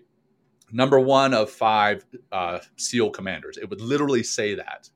number 0.73 0.99
one 0.99 1.33
of 1.33 1.49
five 1.49 2.05
uh, 2.33 2.59
SEAL 2.75 3.11
commanders. 3.11 3.57
It 3.57 3.69
would 3.69 3.79
literally 3.79 4.21
say 4.21 4.53
that 4.55 4.89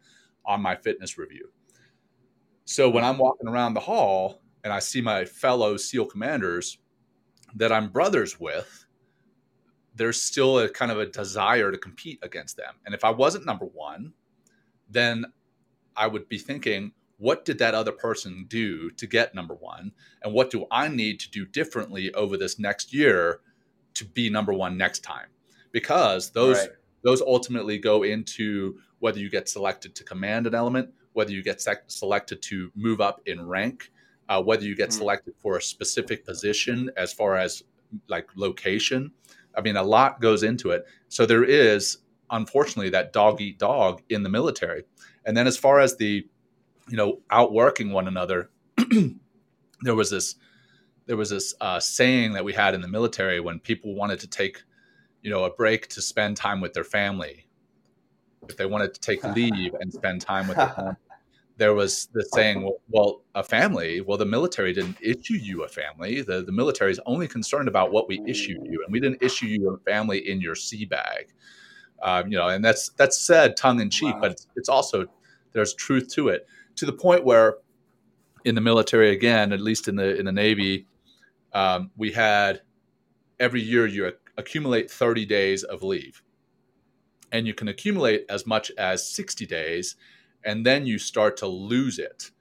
on 0.46 0.62
my 0.62 0.76
fitness 0.76 1.18
review. 1.18 1.50
So 2.66 2.90
when 2.90 3.06
I'm 3.06 3.18
walking 3.18 3.48
around 3.48 3.74
the 3.74 3.80
hall 3.80 4.42
and 4.66 4.74
I 4.74 4.80
see 4.80 5.00
my 5.00 5.24
fellow 5.24 5.78
SEAL 5.78 6.08
commanders 6.08 6.78
that 7.56 7.72
I'm 7.72 7.88
brothers 7.88 8.38
with, 8.38 8.86
there's 9.96 10.22
still 10.22 10.60
a 10.60 10.68
kind 10.68 10.92
of 10.92 11.00
a 11.00 11.06
desire 11.06 11.72
to 11.72 11.78
compete 11.78 12.20
against 12.22 12.58
them. 12.58 12.74
And 12.86 12.94
if 12.94 13.06
I 13.06 13.12
wasn't 13.12 13.46
number 13.46 13.66
one, 13.66 14.12
then 14.90 15.26
I 15.96 16.08
would 16.08 16.28
be 16.28 16.38
thinking, 16.38 16.92
what 17.18 17.46
did 17.46 17.58
that 17.58 17.74
other 17.74 17.92
person 17.92 18.46
do 18.48 18.92
to 18.92 19.08
get 19.08 19.34
number 19.34 19.56
one 19.56 19.92
and 20.24 20.34
what 20.34 20.50
do 20.50 20.66
i 20.72 20.88
need 20.88 21.20
to 21.20 21.30
do 21.32 21.46
differently 21.46 22.14
over 22.14 22.38
this 22.38 22.60
next 22.60 22.94
year 22.94 23.40
to 23.94 24.06
be 24.06 24.30
number 24.30 24.54
one 24.54 24.78
next 24.78 25.00
time 25.00 25.28
because 25.72 26.32
those 26.32 26.58
right. 26.58 26.70
those 27.04 27.22
ultimately 27.22 27.78
go 27.78 28.04
into 28.04 28.78
whether 29.00 29.20
you 29.20 29.30
get 29.30 29.48
selected 29.48 29.96
to 29.96 30.04
command 30.04 30.48
an 30.48 30.56
element, 30.56 30.90
whether 31.14 31.32
you 31.32 31.44
get 31.44 31.62
sec- 31.62 31.84
selected 31.88 32.42
to 32.42 32.72
move 32.76 33.02
up 33.02 33.22
in 33.26 33.46
rank, 33.46 33.92
uh, 34.30 34.42
whether 34.42 34.64
you 34.64 34.76
get 34.76 34.90
mm. 34.90 34.94
selected 34.94 35.34
for 35.40 35.58
a 35.58 35.62
specific 35.62 36.26
position 36.26 36.90
as 36.98 37.14
far 37.14 37.38
as 37.38 37.64
like 38.08 38.28
location. 38.36 39.12
I 39.56 39.62
mean, 39.62 39.76
a 39.76 39.84
lot 39.84 40.22
goes 40.22 40.44
into 40.44 40.72
it. 40.72 40.86
So 41.08 41.26
there 41.26 41.44
is, 41.44 42.00
unfortunately, 42.30 42.90
that 42.90 43.14
dog 43.14 43.40
eat 43.42 43.58
dog 43.60 44.02
in 44.10 44.24
the 44.24 44.30
military. 44.30 44.84
And 45.26 45.36
then 45.36 45.48
as 45.48 45.58
far 45.58 45.80
as 45.80 45.98
the, 45.98 46.28
you 46.90 46.98
know, 46.98 47.20
outworking 47.30 47.92
one 47.92 48.08
another, 48.08 48.50
there 49.82 49.96
was 49.96 50.10
this, 50.10 50.36
there 51.06 51.18
was 51.18 51.30
this 51.30 51.54
uh, 51.62 51.80
saying 51.80 52.34
that 52.34 52.44
we 52.44 52.54
had 52.54 52.74
in 52.74 52.82
the 52.82 52.88
military 52.88 53.40
when 53.40 53.60
people 53.60 53.96
wanted 53.96 54.20
to 54.20 54.28
take, 54.28 54.64
you 55.22 55.30
know, 55.30 55.46
a 55.46 55.50
break 55.50 55.88
to 55.90 56.02
spend 56.02 56.38
time 56.38 56.62
with 56.62 56.74
their 56.74 56.84
family. 56.84 57.48
If 58.50 58.58
they 58.58 58.66
wanted 58.66 58.94
to 58.94 59.00
take 59.00 59.24
leave 59.36 59.74
and 59.80 59.92
spend 59.92 60.22
time 60.22 60.48
with 60.48 60.58
their 60.58 60.70
family, 60.70 60.96
there 61.58 61.74
was 61.74 62.08
the 62.14 62.24
saying, 62.34 62.62
well, 62.62 62.78
well, 62.90 63.22
a 63.34 63.44
family, 63.44 64.02
well, 64.02 64.18
the 64.18 64.26
military 64.26 64.74
didn't 64.74 64.98
issue 65.02 65.34
you 65.34 65.64
a 65.64 65.68
family. 65.68 66.22
The, 66.22 66.44
the 66.44 66.52
military 66.52 66.92
is 66.92 67.00
only 67.06 67.28
concerned 67.28 67.68
about 67.68 67.92
what 67.92 68.08
we 68.08 68.22
issued 68.28 68.64
you, 68.64 68.84
and 68.84 68.92
we 68.92 69.00
didn't 69.00 69.24
issue 69.24 69.48
you 69.48 69.70
a 69.72 69.78
family 69.80 70.30
in 70.30 70.40
your 70.40 70.54
sea 70.54 70.86
bag. 70.86 71.34
Um, 72.04 72.32
you 72.32 72.38
know, 72.38 72.48
and 72.48 72.64
that's 72.64 72.90
that's 72.90 73.20
said 73.20 73.58
tongue 73.58 73.80
in 73.80 73.90
cheek, 73.90 74.14
wow. 74.14 74.22
but 74.22 74.32
it's, 74.32 74.48
it's 74.56 74.70
also 74.70 75.08
there's 75.54 75.74
truth 75.74 76.08
to 76.10 76.28
it 76.28 76.48
to 76.78 76.86
the 76.86 76.94
point 76.94 77.24
where 77.24 77.58
in 78.46 78.56
the 78.56 78.62
military 78.62 79.12
again, 79.12 79.52
at 79.52 79.60
least 79.60 79.88
in 79.88 79.96
the 79.96 80.18
in 80.18 80.26
the 80.26 80.32
Navy, 80.32 80.88
um, 81.54 81.92
we 81.98 82.12
had 82.12 82.62
every 83.40 83.62
year 83.62 83.86
you 83.86 84.12
accumulate 84.38 84.90
30 84.90 85.26
days 85.26 85.64
of 85.64 85.84
leave, 85.84 86.24
and 87.32 87.46
you 87.46 87.54
can 87.54 87.68
accumulate 87.68 88.26
as 88.30 88.48
much 88.48 88.72
as 88.78 89.08
60 89.10 89.46
days 89.46 89.96
and 90.48 90.66
then 90.66 90.86
you 90.86 90.98
start 90.98 91.38
to 91.38 91.48
lose 91.48 92.00
it. 92.00 92.32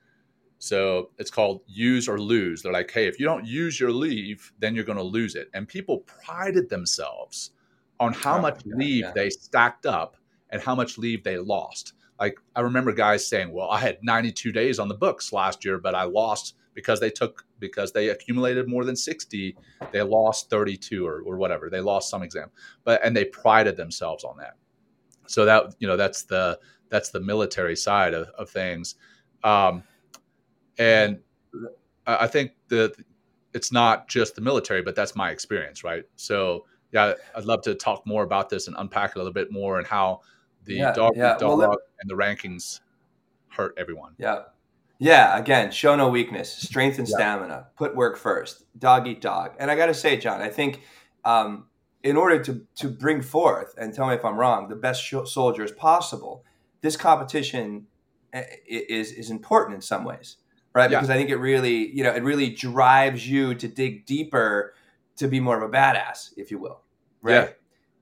So 0.59 1.11
it's 1.19 1.31
called 1.31 1.63
use 1.67 2.09
or 2.09 2.19
lose. 2.19 2.63
They're 2.63 2.73
like, 2.73 2.91
hey, 2.91 3.07
if 3.07 3.21
you 3.21 3.27
don't 3.27 3.45
use 3.45 3.79
your 3.79 3.91
leave, 3.91 4.53
then 4.59 4.75
you're 4.75 4.85
going 4.85 4.97
to 4.97 5.05
lose 5.05 5.35
it. 5.35 5.51
And 5.53 5.69
people 5.69 5.99
prided 6.25 6.71
themselves 6.71 7.51
on 7.99 8.13
how 8.13 8.39
oh, 8.39 8.43
much 8.43 8.63
leave 8.65 9.05
yeah. 9.05 9.13
they 9.15 9.29
stacked 9.29 9.87
up 9.87 10.17
and 10.51 10.63
how 10.63 10.75
much 10.75 10.99
leave 10.99 11.25
they 11.25 11.37
lost. 11.37 11.95
Like 12.19 12.39
I 12.55 12.61
remember 12.61 12.93
guys 12.93 13.27
saying, 13.27 13.53
well, 13.53 13.71
I 13.71 13.79
had 13.79 13.99
92 14.03 14.53
days 14.53 14.79
on 14.79 14.89
the 14.89 14.95
books 14.95 15.33
last 15.33 15.65
year, 15.65 15.79
but 15.79 15.95
I 15.95 16.05
lost 16.05 16.57
because 16.75 17.01
they 17.01 17.11
took 17.11 17.45
because 17.59 17.93
they 17.93 18.11
accumulated 18.11 18.69
more 18.69 18.85
than 18.85 18.95
60 18.95 19.57
they 19.93 20.03
lost 20.03 20.51
32 20.51 21.07
or, 21.07 21.23
or 21.23 21.39
whatever 21.39 21.71
they 21.71 21.81
lost 21.81 22.11
some 22.11 22.23
exam 22.23 22.51
but 22.85 23.01
and 23.03 23.17
they 23.17 23.25
prided 23.25 23.79
themselves 23.79 24.25
on 24.25 24.37
that 24.37 24.57
so 25.27 25.47
that 25.47 25.75
you 25.79 25.89
know 25.89 25.97
that's 25.97 26.25
the 26.25 26.59
that's 26.89 27.11
the 27.11 27.21
military 27.21 27.77
side 27.77 28.15
of, 28.15 28.29
of 28.39 28.51
things. 28.51 28.97
Um, 29.45 29.83
and 30.79 31.21
I 32.07 32.27
think 32.27 32.53
that 32.69 32.95
it's 33.55 33.73
not 33.73 34.09
just 34.09 34.35
the 34.35 34.41
military, 34.41 34.83
but 34.83 34.95
that's 34.95 35.17
my 35.17 35.31
experience, 35.31 35.83
right? 35.83 36.05
So, 36.17 36.67
yeah, 36.93 37.15
I'd 37.35 37.45
love 37.45 37.63
to 37.63 37.75
talk 37.75 38.07
more 38.07 38.23
about 38.23 38.49
this 38.49 38.69
and 38.69 38.77
unpack 38.79 39.11
it 39.11 39.17
a 39.17 39.19
little 39.19 39.33
bit 39.33 39.51
more 39.51 39.79
and 39.79 39.87
how 39.87 40.21
the 40.67 40.75
yeah, 40.75 40.93
dog, 40.93 41.15
yeah. 41.17 41.39
dog 41.39 41.59
well, 41.59 41.79
and 42.01 42.11
the 42.11 42.15
rankings 42.15 42.81
hurt 43.49 43.75
everyone. 43.77 44.15
Yeah. 44.19 44.43
Yeah, 44.99 45.39
again, 45.39 45.71
show 45.73 45.95
no 45.95 46.09
weakness, 46.09 46.51
strength 46.51 46.99
and 46.99 47.07
yeah. 47.07 47.17
stamina, 47.17 47.67
put 47.77 47.95
work 47.95 48.17
first, 48.17 48.65
dog 48.79 49.07
eat 49.07 49.21
dog. 49.21 49.53
And 49.59 49.71
I 49.71 49.77
got 49.77 49.87
to 49.87 49.95
say, 49.95 50.17
John, 50.17 50.41
I 50.41 50.49
think 50.49 50.81
um, 51.25 51.67
in 52.03 52.17
order 52.17 52.43
to, 52.45 52.67
to 52.77 52.89
bring 52.89 53.21
forth, 53.21 53.75
and 53.77 53.93
tell 53.93 54.07
me 54.09 54.15
if 54.15 54.25
I'm 54.25 54.39
wrong, 54.39 54.69
the 54.69 54.77
best 54.77 55.13
soldiers 55.27 55.71
possible, 55.73 56.45
this 56.81 56.97
competition 56.97 57.89
eh, 58.33 58.45
is 58.67 59.13
is 59.13 59.31
important 59.31 59.75
in 59.75 59.81
some 59.83 60.05
ways, 60.05 60.37
right? 60.73 60.91
Yeah. 60.91 60.99
Because 60.99 61.11
I 61.11 61.17
think 61.17 61.31
it 61.31 61.37
really, 61.37 61.91
you 61.95 62.03
know, 62.03 62.13
it 62.13 62.23
really 62.23 62.51
drives 62.51 63.29
you 63.29 63.55
to 63.57 63.69
dig 63.69 64.07
deeper 64.07 64.73
to 65.17 65.29
be 65.29 65.41
more 65.41 65.63
of 65.63 65.69
a 65.69 65.73
badass, 65.73 66.33
if 66.37 66.51
you 66.51 66.59
will, 66.59 66.81
right? 67.21 67.35
Yeah, 67.35 67.49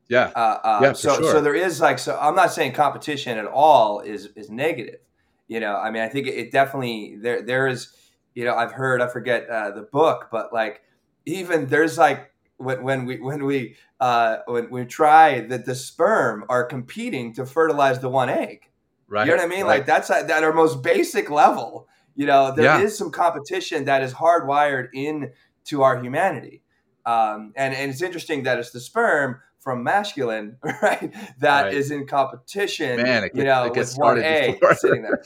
yeah, 0.08 0.30
uh, 0.34 0.58
uh, 0.62 0.78
yeah 0.82 0.92
so 0.92 1.16
sure. 1.16 1.32
so 1.32 1.40
there 1.40 1.54
is 1.54 1.80
like 1.80 1.98
so. 1.98 2.18
I'm 2.20 2.34
not 2.34 2.52
saying 2.52 2.72
competition 2.72 3.38
at 3.38 3.46
all 3.46 4.00
is 4.00 4.26
is 4.36 4.50
negative. 4.50 5.00
You 5.48 5.60
know, 5.60 5.76
I 5.76 5.90
mean, 5.90 6.02
I 6.02 6.08
think 6.08 6.26
it, 6.26 6.50
definitely 6.50 7.16
there 7.20 7.42
there 7.42 7.66
is. 7.66 7.94
You 8.34 8.44
know, 8.44 8.54
I've 8.54 8.72
heard 8.72 9.00
I 9.00 9.06
forget 9.06 9.48
uh, 9.48 9.70
the 9.70 9.82
book, 9.82 10.28
but 10.32 10.52
like 10.52 10.82
even 11.24 11.66
there's 11.66 11.96
like 11.96 12.32
when, 12.56 12.82
when 12.82 13.04
we 13.06 13.20
when 13.20 13.44
we 13.44 13.76
uh, 14.00 14.38
when 14.46 14.70
we 14.70 14.84
try 14.84 15.40
that 15.40 15.64
the 15.64 15.74
sperm 15.74 16.44
are 16.48 16.64
competing 16.64 17.32
to 17.34 17.46
fertilize 17.46 18.00
the 18.00 18.08
one 18.08 18.28
egg. 18.28 18.68
Right. 19.08 19.26
You 19.26 19.32
know 19.32 19.36
what 19.36 19.46
I 19.46 19.48
mean? 19.48 19.64
Right. 19.64 19.78
Like 19.78 19.86
that's 19.86 20.10
at, 20.10 20.30
at 20.30 20.42
our 20.44 20.52
most 20.52 20.82
basic 20.82 21.30
level. 21.30 21.88
You 22.14 22.26
know, 22.26 22.54
there 22.54 22.64
yeah. 22.64 22.80
is 22.80 22.96
some 22.96 23.10
competition 23.10 23.84
that 23.86 24.02
is 24.02 24.12
hardwired 24.12 24.88
in 24.94 25.32
to 25.66 25.82
our 25.82 26.00
humanity. 26.00 26.62
Um, 27.06 27.52
and, 27.56 27.74
and 27.74 27.90
it's 27.90 28.02
interesting 28.02 28.44
that 28.44 28.58
it's 28.58 28.70
the 28.70 28.80
sperm 28.80 29.40
from 29.64 29.82
masculine, 29.82 30.58
right? 30.82 31.12
That 31.40 31.62
right. 31.62 31.74
is 31.74 31.90
in 31.90 32.06
competition. 32.06 33.02
Man, 33.02 33.24
it 33.24 33.28
gets, 33.28 33.38
you 33.38 33.44
know, 33.44 33.64
it 33.64 33.74
gets 33.74 33.92
with 33.92 33.98
one 33.98 34.22
egg 34.22 34.62
sitting 34.76 35.02
there. 35.02 35.24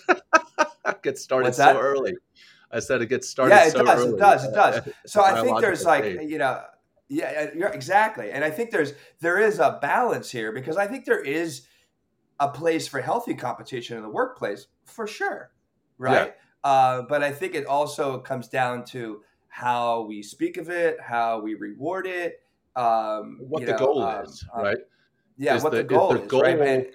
it 0.87 1.03
gets 1.03 1.21
started 1.21 1.55
so 1.55 1.79
early. 1.79 2.15
I 2.71 2.79
said 2.79 3.03
it 3.03 3.07
gets 3.07 3.29
started. 3.29 3.55
Yeah, 3.55 3.67
it 3.67 3.73
so 3.73 3.85
does. 3.85 4.01
Early. 4.01 4.13
It 4.13 4.19
does. 4.19 4.45
It 4.45 4.55
does. 4.55 4.89
So 5.07 5.23
I 5.23 5.43
think 5.43 5.61
there's 5.61 5.85
like 5.85 6.23
you 6.23 6.39
know, 6.39 6.63
yeah, 7.09 7.51
you're 7.55 7.69
exactly. 7.69 8.31
And 8.31 8.45
I 8.45 8.51
think 8.51 8.71
there's 8.71 8.93
there 9.21 9.41
is 9.41 9.59
a 9.59 9.79
balance 9.83 10.31
here 10.31 10.53
because 10.53 10.77
I 10.77 10.87
think 10.87 11.05
there 11.05 11.21
is 11.21 11.67
a 12.39 12.49
place 12.49 12.87
for 12.87 13.01
healthy 13.01 13.35
competition 13.35 13.97
in 13.97 14.05
the 14.05 14.09
workplace 14.09 14.69
for 14.85 15.09
sure, 15.09 15.51
right? 15.99 16.29
Yeah. 16.65 16.71
Uh, 16.71 17.03
but 17.03 17.25
I 17.25 17.33
think 17.33 17.55
it 17.55 17.67
also 17.67 18.19
comes 18.19 18.47
down 18.47 18.85
to 18.87 19.23
how 19.49 20.03
we 20.03 20.23
speak 20.23 20.59
of 20.59 20.71
it, 20.71 21.01
how 21.01 21.41
we 21.41 21.55
reward 21.55 22.07
it, 22.07 22.41
um, 22.77 23.39
what 23.41 23.65
the 23.65 23.73
know, 23.73 23.79
goal 23.79 24.03
um, 24.03 24.25
is, 24.25 24.45
um, 24.55 24.63
right? 24.63 24.79
Yeah, 25.37 25.57
is 25.57 25.63
what 25.63 25.73
the, 25.73 25.79
the 25.79 25.85
goal 25.85 26.15
is, 26.15 26.21
the 26.23 26.27
goal, 26.27 26.43
right? 26.43 26.61
And, 26.61 26.87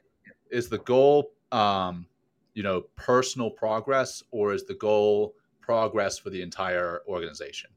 is 0.51 0.69
the 0.69 0.79
goal, 0.79 1.31
um, 1.51 2.05
you 2.53 2.63
know, 2.63 2.81
personal 2.95 3.49
progress, 3.49 4.23
or 4.31 4.53
is 4.53 4.65
the 4.65 4.75
goal 4.75 5.33
progress 5.61 6.17
for 6.17 6.29
the 6.29 6.41
entire 6.41 7.01
organization, 7.07 7.71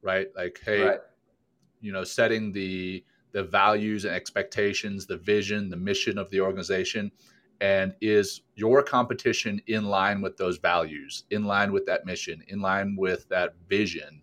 right? 0.00 0.28
Like, 0.34 0.60
hey, 0.64 0.82
right. 0.82 1.00
you 1.80 1.92
know, 1.92 2.04
setting 2.04 2.52
the 2.52 3.04
the 3.32 3.42
values 3.42 4.04
and 4.04 4.14
expectations, 4.14 5.06
the 5.06 5.16
vision, 5.16 5.70
the 5.70 5.76
mission 5.76 6.18
of 6.18 6.30
the 6.30 6.40
organization? 6.40 7.10
And 7.60 7.94
is 8.00 8.42
your 8.56 8.82
competition 8.82 9.62
in 9.68 9.84
line 9.84 10.20
with 10.20 10.36
those 10.36 10.58
values, 10.58 11.24
in 11.30 11.44
line 11.44 11.72
with 11.72 11.86
that 11.86 12.04
mission, 12.04 12.42
in 12.48 12.60
line 12.60 12.96
with 12.96 13.28
that 13.28 13.54
vision? 13.68 14.20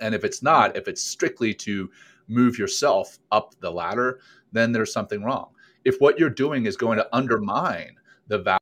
And 0.00 0.14
if 0.14 0.24
it's 0.24 0.42
not, 0.42 0.76
if 0.76 0.88
it's 0.88 1.02
strictly 1.02 1.54
to 1.54 1.88
move 2.28 2.58
yourself 2.58 3.18
up 3.32 3.54
the 3.60 3.70
ladder, 3.70 4.20
then 4.52 4.72
there's 4.72 4.92
something 4.92 5.22
wrong. 5.22 5.50
If 5.84 5.96
what 5.98 6.18
you're 6.18 6.30
doing 6.30 6.66
is 6.66 6.76
going 6.76 6.98
to 6.98 7.08
undermine 7.14 7.96
the 8.26 8.58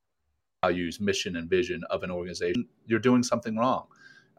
values, 0.62 1.00
mission, 1.00 1.37
and 1.37 1.48
vision 1.48 1.83
of 1.90 2.03
an 2.03 2.11
organization, 2.11 2.66
you're 2.87 2.98
doing 2.98 3.22
something 3.22 3.57
wrong. 3.57 3.87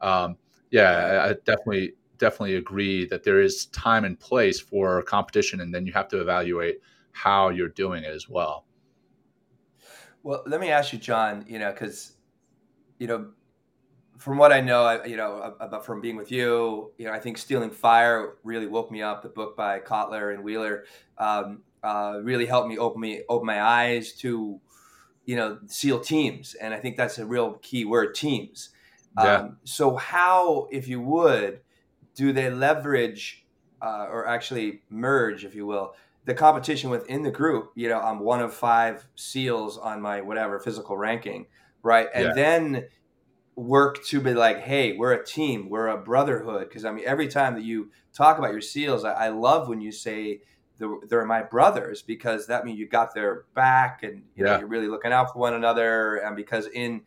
Um, 0.01 0.37
yeah, 0.71 1.25
I 1.29 1.33
definitely 1.45 1.93
definitely 2.17 2.55
agree 2.55 3.05
that 3.05 3.23
there 3.23 3.41
is 3.41 3.65
time 3.67 4.05
and 4.05 4.19
place 4.19 4.59
for 4.59 5.01
competition, 5.03 5.61
and 5.61 5.73
then 5.73 5.85
you 5.85 5.93
have 5.93 6.07
to 6.09 6.21
evaluate 6.21 6.79
how 7.11 7.49
you're 7.49 7.69
doing 7.69 8.03
it 8.03 8.13
as 8.13 8.29
well. 8.29 8.65
Well, 10.23 10.43
let 10.45 10.59
me 10.59 10.69
ask 10.69 10.93
you, 10.93 10.99
John. 10.99 11.45
You 11.47 11.59
know, 11.59 11.71
because 11.71 12.17
you 12.99 13.07
know, 13.07 13.29
from 14.17 14.37
what 14.37 14.51
I 14.51 14.61
know, 14.61 15.03
you 15.05 15.17
know, 15.17 15.55
about 15.59 15.85
from 15.85 16.01
being 16.01 16.15
with 16.15 16.31
you, 16.31 16.91
you 16.97 17.05
know, 17.05 17.11
I 17.11 17.19
think 17.19 17.37
"Stealing 17.37 17.71
Fire" 17.71 18.35
really 18.43 18.67
woke 18.67 18.91
me 18.91 19.01
up. 19.01 19.21
The 19.21 19.29
book 19.29 19.55
by 19.57 19.79
Kotler 19.79 20.33
and 20.33 20.43
Wheal 20.43 20.81
um, 21.17 21.61
uh, 21.83 22.19
really 22.23 22.45
helped 22.45 22.69
me 22.69 22.77
open 22.77 23.01
me 23.01 23.23
open 23.29 23.45
my 23.45 23.61
eyes 23.61 24.13
to, 24.13 24.59
you 25.25 25.35
know, 25.35 25.59
SEAL 25.67 26.01
teams, 26.01 26.55
and 26.55 26.73
I 26.73 26.79
think 26.79 26.97
that's 26.97 27.17
a 27.17 27.25
real 27.25 27.53
key 27.61 27.85
word: 27.85 28.15
teams. 28.15 28.69
Yeah. 29.17 29.35
Um, 29.35 29.57
so, 29.63 29.95
how, 29.95 30.67
if 30.71 30.87
you 30.87 31.01
would, 31.01 31.61
do 32.15 32.33
they 32.33 32.49
leverage 32.49 33.45
uh, 33.81 34.07
or 34.09 34.27
actually 34.27 34.81
merge, 34.89 35.45
if 35.45 35.55
you 35.55 35.65
will, 35.65 35.93
the 36.25 36.33
competition 36.33 36.89
within 36.89 37.23
the 37.23 37.31
group? 37.31 37.71
You 37.75 37.89
know, 37.89 37.99
I'm 37.99 38.19
one 38.19 38.41
of 38.41 38.53
five 38.53 39.07
SEALs 39.15 39.77
on 39.77 40.01
my 40.01 40.21
whatever 40.21 40.59
physical 40.59 40.97
ranking, 40.97 41.47
right? 41.81 42.07
And 42.13 42.25
yeah. 42.25 42.33
then 42.33 42.85
work 43.55 44.03
to 44.05 44.19
be 44.19 44.33
like, 44.33 44.59
hey, 44.61 44.97
we're 44.97 45.13
a 45.13 45.25
team, 45.25 45.69
we're 45.69 45.87
a 45.87 45.97
brotherhood. 45.97 46.67
Because 46.67 46.85
I 46.85 46.91
mean, 46.91 47.05
every 47.05 47.27
time 47.27 47.55
that 47.55 47.63
you 47.63 47.91
talk 48.13 48.37
about 48.37 48.51
your 48.51 48.61
SEALs, 48.61 49.05
I, 49.05 49.11
I 49.13 49.29
love 49.29 49.67
when 49.67 49.81
you 49.81 49.91
say 49.91 50.41
they're 50.77 51.25
my 51.25 51.41
brothers 51.41 52.01
because 52.01 52.47
that 52.47 52.65
means 52.65 52.77
you 52.77 52.87
got 52.87 53.13
their 53.13 53.45
back 53.53 54.03
and 54.03 54.23
you 54.35 54.43
know 54.43 54.57
you're 54.57 54.67
really 54.67 54.89
looking 54.89 55.13
out 55.13 55.31
for 55.31 55.39
one 55.39 55.53
another. 55.53 56.17
And 56.17 56.35
because 56.35 56.67
in 56.67 57.01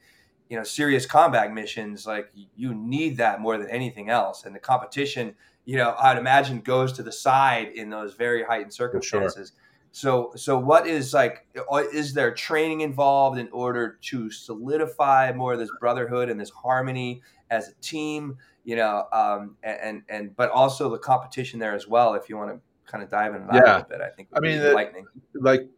you 0.48 0.56
know 0.56 0.64
serious 0.64 1.06
combat 1.06 1.52
missions 1.52 2.06
like 2.06 2.30
you 2.56 2.74
need 2.74 3.18
that 3.18 3.40
more 3.40 3.58
than 3.58 3.68
anything 3.68 4.08
else 4.08 4.44
and 4.44 4.54
the 4.54 4.58
competition 4.58 5.34
you 5.64 5.76
know 5.76 5.94
i'd 5.98 6.16
imagine 6.18 6.60
goes 6.60 6.92
to 6.92 7.02
the 7.02 7.12
side 7.12 7.68
in 7.74 7.90
those 7.90 8.14
very 8.14 8.42
heightened 8.42 8.72
circumstances 8.72 9.52
So, 9.92 10.32
so 10.36 10.58
what 10.58 10.86
is 10.86 11.14
like? 11.14 11.46
Is 11.92 12.12
there 12.14 12.32
training 12.32 12.82
involved 12.82 13.38
in 13.38 13.48
order 13.50 13.98
to 14.02 14.30
solidify 14.30 15.32
more 15.32 15.54
of 15.54 15.58
this 15.58 15.70
brotherhood 15.80 16.28
and 16.28 16.38
this 16.38 16.50
harmony 16.50 17.22
as 17.50 17.68
a 17.70 17.74
team? 17.80 18.36
You 18.64 18.76
know, 18.76 19.06
um, 19.12 19.56
and, 19.62 20.02
and 20.08 20.36
but 20.36 20.50
also 20.50 20.90
the 20.90 20.98
competition 20.98 21.58
there 21.58 21.74
as 21.74 21.88
well. 21.88 22.14
If 22.14 22.28
you 22.28 22.36
want 22.36 22.50
to 22.52 22.60
kind 22.90 23.02
of 23.02 23.10
dive 23.10 23.34
into 23.34 23.46
that 23.46 23.54
a 23.54 23.56
Yeah. 23.66 23.72
little 23.76 23.88
bit, 23.88 24.00
I 24.02 24.10
think. 24.10 24.28
I 24.34 24.40
mean, 24.40 24.60
the- 24.60 24.68
enlightening. 24.70 25.06
like 25.34 25.68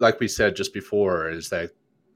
like 0.00 0.18
we 0.20 0.26
said 0.28 0.56
just 0.56 0.74
before 0.74 1.30
is 1.30 1.48
that 1.50 1.70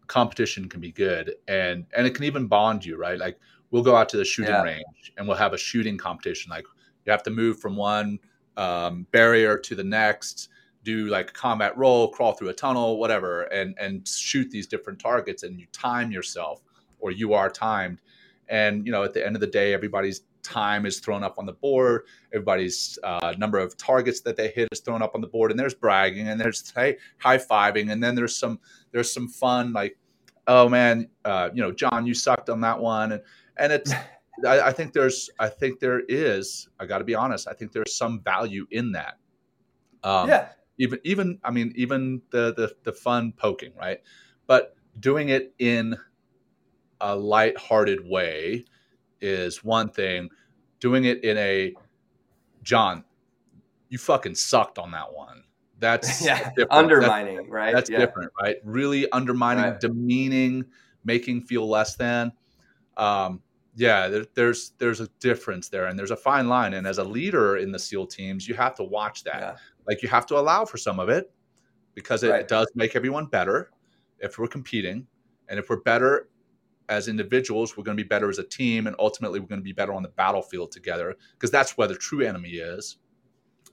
competition 0.09 0.69
can 0.69 0.81
be 0.81 0.91
good 0.91 1.35
and 1.47 1.87
and 1.95 2.07
it 2.07 2.15
can 2.15 2.25
even 2.25 2.47
bond 2.49 2.85
you 2.85 2.97
right 2.97 3.19
like 3.19 3.39
we'll 3.71 3.83
go 3.83 3.95
out 3.95 4.09
to 4.09 4.17
the 4.17 4.25
shooting 4.25 4.51
Yeah. 4.53 4.63
range 4.63 5.13
and 5.17 5.29
we'll 5.29 5.37
have 5.37 5.53
a 5.53 5.59
shooting 5.59 5.97
competition 5.97 6.51
like 6.51 6.65
you 7.05 7.13
have 7.13 7.23
to 7.25 7.31
move 7.31 7.61
from 7.61 7.77
one 7.77 8.19
um, 8.57 9.07
barrier 9.13 9.57
to 9.59 9.75
the 9.77 9.85
next 9.85 10.49
do 10.85 11.07
like 11.07 11.31
a 11.31 11.33
combat 11.33 11.77
roll 11.77 12.09
crawl 12.09 12.33
through 12.33 12.49
a 12.49 12.53
tunnel 12.55 12.99
whatever 12.99 13.43
and 13.45 13.75
and 13.79 14.07
shoot 14.07 14.51
these 14.51 14.67
different 14.67 14.99
targets 14.99 15.43
and 15.43 15.59
you 15.59 15.67
time 15.73 16.11
yourself 16.11 16.63
or 17.01 17.11
you 17.11 17.35
are 17.35 17.51
timed. 17.51 18.01
And 18.49 18.87
you 18.87 18.93
know 18.93 19.03
at 19.03 19.15
the 19.15 19.25
end 19.25 19.37
of 19.37 19.41
the 19.41 19.47
day 19.47 19.75
everybody's 19.75 20.23
time 20.43 20.87
is 20.87 21.01
thrown 21.01 21.23
up 21.23 21.39
on 21.39 21.47
the 21.47 21.53
board. 21.53 22.03
Everybody's 22.33 22.99
uh, 23.03 23.35
number 23.39 23.59
of 23.59 23.77
targets 23.77 24.21
that 24.21 24.37
they 24.37 24.49
hit 24.49 24.69
is 24.73 24.81
thrown 24.81 25.03
up 25.03 25.15
on 25.15 25.21
the 25.21 25.27
board 25.27 25.51
and 25.51 25.61
there's 25.61 25.75
bragging 25.75 26.29
and 26.29 26.41
there's 26.41 26.73
hey, 26.75 26.97
high-fiving 27.19 27.93
and 27.93 28.03
then 28.03 28.15
there's 28.15 28.37
some 28.37 28.59
there's 28.93 29.13
some 29.13 29.29
fun 29.29 29.73
like 29.73 29.99
oh 30.47 30.69
man 30.69 31.09
uh, 31.25 31.51
you 31.53 31.61
know 31.61 31.73
john 31.73 32.07
you 32.07 32.15
sucked 32.15 32.49
on 32.49 32.61
that 32.61 32.79
one 32.79 33.13
and 33.13 33.23
and 33.59 33.73
it's 33.73 33.93
I, 34.47 34.61
I 34.61 34.73
think 34.73 34.93
there's 34.93 35.29
i 35.41 35.49
think 35.49 35.81
there 35.81 36.03
is 36.09 36.69
i 36.79 36.87
got 36.87 36.99
to 36.99 37.05
be 37.05 37.15
honest 37.15 37.49
i 37.49 37.53
think 37.53 37.73
there's 37.73 37.95
some 37.95 38.21
value 38.21 38.67
in 38.71 38.93
that. 38.93 39.17
Um, 40.05 40.29
yeah, 40.29 40.49
even 40.79 40.99
even 41.05 41.39
i 41.45 41.51
mean 41.51 41.73
even 41.77 42.21
the, 42.31 42.55
the 42.55 42.75
the 42.85 42.93
fun 42.93 43.33
poking 43.37 43.73
right 43.79 44.01
but 44.47 44.75
doing 45.01 45.29
it 45.29 45.55
in 45.59 45.97
a 47.01 47.15
light-hearted 47.15 48.01
way 48.09 48.65
is 49.21 49.63
one 49.65 49.89
thing 49.89 50.29
doing 50.81 51.05
it 51.05 51.23
in 51.25 51.37
a 51.39 51.73
john 52.63 53.05
you 53.89 53.99
fucking 53.99 54.35
sucked 54.35 54.79
on 54.79 54.91
that 54.93 55.13
one 55.13 55.43
that's 55.81 56.21
yeah, 56.25 56.39
different. 56.39 56.57
That's- 56.57 56.79
undermining, 56.79 57.49
right? 57.51 57.73
that's 57.73 57.89
yeah. 57.91 57.99
different 57.99 58.33
right 58.41 58.57
really 58.65 59.11
undermining 59.13 59.65
Right. 59.65 59.81
demeaning 59.81 60.65
making 61.05 61.43
feel 61.43 61.69
less 61.69 61.95
than 61.97 62.33
um, 62.97 63.41
yeah 63.77 64.09
there, 64.09 64.27
there's 64.35 64.73
there's 64.79 65.01
a 65.01 65.09
difference 65.21 65.69
there 65.69 65.87
and 65.87 65.97
there's 65.99 66.11
a 66.11 66.17
fine 66.17 66.49
line 66.49 66.75
and 66.75 66.85
as 66.87 66.99
a 66.99 67.05
leader 67.05 67.57
in 67.59 67.71
the 67.71 67.79
seal 67.79 68.07
teams 68.07 68.49
you 68.49 68.55
have 68.57 68.75
to 68.75 68.83
watch 68.83 69.23
that 69.25 69.41
Yeah. 69.41 69.57
Like 69.89 70.03
you 70.03 70.09
have 70.09 70.27
to 70.27 70.37
allow 70.39 70.65
for 70.65 70.77
some 70.79 71.01
of 71.01 71.09
it 71.09 71.33
because 71.95 72.23
it 72.23 72.31
Right. 72.31 72.47
does 72.49 72.71
make 72.77 72.95
everyone 72.95 73.27
better 73.27 73.71
if 74.21 74.39
we're 74.39 74.47
competing 74.49 75.07
and 75.49 75.59
if 75.59 75.69
we're 75.71 75.81
better 75.81 76.29
as 76.89 77.09
individuals 77.09 77.77
we're 77.77 77.85
going 77.85 77.97
to 77.97 78.03
be 78.03 78.09
better 78.09 78.29
as 78.31 78.39
a 78.39 78.45
team 78.45 78.87
and 78.87 78.95
ultimately 78.99 79.41
we're 79.41 79.47
going 79.47 79.61
to 79.61 79.65
be 79.65 79.73
better 79.73 79.93
on 79.93 80.03
the 80.03 80.09
battlefield 80.11 80.71
together 80.71 81.17
because 81.33 81.51
that's 81.51 81.77
where 81.77 81.89
the 81.89 81.95
true 81.97 82.21
enemy 82.25 82.51
is 82.51 82.99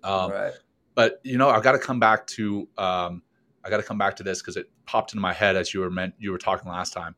um, 0.04 0.32
right. 0.32 0.54
but 0.93 1.19
you 1.23 1.38
know, 1.38 1.49
I 1.49 1.60
got 1.62 1.73
to 1.73 1.80
come 1.80 1.99
back 1.99 2.28
to 2.28 2.67
um, 2.78 3.23
I 3.63 3.69
got 3.69 3.78
to 3.78 3.84
come 3.84 3.97
back 3.97 4.15
to 4.17 4.23
this 4.23 4.41
because 4.41 4.56
it 4.58 4.69
popped 4.86 5.13
into 5.13 5.21
my 5.21 5.34
head 5.34 5.56
as 5.56 5.73
you 5.73 5.80
were 5.80 5.89
meant 5.89 6.13
you 6.19 6.32
were 6.32 6.38
talking 6.38 6.69
last 6.69 6.93
time. 6.93 7.15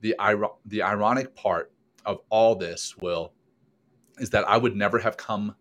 The 0.00 0.14
iro- 0.20 0.58
the 0.66 0.82
ironic 0.82 1.34
part 1.34 1.72
of 2.06 2.20
all 2.30 2.54
this, 2.54 2.96
Will, 2.98 3.32
is 4.18 4.30
that 4.30 4.48
I 4.48 4.56
would 4.56 4.76
never 4.76 4.98
have 4.98 5.16
come 5.16 5.54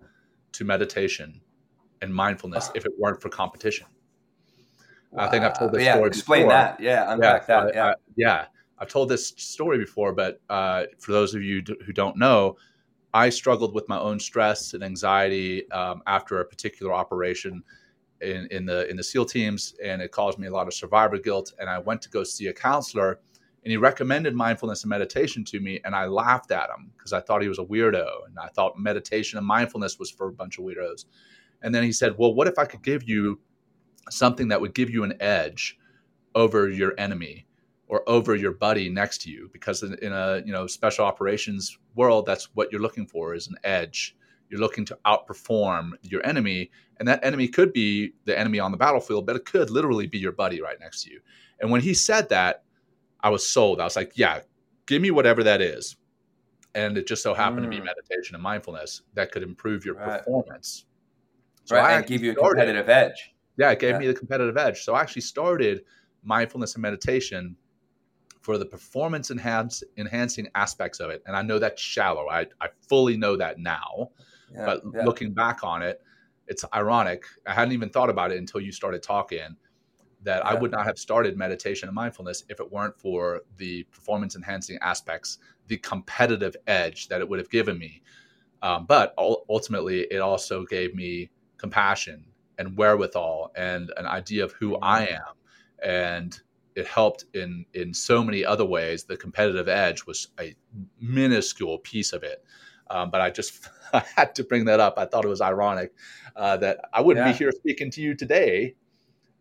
to 0.53 0.63
meditation 0.63 1.41
and 2.01 2.13
mindfulness 2.13 2.71
if 2.75 2.85
it 2.85 2.91
weren't 2.97 3.21
for 3.21 3.29
competition. 3.29 3.87
I 5.17 5.27
think 5.27 5.43
I've 5.43 5.57
told 5.57 5.71
this 5.71 5.83
yeah, 5.83 5.93
story 5.95 6.07
Explain 6.09 6.41
before. 6.43 6.51
that. 6.53 6.79
Yeah, 6.79 7.11
unpack 7.13 7.47
Yeah, 7.47 7.63
that. 7.65 7.75
I- 7.75 7.77
Yeah. 7.77 7.85
I- 7.87 7.95
yeah. 8.15 8.45
I've 8.77 8.87
told 8.89 9.09
this 9.09 9.27
story 9.35 9.77
before, 9.77 10.13
but 10.13 10.39
uh, 10.49 10.85
for 10.99 11.11
those 11.11 11.33
of 11.35 11.43
you 11.43 11.61
d- 11.61 11.75
who 11.85 11.91
don't 11.91 12.15
know, 12.15 12.55
I 13.13 13.29
struggled 13.29 13.73
with 13.73 13.89
my 13.89 13.99
own 13.99 14.19
stress 14.19 14.73
and 14.73 14.83
anxiety 14.83 15.69
um, 15.71 16.01
after 16.07 16.39
a 16.39 16.45
particular 16.45 16.93
operation 16.93 17.61
in, 18.21 18.47
in 18.51 18.65
the 18.65 18.87
in 18.89 18.95
the 18.95 19.03
SEAL 19.03 19.25
teams, 19.25 19.73
and 19.83 20.01
it 20.01 20.11
caused 20.11 20.37
me 20.39 20.47
a 20.47 20.51
lot 20.51 20.67
of 20.67 20.73
survivor 20.73 21.17
guilt. 21.17 21.51
And 21.59 21.69
I 21.69 21.79
went 21.79 22.01
to 22.03 22.09
go 22.09 22.23
see 22.23 22.47
a 22.47 22.53
counselor, 22.53 23.19
and 23.65 23.71
he 23.71 23.77
recommended 23.77 24.33
mindfulness 24.35 24.83
and 24.83 24.89
meditation 24.91 25.43
to 25.45 25.59
me, 25.59 25.81
and 25.83 25.93
I 25.95 26.05
laughed 26.05 26.51
at 26.51 26.69
him 26.69 26.91
because 26.95 27.11
I 27.11 27.19
thought 27.19 27.41
he 27.41 27.49
was 27.49 27.59
a 27.59 27.63
weirdo, 27.65 28.27
and 28.27 28.37
I 28.39 28.47
thought 28.47 28.77
meditation 28.79 29.37
and 29.39 29.45
mindfulness 29.47 29.97
was 29.99 30.09
for 30.11 30.27
a 30.27 30.31
bunch 30.33 30.57
of 30.59 30.63
weirdos. 30.63 31.05
And 31.61 31.73
then 31.73 31.83
he 31.83 31.91
said, 31.91 32.17
"Well, 32.17 32.33
what 32.33 32.47
if 32.47 32.57
I 32.57 32.65
could 32.65 32.81
give 32.83 33.03
you 33.03 33.39
something 34.09 34.47
that 34.49 34.61
would 34.61 34.73
give 34.73 34.89
you 34.89 35.03
an 35.03 35.13
edge 35.21 35.77
over 36.35 36.69
your 36.69 36.93
enemy?" 36.97 37.45
or 37.89 38.07
over 38.07 38.35
your 38.35 38.51
buddy 38.51 38.87
next 38.87 39.19
to 39.19 39.31
you 39.31 39.49
because 39.51 39.81
in, 39.83 39.95
in 39.95 40.13
a 40.13 40.41
you 40.45 40.53
know 40.53 40.67
special 40.67 41.03
operations 41.03 41.77
world 41.95 42.25
that's 42.25 42.45
what 42.55 42.71
you're 42.71 42.79
looking 42.81 43.05
for 43.05 43.33
is 43.33 43.47
an 43.47 43.55
edge 43.63 44.15
you're 44.47 44.59
looking 44.59 44.85
to 44.85 44.97
outperform 45.05 45.91
your 46.03 46.25
enemy 46.25 46.69
and 46.97 47.07
that 47.07 47.23
enemy 47.25 47.47
could 47.47 47.73
be 47.73 48.13
the 48.25 48.37
enemy 48.37 48.59
on 48.59 48.71
the 48.71 48.77
battlefield 48.77 49.25
but 49.25 49.35
it 49.35 49.43
could 49.43 49.69
literally 49.71 50.05
be 50.07 50.19
your 50.19 50.31
buddy 50.31 50.61
right 50.61 50.79
next 50.79 51.03
to 51.03 51.11
you 51.11 51.19
and 51.61 51.69
when 51.69 51.81
he 51.81 51.93
said 51.93 52.29
that 52.29 52.63
i 53.21 53.29
was 53.29 53.47
sold 53.47 53.81
i 53.81 53.83
was 53.83 53.95
like 53.95 54.11
yeah 54.15 54.39
give 54.85 55.01
me 55.01 55.09
whatever 55.11 55.43
that 55.43 55.59
is 55.59 55.97
and 56.75 56.95
it 56.95 57.07
just 57.07 57.23
so 57.23 57.33
happened 57.33 57.63
to 57.63 57.69
be 57.69 57.79
Mm. 57.81 57.85
meditation 57.85 58.35
and 58.35 58.43
mindfulness 58.43 59.01
that 59.15 59.31
could 59.31 59.41
improve 59.41 59.83
your 59.83 59.95
Right. 59.95 60.19
performance 60.19 60.85
right. 61.71 61.83
I 61.83 61.97
And 61.97 62.05
give 62.05 62.23
you 62.23 62.31
a 62.31 62.33
started- 62.35 62.57
competitive 62.57 62.89
edge. 62.89 63.33
yeah, 63.57 63.71
it 63.71 63.79
gave 63.79 63.91
Yeah. 63.91 63.99
me 63.99 64.07
the 64.07 64.13
competitive 64.13 64.57
edge. 64.57 64.81
So 64.83 64.93
I 64.95 65.01
actually 65.01 65.21
started 65.23 65.83
mindfulness 66.23 66.75
and 66.75 66.81
meditation 66.81 67.55
for 68.41 68.57
the 68.57 68.65
performance 68.65 69.31
enhance, 69.31 69.83
enhancing 69.97 70.47
aspects 70.55 70.99
of 70.99 71.09
it. 71.09 71.21
And 71.25 71.35
I 71.35 71.41
know 71.41 71.59
that's 71.59 71.81
shallow. 71.81 72.29
I, 72.29 72.47
I 72.61 72.69
fully 72.87 73.17
know 73.17 73.35
that 73.35 73.59
now. 73.59 74.11
Yeah, 74.51 74.65
but 74.65 74.81
yeah. 74.93 75.05
looking 75.05 75.33
back 75.33 75.63
on 75.63 75.81
it, 75.81 76.01
it's 76.47 76.65
ironic. 76.73 77.25
I 77.45 77.53
hadn't 77.53 77.73
even 77.73 77.89
thought 77.89 78.09
about 78.09 78.31
it 78.31 78.37
until 78.37 78.59
you 78.61 78.71
started 78.71 79.03
talking 79.03 79.55
that 80.23 80.45
I 80.45 80.53
would 80.53 80.71
not 80.71 80.85
have 80.85 80.97
started 80.97 81.37
meditation 81.37 81.87
and 81.87 81.95
mindfulness 81.95 82.43
if 82.49 82.59
it 82.59 82.69
weren't 82.71 82.97
for 82.99 83.41
the 83.57 83.83
performance 83.83 84.35
enhancing 84.35 84.77
aspects, 84.81 85.37
the 85.67 85.77
competitive 85.77 86.55
edge 86.67 87.07
that 87.09 87.21
it 87.21 87.29
would 87.29 87.39
have 87.39 87.49
given 87.49 87.77
me. 87.77 88.01
Um, 88.61 88.85
but 88.85 89.13
ultimately, 89.17 90.01
it 90.11 90.19
also 90.19 90.65
gave 90.65 90.93
me 90.95 91.29
compassion 91.59 92.25
and 92.57 92.77
wherewithal 92.77 93.51
and 93.55 93.91
an 93.97 94.05
idea 94.05 94.43
of 94.43 94.51
who 94.53 94.77
I 94.77 95.05
am. 95.07 95.35
And 95.83 96.39
it 96.75 96.87
helped 96.87 97.25
in 97.33 97.65
in 97.73 97.93
so 97.93 98.23
many 98.23 98.45
other 98.45 98.65
ways. 98.65 99.03
The 99.05 99.17
competitive 99.17 99.67
edge 99.67 100.05
was 100.05 100.29
a 100.39 100.55
minuscule 100.99 101.79
piece 101.79 102.13
of 102.13 102.23
it. 102.23 102.43
Um, 102.89 103.11
but 103.11 103.21
I 103.21 103.29
just 103.29 103.69
I 103.93 104.03
had 104.15 104.35
to 104.35 104.43
bring 104.43 104.65
that 104.65 104.79
up. 104.79 104.95
I 104.97 105.05
thought 105.05 105.25
it 105.25 105.29
was 105.29 105.41
ironic 105.41 105.93
uh, 106.35 106.57
that 106.57 106.79
I 106.93 107.01
wouldn't 107.01 107.25
Yeah. 107.25 107.31
be 107.31 107.37
here 107.37 107.51
speaking 107.51 107.91
to 107.91 108.01
you 108.01 108.15
today 108.15 108.75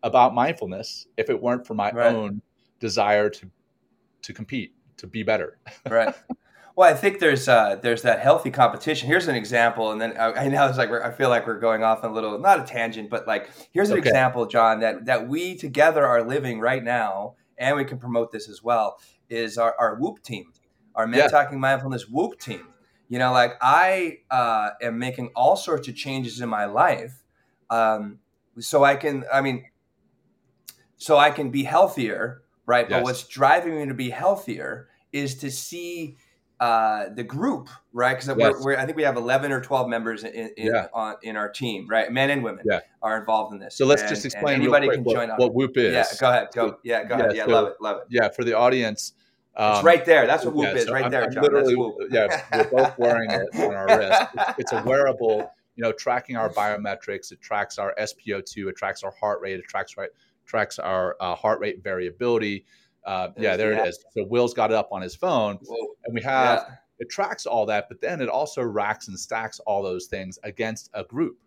about 0.03 0.33
mindfulness 0.33 1.07
if 1.17 1.29
it 1.29 1.41
weren't 1.41 1.65
for 1.67 1.73
my 1.73 1.91
Right. 1.91 2.15
own 2.15 2.41
desire 2.79 3.29
to 3.29 3.51
to 4.23 4.33
compete, 4.33 4.73
to 4.97 5.07
be 5.07 5.23
better. 5.23 5.59
right. 5.89 6.13
Well, 6.75 6.89
I 6.89 6.95
think 6.95 7.19
there's 7.19 7.47
uh, 7.47 7.75
there's 7.81 8.03
that 8.03 8.19
healthy 8.19 8.51
competition. 8.51 9.07
Here's 9.07 9.27
an 9.27 9.35
example, 9.35 9.91
and 9.91 9.99
then 9.99 10.15
I, 10.17 10.31
I 10.45 10.47
know 10.47 10.67
it's 10.67 10.77
like 10.77 10.89
we're, 10.89 11.03
I 11.03 11.11
feel 11.11 11.29
like 11.29 11.45
we're 11.45 11.59
going 11.59 11.83
off 11.83 12.03
a 12.03 12.07
little 12.07 12.39
not 12.39 12.59
a 12.59 12.63
tangent, 12.63 13.09
but 13.09 13.27
like 13.27 13.49
here's 13.73 13.89
an 13.89 13.97
Okay. 13.97 14.07
example, 14.07 14.45
John, 14.45 14.79
that 14.79 15.05
that 15.05 15.27
we 15.27 15.55
together 15.55 16.05
are 16.05 16.23
living 16.23 16.59
right 16.59 16.83
now, 16.83 17.35
and 17.57 17.75
we 17.75 17.83
can 17.85 17.99
promote 17.99 18.31
this 18.31 18.47
as 18.47 18.63
well. 18.63 18.97
Is 19.29 19.57
our, 19.57 19.75
our 19.77 19.95
Whoop 19.95 20.23
team, 20.23 20.53
our 20.95 21.05
Men 21.05 21.19
Yeah. 21.19 21.27
Talking 21.27 21.59
Mindfulness 21.59 22.07
Whoop 22.09 22.39
team. 22.39 22.67
You 23.09 23.19
know, 23.19 23.33
like 23.33 23.53
I 23.61 24.19
uh, 24.31 24.69
am 24.81 24.99
making 24.99 25.31
all 25.35 25.55
sorts 25.55 25.87
of 25.87 25.95
changes 25.95 26.39
in 26.41 26.47
my 26.47 26.65
life, 26.65 27.23
um, 27.69 28.19
so 28.59 28.83
I 28.83 28.95
can. 28.95 29.25
I 29.33 29.41
mean, 29.41 29.65
so 30.97 31.17
I 31.17 31.31
can 31.31 31.49
be 31.49 31.63
healthier, 31.63 32.43
right? 32.65 32.87
But 32.87 33.03
what's 33.03 33.27
driving 33.27 33.75
me 33.77 33.85
to 33.87 33.93
be 33.93 34.11
healthier 34.11 34.87
is 35.11 35.35
to 35.37 35.49
see 35.49 36.17
uh, 36.59 37.05
the 37.13 37.23
group, 37.23 37.69
right? 37.93 38.13
Because 38.17 38.27
Yes. 38.37 38.53
we're, 38.55 38.63
we're, 38.73 38.77
I 38.77 38.85
think 38.85 38.97
we 38.97 39.03
have 39.03 39.15
eleven 39.15 39.51
or 39.51 39.61
twelve 39.61 39.87
members 39.87 40.23
in 40.23 40.33
in, 40.57 40.67
Yeah. 40.73 40.87
on, 40.93 41.15
in 41.23 41.35
our 41.37 41.49
team, 41.49 41.87
right? 41.87 42.11
Men 42.11 42.29
and 42.29 42.43
women 42.43 42.65
Yeah. 42.69 42.81
are 43.01 43.17
involved 43.17 43.53
in 43.53 43.59
this. 43.59 43.75
So 43.77 43.85
let's 43.85 44.01
And- 44.01 44.09
just 44.09 44.25
explain 44.25 44.55
Anybody 44.61 44.87
quick 44.87 44.97
can 44.97 45.03
what, 45.05 45.15
join 45.15 45.29
on. 45.31 45.37
what 45.37 45.53
Whoop 45.53 45.77
is. 45.77 45.93
yeah, 45.93 46.05
go 46.19 46.29
ahead. 46.29 46.47
Go. 46.53 46.77
Yeah, 46.83 47.03
go 47.05 47.15
ahead. 47.15 47.31
yeah, 47.31 47.37
Yeah, 47.37 47.45
so- 47.45 47.51
love 47.51 47.67
it. 47.67 47.73
Love 47.79 47.97
it. 47.97 48.03
Yeah, 48.09 48.29
for 48.29 48.43
the 48.43 48.53
audience. 48.57 49.13
it's 49.57 49.79
um, 49.79 49.85
right 49.85 50.03
there. 50.05 50.27
That's 50.27 50.43
what 50.45 50.53
Whoop 50.53 50.65
yeah, 50.67 50.75
is, 50.75 50.85
so 50.85 50.93
right 50.93 51.03
I'm- 51.03 51.11
there, 51.11 51.23
I'm 51.23 51.31
John. 51.31 51.43
Literally- 51.43 51.93
yeah, 52.11 52.43
we're 52.53 52.69
both 52.69 52.97
wearing 52.97 53.31
it 53.31 53.47
on 53.55 53.73
our 53.75 53.87
wrist. 53.97 54.21
It's, 54.33 54.53
it's 54.59 54.71
a 54.73 54.83
wearable, 54.83 55.51
you 55.75 55.83
know, 55.83 55.91
tracking 55.93 56.35
our 56.35 56.49
biometrics. 56.49 57.31
It 57.31 57.39
tracks 57.41 57.77
our 57.77 57.93
SpO2. 57.97 58.67
It 58.69 58.75
tracks 58.75 59.03
our 59.03 59.11
heart 59.11 59.39
rate. 59.41 59.59
It 59.59 59.65
tracks 59.67 59.95
right 59.97 60.09
tracks 60.45 60.77
our 60.79 61.15
uh, 61.21 61.35
heart 61.35 61.59
rate 61.61 61.83
variability. 61.83 62.65
Uh, 63.05 63.29
yeah, 63.37 63.55
there 63.55 63.73
the 63.75 63.83
it 63.85 63.87
is. 63.89 64.05
So 64.11 64.25
Will's 64.25 64.53
got 64.53 64.71
it 64.71 64.75
up 64.75 64.89
on 64.91 65.01
his 65.01 65.15
phone, 65.15 65.57
Whoa. 65.65 65.87
and 66.05 66.13
we 66.13 66.21
have 66.21 66.65
Yeah. 66.67 66.75
it 66.99 67.09
tracks 67.09 67.45
all 67.45 67.65
that, 67.67 67.87
but 67.89 68.01
then 68.01 68.21
it 68.21 68.29
also 68.29 68.61
racks 68.61 69.07
and 69.07 69.19
stacks 69.19 69.59
all 69.61 69.81
those 69.81 70.07
things 70.07 70.37
against 70.43 70.89
a 70.93 71.03
group. 71.03 71.37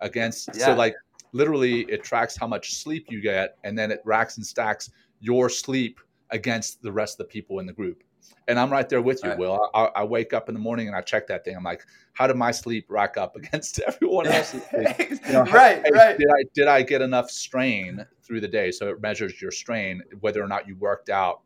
Against 0.00 0.50
Yeah. 0.54 0.66
so 0.66 0.74
like 0.74 0.94
literally 1.32 1.82
it 1.82 2.02
tracks 2.04 2.36
how 2.36 2.46
much 2.46 2.74
sleep 2.74 3.06
you 3.08 3.20
get, 3.20 3.56
and 3.64 3.78
then 3.78 3.90
it 3.90 4.00
racks 4.04 4.36
and 4.36 4.46
stacks 4.46 4.90
your 5.20 5.48
sleep 5.48 6.00
against 6.30 6.82
the 6.82 6.92
rest 6.92 7.14
of 7.20 7.26
the 7.26 7.32
people 7.32 7.60
in 7.60 7.66
the 7.66 7.72
group. 7.72 8.02
And 8.48 8.58
I'm 8.60 8.70
right 8.70 8.88
there 8.88 9.02
with 9.02 9.22
you, 9.24 9.30
right. 9.30 9.38
Will. 9.38 9.70
I, 9.74 9.84
I, 9.96 10.04
wake 10.04 10.32
up 10.32 10.48
in 10.48 10.54
the 10.54 10.60
morning 10.60 10.86
and 10.86 10.94
I 10.94 11.00
check 11.00 11.26
that 11.26 11.44
thing. 11.44 11.56
I'm 11.56 11.64
like, 11.64 11.84
how 12.12 12.28
did 12.28 12.36
my 12.36 12.52
sleep 12.52 12.86
rack 12.88 13.16
up 13.16 13.34
against 13.36 13.80
everyone 13.80 14.26
else's? 14.26 14.62
you 14.72 15.32
know, 15.32 15.42
right, 15.44 15.84
right. 15.92 16.16
Did 16.16 16.28
I 16.28 16.44
did 16.54 16.68
I 16.68 16.82
get 16.82 17.02
enough 17.02 17.30
strain 17.30 18.06
through 18.22 18.40
the 18.40 18.48
day? 18.48 18.70
So 18.70 18.90
it 18.90 19.00
measures 19.00 19.40
your 19.40 19.50
strain, 19.50 20.02
whether 20.20 20.42
or 20.42 20.46
not 20.46 20.68
you 20.68 20.76
worked 20.76 21.10
out, 21.10 21.42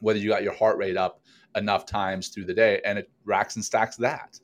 whether 0.00 0.18
you 0.18 0.28
got 0.28 0.42
your 0.42 0.54
heart 0.54 0.78
rate 0.78 0.96
up 0.96 1.20
enough 1.56 1.86
times 1.86 2.28
through 2.28 2.44
the 2.44 2.54
day, 2.54 2.80
and 2.84 2.98
it 2.98 3.10
racks 3.24 3.56
and 3.56 3.64
stacks 3.64 3.96
that. 3.96 4.38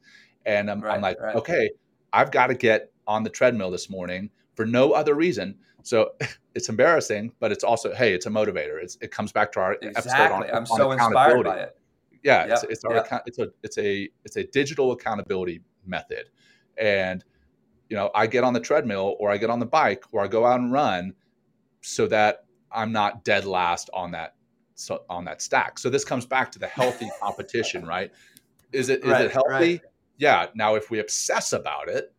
And 0.46 0.70
I'm, 0.70 0.80
right, 0.80 0.96
I'm 0.96 1.00
like, 1.00 1.20
right. 1.20 1.36
okay, 1.36 1.70
I've 2.12 2.30
got 2.30 2.48
to 2.48 2.54
get 2.54 2.92
on 3.06 3.22
the 3.22 3.30
treadmill 3.30 3.70
this 3.70 3.88
morning 3.88 4.30
for 4.54 4.66
no 4.66 4.92
other 4.92 5.14
reason. 5.14 5.56
So 5.84 6.12
it's 6.54 6.68
embarrassing, 6.68 7.32
but 7.38 7.52
it's 7.52 7.62
also, 7.62 7.94
hey, 7.94 8.12
it's 8.12 8.26
a 8.26 8.30
motivator. 8.30 8.82
It's, 8.82 8.98
it 9.00 9.12
comes 9.12 9.30
back 9.30 9.52
to 9.52 9.60
our 9.60 9.74
exactly. 9.80 10.12
episode 10.12 10.32
on, 10.32 10.42
I'm 10.50 10.56
on 10.56 10.66
so 10.66 10.90
inspired 10.90 11.44
by 11.44 11.58
it. 11.60 11.76
Yeah, 12.24 12.46
yep. 12.46 12.50
it's, 12.52 12.62
it's 12.64 12.84
our 12.84 12.94
yep. 12.94 13.22
it's 13.26 13.38
a 13.38 13.48
it's 13.62 13.76
a 13.76 14.08
it's 14.24 14.36
a 14.36 14.44
digital 14.44 14.92
accountability 14.92 15.60
method, 15.84 16.30
and 16.78 17.22
you 17.90 17.96
know 17.96 18.10
I 18.14 18.26
get 18.26 18.44
on 18.44 18.54
the 18.54 18.60
treadmill 18.60 19.16
or 19.20 19.30
I 19.30 19.36
get 19.36 19.50
on 19.50 19.58
the 19.58 19.66
bike 19.66 20.04
or 20.10 20.24
I 20.24 20.26
go 20.26 20.46
out 20.46 20.58
and 20.58 20.72
run, 20.72 21.12
so 21.82 22.06
that 22.06 22.46
I'm 22.72 22.92
not 22.92 23.24
dead 23.24 23.44
last 23.44 23.90
on 23.92 24.10
that 24.12 24.36
so 24.74 25.04
on 25.10 25.26
that 25.26 25.42
stack. 25.42 25.78
So 25.78 25.90
this 25.90 26.02
comes 26.02 26.24
back 26.24 26.50
to 26.52 26.58
the 26.58 26.66
healthy 26.66 27.10
competition, 27.20 27.84
right? 27.84 28.10
Is 28.72 28.88
it 28.88 29.04
is 29.04 29.10
right, 29.10 29.26
it 29.26 29.30
healthy? 29.30 29.50
Right. 29.52 29.80
Yeah. 30.16 30.46
Now 30.54 30.76
if 30.76 30.90
we 30.90 31.00
obsess 31.00 31.52
about 31.52 31.90
it, 31.90 32.10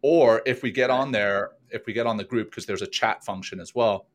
or 0.00 0.40
if 0.46 0.62
we 0.62 0.70
get 0.70 0.88
on 0.88 1.12
there 1.12 1.50
if 1.72 1.86
we 1.86 1.92
get 1.92 2.06
on 2.06 2.16
the 2.16 2.24
group 2.24 2.50
because 2.50 2.66
there's 2.66 2.82
a 2.82 2.86
chat 2.86 3.24
function 3.24 3.60
as 3.60 3.74
well 3.74 4.06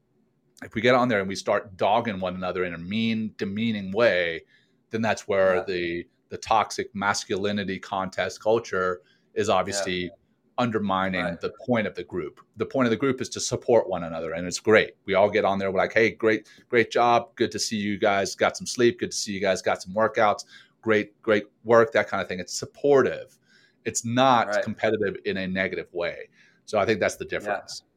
if 0.63 0.73
we 0.73 0.81
get 0.81 0.95
on 0.95 1.07
there 1.07 1.19
and 1.19 1.27
we 1.27 1.35
start 1.35 1.77
dogging 1.77 2.19
one 2.19 2.35
another 2.35 2.65
in 2.65 2.73
a 2.73 2.77
mean 2.77 3.33
demeaning 3.37 3.91
way 3.91 4.41
then 4.89 5.01
that's 5.01 5.27
where 5.27 5.57
yeah. 5.57 5.63
the 5.67 6.07
the 6.29 6.37
toxic 6.37 6.93
masculinity 6.93 7.79
contest 7.79 8.41
culture 8.41 9.01
is 9.33 9.49
obviously 9.49 10.05
yeah. 10.05 10.09
undermining 10.57 11.23
right. 11.23 11.41
the 11.41 11.53
point 11.65 11.85
of 11.85 11.95
the 11.95 12.03
group 12.03 12.41
the 12.57 12.65
point 12.65 12.85
of 12.85 12.91
the 12.91 12.97
group 12.97 13.21
is 13.21 13.29
to 13.29 13.39
support 13.39 13.87
one 13.87 14.03
another 14.03 14.33
and 14.33 14.47
it's 14.47 14.59
great 14.59 14.91
we 15.05 15.13
all 15.13 15.29
get 15.29 15.45
on 15.45 15.59
there 15.59 15.71
we're 15.71 15.77
like 15.77 15.93
hey 15.93 16.09
great 16.09 16.47
great 16.69 16.91
job 16.91 17.35
good 17.35 17.51
to 17.51 17.59
see 17.59 17.77
you 17.77 17.97
guys 17.97 18.35
got 18.35 18.57
some 18.57 18.67
sleep 18.67 18.99
good 18.99 19.11
to 19.11 19.17
see 19.17 19.31
you 19.31 19.41
guys 19.41 19.61
got 19.61 19.81
some 19.81 19.93
workouts 19.93 20.45
great 20.81 21.19
great 21.21 21.45
work 21.63 21.91
that 21.91 22.07
kind 22.07 22.21
of 22.21 22.27
thing 22.27 22.39
it's 22.39 22.57
supportive 22.57 23.37
it's 23.85 24.03
not 24.03 24.47
right. 24.47 24.63
competitive 24.63 25.15
in 25.25 25.37
a 25.37 25.47
negative 25.47 25.87
way 25.93 26.27
so 26.67 26.77
I 26.77 26.85
think 26.85 26.99
that's 26.99 27.15
the 27.15 27.25
difference. 27.25 27.81
Yeah. 27.83 27.87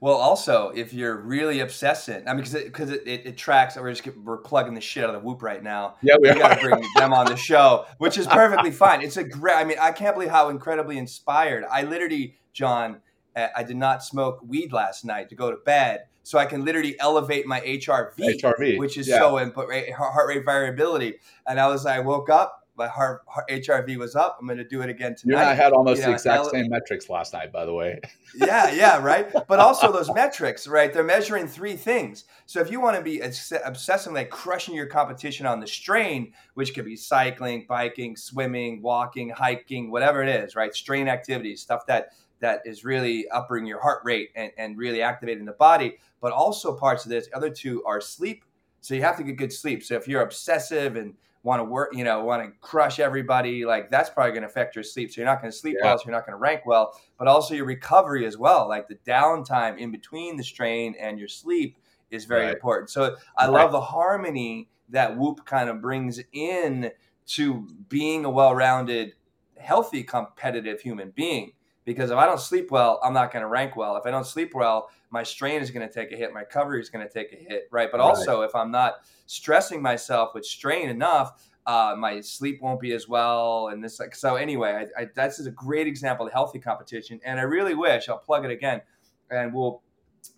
Well, 0.00 0.14
also, 0.14 0.70
if 0.74 0.92
you're 0.92 1.16
really 1.16 1.60
obsessing, 1.60 2.26
I 2.28 2.32
mean, 2.32 2.38
because 2.38 2.54
it, 2.54 2.72
cause 2.72 2.90
it, 2.90 3.02
it, 3.06 3.26
it, 3.26 3.36
tracks, 3.36 3.76
we're 3.76 3.92
just 3.92 4.06
we're 4.18 4.38
plugging 4.38 4.74
the 4.74 4.80
shit 4.80 5.04
out 5.04 5.14
of 5.14 5.20
the 5.20 5.26
Whoop 5.26 5.42
right 5.42 5.62
now. 5.62 5.96
Yeah, 6.02 6.16
we, 6.20 6.30
we 6.30 6.38
got 6.38 6.58
to 6.58 6.60
bring 6.60 6.84
them 6.96 7.12
on 7.12 7.26
the 7.26 7.36
show, 7.36 7.86
which 7.98 8.18
is 8.18 8.26
perfectly 8.26 8.70
fine. 8.84 9.02
It's 9.02 9.16
a 9.16 9.24
great. 9.24 9.56
I 9.56 9.64
mean, 9.64 9.78
I 9.80 9.92
can't 9.92 10.14
believe 10.14 10.30
how 10.30 10.48
incredibly 10.48 10.98
inspired. 10.98 11.64
I 11.70 11.82
literally, 11.82 12.36
John, 12.52 13.00
uh, 13.36 13.48
I 13.56 13.62
did 13.62 13.76
not 13.76 14.02
smoke 14.04 14.40
weed 14.46 14.72
last 14.72 15.04
night 15.04 15.28
to 15.30 15.34
go 15.34 15.50
to 15.50 15.56
bed, 15.56 16.04
so 16.22 16.38
I 16.38 16.46
can 16.46 16.64
literally 16.64 16.96
elevate 17.00 17.46
my 17.46 17.60
HRV, 17.60 18.16
HRV, 18.16 18.78
which 18.78 18.96
is 18.98 19.08
yeah. 19.08 19.18
so 19.18 19.40
input 19.40 19.68
rate, 19.68 19.92
heart 19.92 20.28
rate 20.28 20.44
variability. 20.44 21.14
And 21.46 21.58
I 21.58 21.68
was, 21.68 21.86
I 21.86 22.00
woke 22.00 22.30
up, 22.30 22.63
my 22.76 22.88
heart, 22.88 23.22
HRV 23.48 23.96
was 23.96 24.16
up. 24.16 24.38
I'm 24.40 24.46
going 24.46 24.58
to 24.58 24.64
do 24.64 24.82
it 24.82 24.88
again 24.88 25.14
tonight. 25.14 25.32
You 25.32 25.38
and 25.38 25.48
I 25.48 25.54
had 25.54 25.72
almost 25.72 25.98
you 25.98 26.02
know, 26.02 26.08
the 26.08 26.14
exact 26.14 26.46
same 26.46 26.68
metrics 26.68 27.08
last 27.08 27.32
night, 27.32 27.52
by 27.52 27.64
the 27.64 27.72
way. 27.72 28.00
yeah, 28.34 28.72
yeah, 28.72 29.02
right. 29.02 29.30
But 29.46 29.58
also 29.60 29.92
those 29.92 30.12
metrics, 30.12 30.66
right? 30.66 30.92
They're 30.92 31.04
measuring 31.04 31.46
three 31.46 31.76
things. 31.76 32.24
So 32.46 32.60
if 32.60 32.70
you 32.70 32.80
want 32.80 32.96
to 32.96 33.02
be 33.02 33.18
obsessively 33.18 34.14
like 34.14 34.30
crushing 34.30 34.74
your 34.74 34.86
competition 34.86 35.46
on 35.46 35.60
the 35.60 35.66
strain, 35.66 36.32
which 36.54 36.74
could 36.74 36.84
be 36.84 36.96
cycling, 36.96 37.66
biking, 37.68 38.16
swimming, 38.16 38.82
walking, 38.82 39.30
hiking, 39.30 39.90
whatever 39.90 40.22
it 40.22 40.28
is, 40.28 40.56
right? 40.56 40.74
Strain 40.74 41.08
activities, 41.08 41.60
stuff 41.60 41.86
that 41.86 42.10
that 42.40 42.60
is 42.66 42.84
really 42.84 43.28
upping 43.28 43.66
your 43.66 43.80
heart 43.80 44.00
rate 44.04 44.30
and, 44.34 44.52
and 44.58 44.76
really 44.76 45.00
activating 45.00 45.44
the 45.44 45.52
body. 45.52 45.98
But 46.20 46.32
also 46.32 46.76
parts 46.76 47.04
of 47.04 47.10
this, 47.10 47.28
other 47.32 47.50
two 47.50 47.84
are 47.84 48.00
sleep. 48.00 48.44
So 48.80 48.94
you 48.94 49.02
have 49.02 49.16
to 49.16 49.22
get 49.22 49.36
good 49.36 49.52
sleep. 49.52 49.82
So 49.82 49.94
if 49.94 50.06
you're 50.06 50.20
obsessive 50.20 50.96
and 50.96 51.14
want 51.44 51.60
to 51.60 51.64
work, 51.64 51.94
you 51.94 52.02
know, 52.04 52.24
want 52.24 52.42
to 52.42 52.50
crush 52.60 52.98
everybody, 52.98 53.64
like 53.66 53.90
that's 53.90 54.08
probably 54.08 54.32
going 54.32 54.42
to 54.42 54.48
affect 54.48 54.74
your 54.74 54.82
sleep. 54.82 55.12
So 55.12 55.20
you're 55.20 55.30
not 55.30 55.40
going 55.40 55.52
to 55.52 55.56
sleep 55.56 55.76
yeah. 55.78 55.88
well, 55.88 55.98
so 55.98 56.04
you're 56.06 56.14
not 56.14 56.26
going 56.26 56.32
to 56.32 56.38
rank 56.40 56.62
well, 56.66 56.98
but 57.18 57.28
also 57.28 57.54
your 57.54 57.66
recovery 57.66 58.26
as 58.26 58.38
well. 58.38 58.66
Like 58.66 58.88
the 58.88 58.96
downtime 59.06 59.78
in 59.78 59.92
between 59.92 60.36
the 60.36 60.42
strain 60.42 60.96
and 60.98 61.18
your 61.18 61.28
sleep 61.28 61.76
is 62.10 62.24
very 62.24 62.46
right. 62.46 62.54
important. 62.54 62.88
So 62.90 63.16
I 63.36 63.44
right. 63.44 63.52
love 63.52 63.72
the 63.72 63.80
harmony 63.80 64.70
that 64.88 65.16
Whoop 65.16 65.44
kind 65.44 65.68
of 65.68 65.82
brings 65.82 66.18
in 66.32 66.90
to 67.26 67.68
being 67.88 68.24
a 68.24 68.30
well-rounded, 68.30 69.12
healthy, 69.58 70.02
competitive 70.02 70.80
human 70.80 71.10
being. 71.10 71.52
Because 71.84 72.10
if 72.10 72.16
I 72.16 72.24
don't 72.24 72.40
sleep 72.40 72.70
well, 72.70 72.98
I'm 73.04 73.12
not 73.12 73.30
going 73.30 73.42
to 73.42 73.48
rank 73.48 73.76
well. 73.76 73.96
If 73.98 74.06
I 74.06 74.10
don't 74.10 74.26
sleep 74.26 74.54
well, 74.54 74.88
my 75.14 75.22
strain 75.22 75.62
is 75.62 75.70
going 75.70 75.88
to 75.88 75.94
take 75.94 76.10
a 76.10 76.16
hit, 76.16 76.34
my 76.34 76.40
recovery 76.40 76.80
is 76.80 76.90
going 76.90 77.06
to 77.06 77.12
take 77.12 77.32
a 77.32 77.36
hit, 77.36 77.68
right? 77.70 77.88
But 77.90 78.00
also, 78.00 78.40
right. 78.40 78.48
if 78.48 78.54
I'm 78.56 78.72
not 78.72 78.94
stressing 79.26 79.80
myself 79.80 80.34
with 80.34 80.44
strain 80.44 80.90
enough, 80.90 81.48
uh, 81.66 81.94
my 81.96 82.20
sleep 82.20 82.60
won't 82.60 82.80
be 82.80 82.92
as 82.92 83.08
well. 83.08 83.68
And 83.68 83.82
this, 83.82 84.00
like, 84.00 84.16
so 84.16 84.34
anyway, 84.34 84.88
I, 84.98 85.02
I, 85.02 85.08
that's 85.14 85.38
a 85.38 85.50
great 85.52 85.86
example 85.86 86.26
of 86.26 86.32
healthy 86.32 86.58
competition. 86.58 87.20
And 87.24 87.38
I 87.38 87.44
really 87.44 87.74
wish 87.74 88.08
I'll 88.08 88.18
plug 88.18 88.44
it 88.44 88.50
again, 88.50 88.82
and 89.30 89.54
we'll 89.54 89.82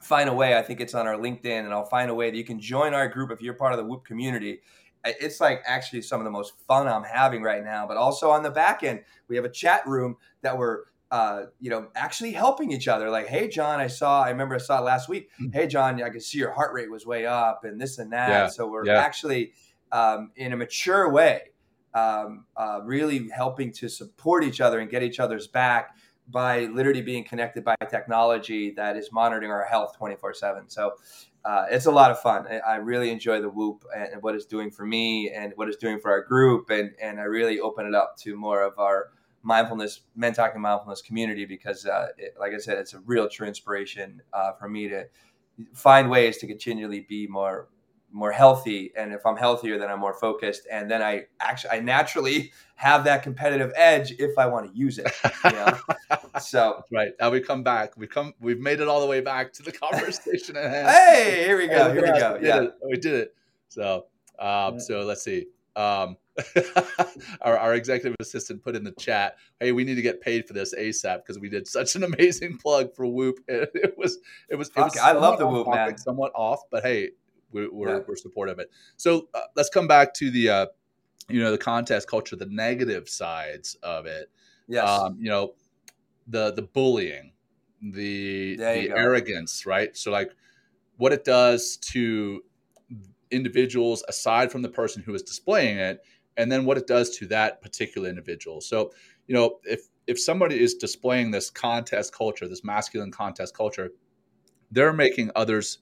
find 0.02 0.28
a 0.28 0.34
way. 0.34 0.58
I 0.58 0.62
think 0.62 0.82
it's 0.82 0.94
on 0.94 1.06
our 1.06 1.16
LinkedIn, 1.16 1.64
and 1.64 1.72
I'll 1.72 1.86
find 1.86 2.10
a 2.10 2.14
way 2.14 2.30
that 2.30 2.36
you 2.36 2.44
can 2.44 2.60
join 2.60 2.92
our 2.92 3.08
group 3.08 3.30
if 3.32 3.40
you're 3.40 3.54
part 3.54 3.72
of 3.72 3.78
the 3.78 3.84
Whoop 3.84 4.04
community. 4.04 4.60
It's 5.06 5.40
like 5.40 5.62
actually 5.64 6.02
some 6.02 6.20
of 6.20 6.24
the 6.24 6.30
most 6.30 6.52
fun 6.68 6.86
I'm 6.86 7.04
having 7.04 7.42
right 7.42 7.64
now. 7.64 7.86
But 7.86 7.96
also 7.96 8.30
on 8.30 8.42
the 8.42 8.50
back 8.50 8.82
end, 8.82 9.00
we 9.28 9.36
have 9.36 9.46
a 9.46 9.50
chat 9.50 9.86
room 9.86 10.16
that 10.42 10.58
we're 10.58 10.82
uh, 11.10 11.44
you 11.60 11.70
know, 11.70 11.88
actually 11.94 12.32
helping 12.32 12.72
each 12.72 12.88
other. 12.88 13.10
Like, 13.10 13.26
hey, 13.26 13.48
John, 13.48 13.80
I 13.80 13.86
saw, 13.86 14.22
I 14.22 14.30
remember 14.30 14.54
I 14.56 14.58
saw 14.58 14.80
last 14.80 15.08
week. 15.08 15.30
Mm. 15.40 15.54
Hey, 15.54 15.66
John, 15.66 16.02
I 16.02 16.10
could 16.10 16.22
see 16.22 16.38
your 16.38 16.52
heart 16.52 16.72
rate 16.74 16.90
was 16.90 17.06
way 17.06 17.26
up 17.26 17.64
and 17.64 17.80
this 17.80 17.98
and 17.98 18.12
that. 18.12 18.28
Yeah. 18.28 18.48
So 18.48 18.66
we're 18.66 18.86
yeah. 18.86 18.98
actually 18.98 19.52
um, 19.92 20.32
in 20.36 20.52
a 20.52 20.56
mature 20.56 21.10
way, 21.10 21.50
um, 21.94 22.44
uh, 22.56 22.80
really 22.82 23.28
helping 23.28 23.72
to 23.74 23.88
support 23.88 24.44
each 24.44 24.60
other 24.60 24.80
and 24.80 24.90
get 24.90 25.02
each 25.02 25.20
other's 25.20 25.46
back 25.46 25.96
by 26.28 26.64
literally 26.66 27.02
being 27.02 27.22
connected 27.22 27.64
by 27.64 27.76
technology 27.88 28.72
that 28.72 28.96
is 28.96 29.12
monitoring 29.12 29.50
our 29.50 29.64
health 29.64 29.96
24 29.96 30.34
7. 30.34 30.68
So 30.68 30.94
uh, 31.44 31.66
it's 31.70 31.86
a 31.86 31.90
lot 31.92 32.10
of 32.10 32.18
fun. 32.20 32.46
I 32.66 32.76
really 32.76 33.10
enjoy 33.10 33.40
the 33.40 33.48
Whoop 33.48 33.84
and 33.96 34.20
what 34.20 34.34
it's 34.34 34.46
doing 34.46 34.72
for 34.72 34.84
me 34.84 35.30
and 35.30 35.52
what 35.54 35.68
it's 35.68 35.76
doing 35.76 36.00
for 36.00 36.10
our 36.10 36.22
group. 36.22 36.70
And, 36.70 36.90
and 37.00 37.20
I 37.20 37.24
really 37.24 37.60
open 37.60 37.86
it 37.86 37.94
up 37.94 38.16
to 38.22 38.34
more 38.34 38.62
of 38.62 38.76
our 38.80 39.10
mindfulness, 39.46 40.00
men 40.16 40.34
talking 40.34 40.60
mindfulness 40.60 41.00
community 41.00 41.44
because, 41.44 41.86
uh, 41.86 42.08
it, 42.18 42.34
like 42.38 42.52
I 42.52 42.58
said, 42.58 42.78
it's 42.78 42.94
a 42.94 43.00
real 43.00 43.28
true 43.28 43.46
inspiration 43.46 44.20
uh, 44.32 44.52
for 44.52 44.68
me 44.68 44.88
to 44.88 45.04
find 45.72 46.10
ways 46.10 46.38
to 46.38 46.46
continually 46.46 47.06
be 47.08 47.26
more 47.28 47.68
more 48.12 48.32
healthy. 48.32 48.92
And 48.96 49.12
if 49.12 49.26
i'm 49.26 49.36
healthier 49.36 49.78
then 49.78 49.90
i'm 49.90 49.98
more 49.98 50.14
focused. 50.14 50.66
And 50.70 50.90
then 50.90 51.02
i 51.02 51.24
actually 51.40 51.70
i 51.70 51.80
naturally 51.80 52.52
have 52.76 53.04
that 53.04 53.22
competitive 53.22 53.72
edge 53.74 54.12
if 54.12 54.38
i 54.38 54.46
want 54.46 54.70
to 54.70 54.78
use 54.78 54.98
it 54.98 55.10
you 55.44 55.50
know? 55.50 55.78
so 56.40 56.82
right. 56.92 57.12
Now 57.20 57.30
we 57.30 57.40
come 57.40 57.62
back. 57.62 57.96
We 57.96 58.06
come 58.06 58.32
we've 58.40 58.60
made 58.60 58.80
it 58.80 58.88
all 58.88 59.00
the 59.00 59.06
way 59.06 59.20
back 59.20 59.52
to 59.54 59.62
the 59.62 59.72
conversation 59.84 60.54
hey 60.54 61.44
here 61.46 61.58
we 61.58 61.66
go 61.66 61.92
here 61.92 62.02
we 62.02 62.18
go. 62.18 62.38
Yeah. 62.40 62.62
it. 62.62 62.74
we 62.84 62.96
did 62.96 63.14
it. 63.14 63.34
So 63.68 64.06
um, 64.38 64.78
so 64.78 65.02
let's 65.02 65.22
see. 65.22 65.46
Um, 65.74 66.16
our, 67.40 67.58
our, 67.58 67.74
executive 67.74 68.14
assistant 68.20 68.62
put 68.62 68.76
in 68.76 68.84
the 68.84 68.92
chat, 68.92 69.36
"Hey, 69.60 69.72
we 69.72 69.84
need 69.84 69.94
to 69.94 70.02
get 70.02 70.20
paid 70.20 70.46
for 70.46 70.52
this 70.52 70.74
ASAP 70.74 71.18
because 71.18 71.38
we 71.38 71.48
did 71.48 71.66
such 71.66 71.96
an 71.96 72.04
amazing 72.04 72.58
plug 72.58 72.94
for 72.94 73.06
Whoop. 73.06 73.38
It, 73.48 73.70
it 73.74 73.94
was, 73.96 74.18
it 74.48 74.56
was, 74.56 74.68
it 74.68 74.76
was 74.76 74.96
I 74.98 75.12
love 75.12 75.38
the 75.38 75.46
Whoop, 75.46 75.68
man. 75.68 75.96
Somewhat 75.98 76.32
off, 76.34 76.60
but 76.70 76.82
hey, 76.82 77.10
we're 77.52 77.72
we're, 77.72 77.96
yeah. 77.96 78.02
we're 78.06 78.16
supportive 78.16 78.54
of 78.54 78.58
it. 78.60 78.70
So 78.96 79.28
uh, 79.34 79.40
let's 79.54 79.68
come 79.68 79.86
back 79.86 80.14
to 80.14 80.30
the, 80.30 80.48
uh, 80.48 80.66
you 81.28 81.42
know, 81.42 81.50
the 81.50 81.58
contest 81.58 82.08
culture, 82.08 82.36
the 82.36 82.46
negative 82.46 83.08
sides 83.08 83.76
of 83.82 84.06
it. 84.06 84.30
Yes. 84.68 84.88
Um, 84.88 85.16
you 85.18 85.30
know, 85.30 85.54
the 86.26 86.52
the 86.52 86.62
bullying, 86.62 87.32
the 87.80 88.56
the 88.56 88.90
arrogance, 88.90 89.64
right? 89.64 89.96
So 89.96 90.10
like, 90.10 90.32
what 90.96 91.12
it 91.12 91.24
does 91.24 91.76
to 91.92 92.42
individuals 93.30 94.04
aside 94.08 94.52
from 94.52 94.62
the 94.62 94.68
person 94.68 95.02
who 95.02 95.14
is 95.14 95.22
displaying 95.22 95.78
it 95.78 96.00
and 96.36 96.50
then 96.50 96.64
what 96.64 96.76
it 96.76 96.86
does 96.86 97.16
to 97.16 97.26
that 97.26 97.60
particular 97.60 98.08
individual 98.08 98.60
so 98.60 98.92
you 99.26 99.34
know 99.34 99.58
if 99.64 99.88
if 100.06 100.20
somebody 100.20 100.60
is 100.60 100.74
displaying 100.74 101.30
this 101.30 101.50
contest 101.50 102.14
culture 102.14 102.48
this 102.48 102.64
masculine 102.64 103.10
contest 103.10 103.56
culture 103.56 103.90
they're 104.70 104.92
making 104.92 105.30
others 105.34 105.78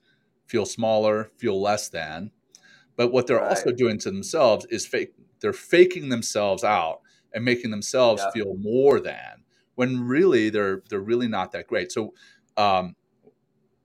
feel 0.46 0.66
smaller 0.66 1.24
feel 1.36 1.60
less 1.60 1.88
than 1.88 2.30
but 2.96 3.10
what 3.12 3.26
they're 3.26 3.38
right. 3.38 3.50
also 3.50 3.72
doing 3.72 3.98
to 3.98 4.10
themselves 4.10 4.66
is 4.70 4.86
fake 4.86 5.14
they're 5.40 5.52
faking 5.52 6.08
themselves 6.08 6.64
out 6.64 7.00
and 7.32 7.44
making 7.44 7.70
themselves 7.70 8.22
yeah. 8.22 8.30
feel 8.30 8.54
more 8.56 9.00
than 9.00 9.44
when 9.74 10.00
really 10.00 10.50
they're 10.50 10.82
they're 10.88 11.00
really 11.00 11.28
not 11.28 11.52
that 11.52 11.66
great 11.66 11.90
so 11.90 12.14
um, 12.56 12.94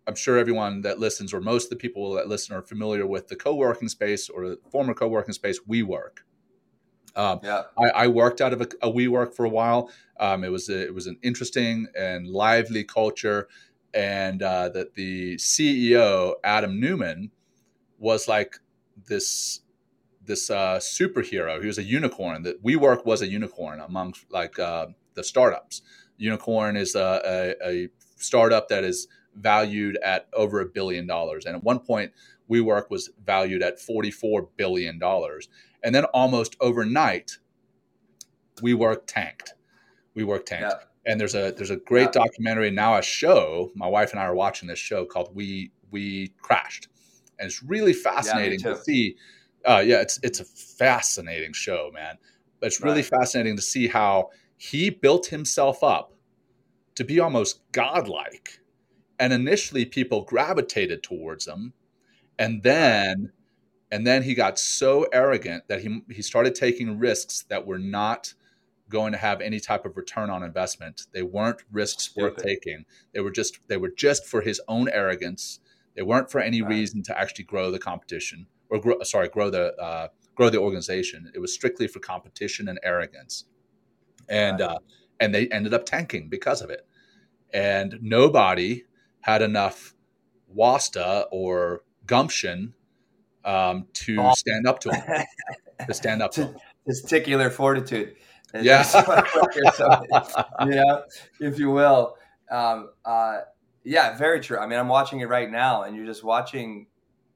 I'm 0.09 0.15
sure 0.15 0.39
everyone 0.39 0.81
that 0.81 0.97
listens, 0.97 1.35
or 1.35 1.39
most 1.39 1.65
of 1.65 1.69
the 1.69 1.75
people 1.75 2.13
that 2.13 2.27
listen, 2.27 2.55
are 2.55 2.63
familiar 2.63 3.05
with 3.05 3.27
the 3.27 3.35
co-working 3.35 3.89
space 3.89 4.27
or 4.27 4.49
the 4.49 4.59
former 4.71 4.95
co-working 4.95 5.35
space 5.35 5.59
WeWork. 5.69 6.21
Um, 7.15 7.39
yeah. 7.43 7.63
I, 7.77 7.89
I, 7.89 8.07
worked 8.07 8.41
out 8.41 8.53
of 8.53 8.61
a, 8.61 8.67
a 8.81 8.91
WeWork 8.91 9.33
for 9.33 9.45
a 9.45 9.49
while. 9.49 9.89
Um, 10.19 10.43
it 10.43 10.51
was 10.51 10.69
a, 10.69 10.85
it 10.85 10.93
was 10.93 11.07
an 11.07 11.17
interesting 11.21 11.87
and 11.97 12.27
lively 12.27 12.83
culture, 12.83 13.47
and 13.93 14.43
uh, 14.43 14.69
that 14.69 14.93
the 14.93 15.35
CEO 15.37 16.35
Adam 16.43 16.79
Neumann 16.79 17.31
was 17.97 18.27
like 18.27 18.57
this 19.07 19.61
this 20.25 20.49
uh, 20.49 20.77
superhero. 20.77 21.59
He 21.59 21.67
was 21.67 21.77
a 21.77 21.83
unicorn. 21.83 22.43
That 22.43 22.63
WeWork 22.63 23.05
was 23.05 23.21
a 23.21 23.27
unicorn 23.27 23.79
among 23.79 24.13
like 24.29 24.59
uh, 24.59 24.87
the 25.15 25.23
startups. 25.23 25.81
Unicorn 26.17 26.75
is 26.75 26.95
a, 26.95 27.55
a, 27.63 27.67
a 27.67 27.89
startup 28.17 28.67
that 28.69 28.83
is 28.83 29.07
valued 29.35 29.97
at 30.03 30.27
over 30.33 30.59
a 30.59 30.65
billion 30.65 31.07
dollars, 31.07 31.45
and 31.45 31.55
at 31.55 31.63
one 31.63 31.79
point, 31.79 32.11
WeWork 32.49 32.89
was 32.89 33.09
valued 33.25 33.63
at 33.63 33.79
forty 33.79 34.11
four 34.11 34.49
billion 34.57 34.99
dollars 34.99 35.49
and 35.83 35.93
then 35.93 36.05
almost 36.05 36.55
overnight, 36.59 37.37
we 38.61 38.73
WeWork 38.73 39.05
tanked. 39.07 39.53
We 40.13 40.23
WeWork 40.23 40.45
tanked. 40.45 40.63
Yeah. 40.63 40.85
And 41.05 41.19
there's 41.19 41.35
a 41.35 41.53
there's 41.55 41.69
a 41.69 41.77
great 41.77 42.09
yeah. 42.13 42.23
documentary 42.23 42.71
now 42.71 42.97
a 42.97 43.01
show. 43.01 43.71
My 43.73 43.87
wife 43.87 44.11
and 44.11 44.19
I 44.19 44.23
are 44.23 44.35
watching 44.35 44.67
this 44.67 44.79
show 44.79 45.05
called 45.05 45.33
We 45.33 45.71
We 45.91 46.33
Crashed, 46.41 46.87
and 47.39 47.47
it's 47.47 47.63
really 47.63 47.93
fascinating 47.93 48.59
yeah, 48.59 48.73
to 48.73 48.83
see. 48.83 49.15
Uh, 49.65 49.81
yeah, 49.85 50.01
it's 50.01 50.19
it's 50.23 50.39
a 50.39 50.45
fascinating 50.45 51.53
show, 51.53 51.89
man. 51.93 52.17
But 52.59 52.67
it's 52.67 52.81
really 52.81 53.01
right. 53.01 53.05
fascinating 53.05 53.55
to 53.55 53.61
see 53.61 53.87
how 53.87 54.29
he 54.57 54.89
built 54.89 55.27
himself 55.27 55.83
up 55.83 56.13
to 56.95 57.05
be 57.05 57.19
almost 57.19 57.61
godlike, 57.71 58.59
and 59.17 59.31
initially 59.31 59.85
people 59.85 60.25
gravitated 60.25 61.01
towards 61.01 61.47
him, 61.47 61.73
and 62.37 62.61
then 62.61 63.31
and 63.91 64.05
then 64.05 64.23
he 64.23 64.35
got 64.35 64.59
so 64.59 65.07
arrogant 65.11 65.67
that 65.67 65.81
he 65.81 66.01
he 66.09 66.21
started 66.21 66.55
taking 66.55 66.99
risks 66.99 67.43
that 67.49 67.65
were 67.65 67.79
not 67.79 68.33
going 68.89 69.11
to 69.11 69.17
have 69.17 69.39
any 69.39 69.59
type 69.59 69.85
of 69.85 69.95
return 69.95 70.29
on 70.29 70.43
investment. 70.43 71.03
They 71.13 71.21
weren't 71.21 71.61
risks 71.71 72.15
worth 72.15 72.37
taking. 72.37 72.85
They 73.13 73.19
were 73.19 73.31
just 73.31 73.59
they 73.67 73.77
were 73.77 73.91
just 73.95 74.25
for 74.25 74.41
his 74.41 74.61
own 74.67 74.89
arrogance. 74.89 75.59
They 75.95 76.01
weren't 76.01 76.31
for 76.31 76.41
any 76.41 76.61
right. 76.61 76.69
reason 76.69 77.03
to 77.03 77.19
actually 77.19 77.45
grow 77.45 77.71
the 77.71 77.79
competition 77.79 78.47
or 78.69 78.79
grow, 78.79 79.01
sorry, 79.03 79.29
grow 79.29 79.49
the 79.49 79.75
uh, 79.75 80.07
grow 80.35 80.49
the 80.49 80.59
organization. 80.59 81.31
It 81.33 81.39
was 81.39 81.53
strictly 81.53 81.87
for 81.87 81.99
competition 81.99 82.67
and 82.67 82.79
arrogance, 82.83 83.45
and 84.27 84.59
right. 84.59 84.69
uh, 84.69 84.79
and 85.19 85.33
they 85.33 85.47
ended 85.47 85.73
up 85.73 85.85
tanking 85.85 86.29
because 86.29 86.61
of 86.61 86.69
it. 86.69 86.85
And 87.53 87.97
nobody 88.01 88.83
had 89.21 89.41
enough 89.41 89.95
wasta 90.47 91.25
or 91.31 91.83
gumption 92.05 92.73
um, 93.49 93.87
to 93.93 94.21
oh. 94.21 94.33
stand 94.33 94.67
up 94.67 94.79
to 94.81 94.93
him, 94.93 95.25
to 95.87 95.93
stand 95.93 96.21
up 96.21 96.31
to 96.33 96.45
him. 96.45 96.55
Testicular 96.87 97.51
fortitude. 97.51 98.15
Yeah. 98.53 98.83
you 100.65 100.75
know, 100.75 101.03
if 101.39 101.59
you 101.59 101.71
will. 101.71 102.15
Um, 102.51 102.89
uh, 103.05 103.39
yeah, 103.83 104.17
very 104.17 104.39
true. 104.39 104.57
I 104.57 104.67
mean, 104.67 104.77
I'm 104.77 104.87
watching 104.87 105.19
it 105.21 105.29
right 105.29 105.49
now, 105.49 105.83
and 105.83 105.95
you're 105.95 106.05
just 106.05 106.23
watching, 106.23 106.87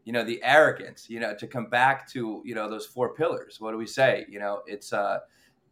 you 0.05 0.13
know, 0.13 0.23
the 0.23 0.41
arrogance. 0.43 1.09
You 1.09 1.19
know, 1.19 1.35
to 1.35 1.47
come 1.47 1.67
back 1.67 2.09
to 2.11 2.41
you 2.45 2.55
know 2.55 2.69
those 2.69 2.85
four 2.85 3.13
pillars. 3.13 3.57
What 3.59 3.71
do 3.71 3.77
we 3.77 3.87
say? 3.87 4.25
You 4.29 4.39
know, 4.39 4.61
it's 4.65 4.91
uh, 4.93 5.19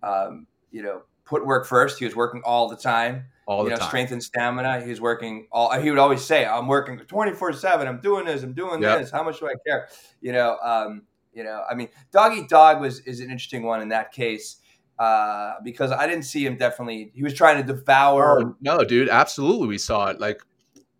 um, 0.04 0.48
you 0.72 0.82
know, 0.82 1.04
put 1.26 1.46
work 1.46 1.68
first. 1.68 2.00
He 2.00 2.06
was 2.06 2.16
working 2.16 2.42
all 2.46 2.68
the 2.68 2.78
time 2.78 3.26
all 3.52 3.64
you 3.66 3.72
know, 3.72 3.78
time. 3.78 3.88
Strength 3.88 4.12
and 4.14 4.24
stamina. 4.24 4.82
He 4.82 4.90
was 4.90 5.02
working 5.02 5.48
all. 5.52 5.72
He 5.80 5.90
would 5.90 6.00
always 6.00 6.24
say, 6.24 6.46
"I'm 6.46 6.68
working 6.68 6.98
24 6.98 7.54
seven. 7.54 7.88
I'm 7.88 8.00
doing 8.00 8.26
this. 8.26 8.44
I'm 8.44 8.54
doing 8.54 8.82
yep. 8.82 9.00
this. 9.00 9.12
How 9.12 9.24
much 9.24 9.40
do 9.40 9.48
I 9.48 9.54
care?" 9.68 9.90
You 10.22 10.32
know. 10.32 10.58
Um, 10.64 11.04
you 11.34 11.44
know. 11.44 11.64
I 11.70 11.76
mean, 11.76 11.90
dog 12.12 12.34
eat 12.34 12.50
dog 12.50 12.80
was 12.80 13.00
is 13.02 13.20
an 13.20 13.26
interesting 13.26 13.64
one 13.64 13.82
in 13.82 13.90
that 13.90 14.12
case. 14.12 14.58
Uh, 14.98 15.56
because 15.64 15.92
I 15.92 16.06
didn't 16.06 16.26
see 16.26 16.46
him 16.46 16.58
definitely. 16.58 17.12
He 17.16 17.24
was 17.24 17.34
trying 17.34 17.58
to 17.58 17.64
devour. 17.64 18.40
Oh, 18.40 18.56
no, 18.62 18.84
dude, 18.84 19.10
absolutely, 19.10 19.68
we 19.68 19.80
saw 19.80 20.08
it. 20.08 20.20
Like 20.20 20.42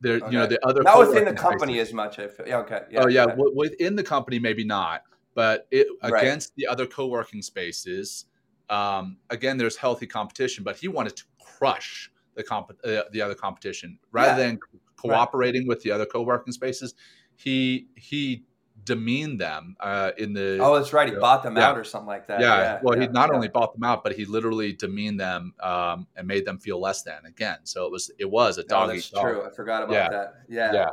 there, 0.02 0.16
okay. 0.16 0.26
you 0.26 0.40
know, 0.40 0.48
the 0.48 0.60
other 0.66 0.82
not 0.82 1.00
within 1.00 1.26
the 1.26 1.34
company 1.34 1.80
as 1.80 1.94
much. 1.94 2.20
I 2.20 2.28
feel. 2.28 2.48
Yeah, 2.48 2.58
okay. 2.60 2.82
Yeah, 2.90 3.04
oh 3.04 3.08
yeah, 3.08 3.28
w- 3.28 3.56
within 3.56 3.96
the 3.96 4.04
company 4.04 4.40
maybe 4.40 4.64
not, 4.64 5.04
but 5.36 5.68
it 5.72 5.88
against 6.02 6.50
right. 6.50 6.56
the 6.58 6.68
other 6.68 6.88
co-working 6.88 7.42
spaces. 7.42 8.26
Um, 8.70 9.18
again, 9.30 9.58
there's 9.58 9.76
healthy 9.76 10.08
competition, 10.08 10.64
but 10.64 10.78
he 10.78 10.88
wanted 10.88 11.16
to 11.18 11.24
crush 11.40 12.11
the 12.36 12.44
comp 12.44 12.72
uh, 12.84 13.02
the 13.12 13.22
other 13.22 13.36
competition 13.36 14.00
rather 14.12 14.42
yeah. 14.42 14.48
than 14.48 14.60
cooperating 14.96 15.64
right. 15.64 15.70
with 15.70 15.82
the 15.82 15.92
other 15.92 16.06
co-working 16.06 16.54
spaces. 16.54 16.94
He 17.36 17.88
he 17.96 18.44
demeaned 18.84 19.40
them 19.40 19.76
uh, 19.80 20.12
in 20.18 20.34
the. 20.34 20.60
Oh, 20.60 20.76
that's 20.76 20.94
right. 20.94 21.08
He 21.08 21.16
bought 21.16 21.44
them 21.44 21.58
yeah. 21.58 21.70
out 21.70 21.78
or 21.78 21.84
something 21.84 22.08
like 22.08 22.28
that. 22.28 22.40
Yeah. 22.40 22.58
yeah 22.58 22.80
well, 22.84 23.00
he 23.00 23.08
not 23.08 23.34
only 23.34 23.48
bought 23.48 23.74
them 23.74 23.84
out, 23.84 24.04
but 24.04 24.14
he 24.14 24.26
literally 24.26 24.74
demeaned 24.74 25.20
them 25.20 25.54
um, 25.62 26.08
and 26.16 26.28
made 26.28 26.46
them 26.46 26.58
feel 26.58 26.80
less 26.80 27.04
than 27.04 27.26
again. 27.26 27.58
So 27.64 27.86
it 27.86 27.92
was 27.92 28.12
it 28.18 28.30
was 28.30 28.58
a 28.58 28.64
dog. 28.64 28.90
Oh, 28.90 28.94
that's 28.94 29.10
true. 29.10 29.44
I 29.46 29.50
forgot 29.52 29.84
about 29.84 30.12
that. 30.12 30.34
Yeah. 30.50 30.74
Yeah. 30.74 30.90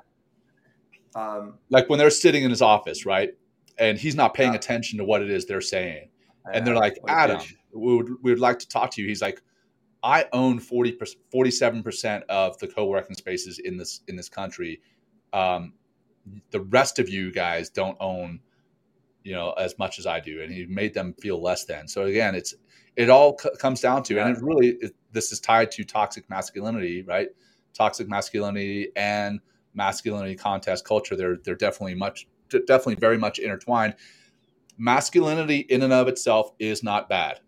Um, 1.14 1.55
like 1.70 1.89
when 1.89 1.99
they're 1.99 2.11
sitting 2.11 2.45
in 2.45 2.51
his 2.51 2.62
office, 2.62 3.07
right, 3.07 3.30
and 3.78 3.99
he's 3.99 4.14
not 4.14 4.34
paying 4.34 4.55
attention 4.55 4.99
to 4.99 5.05
what 5.05 5.22
it 5.22 5.30
is 5.30 5.47
they're 5.47 5.61
saying, 5.61 6.11
and 6.53 6.66
they're 6.66 6.76
like, 6.76 6.99
"Adam, 7.09 7.41
we 7.72 7.97
would 7.97 8.09
we 8.22 8.30
would 8.30 8.41
like 8.41 8.59
to 8.61 8.68
talk 8.68 8.91
to 8.93 9.03
you." 9.03 9.09
He's 9.09 9.22
like, 9.22 9.43
I 10.03 10.26
own 10.32 10.59
40 10.59 10.99
47% 11.34 12.22
of 12.28 12.59
the 12.59 12.68
co-working 12.68 13.16
spaces 13.16 13.59
in 13.59 13.76
this 13.76 14.01
in 14.09 14.16
this 14.16 14.28
country. 14.28 14.80
Um, 15.32 15.74
the 16.51 16.61
rest 16.61 16.99
of 16.99 17.09
you 17.09 17.32
guys 17.32 17.70
don't 17.70 17.96
own 18.01 18.40
you 19.24 19.34
know 19.34 19.53
as 19.53 19.78
much 19.78 19.99
as 19.99 20.07
I 20.07 20.20
do 20.20 20.42
and 20.42 20.53
he 20.53 20.66
made 20.66 20.94
them 20.94 21.14
feel 21.20 21.42
less 21.42 21.64
than. 21.64 21.88
So 21.88 22.05
again, 22.05 22.34
it's 22.34 22.55
it 22.96 23.11
all 23.11 23.38
c- 23.38 23.51
comes 23.59 23.80
down 23.80 24.03
to 24.05 24.18
and 24.20 24.36
it 24.36 24.42
really 24.42 24.76
it, 24.80 24.94
this 25.12 25.32
is 25.32 25.40
tied 25.40 25.70
to 25.72 25.84
toxic 25.84 26.28
masculinity, 26.30 27.03
right? 27.03 27.28
Toxic 27.74 28.09
masculinity 28.09 28.90
and 28.96 29.40
masculinity 29.74 30.34
contest 30.34 30.84
culture 30.84 31.14
they're 31.14 31.36
they're 31.44 31.55
definitely 31.55 31.94
much 31.94 32.26
definitely 32.49 32.94
very 32.96 33.18
much 33.18 33.38
intertwined. 33.38 33.94
Masculinity 34.78 35.59
in 35.59 35.82
and 35.82 35.92
of 35.92 36.09
itself 36.09 36.53
is 36.59 36.82
not 36.82 37.09
bad. 37.09 37.40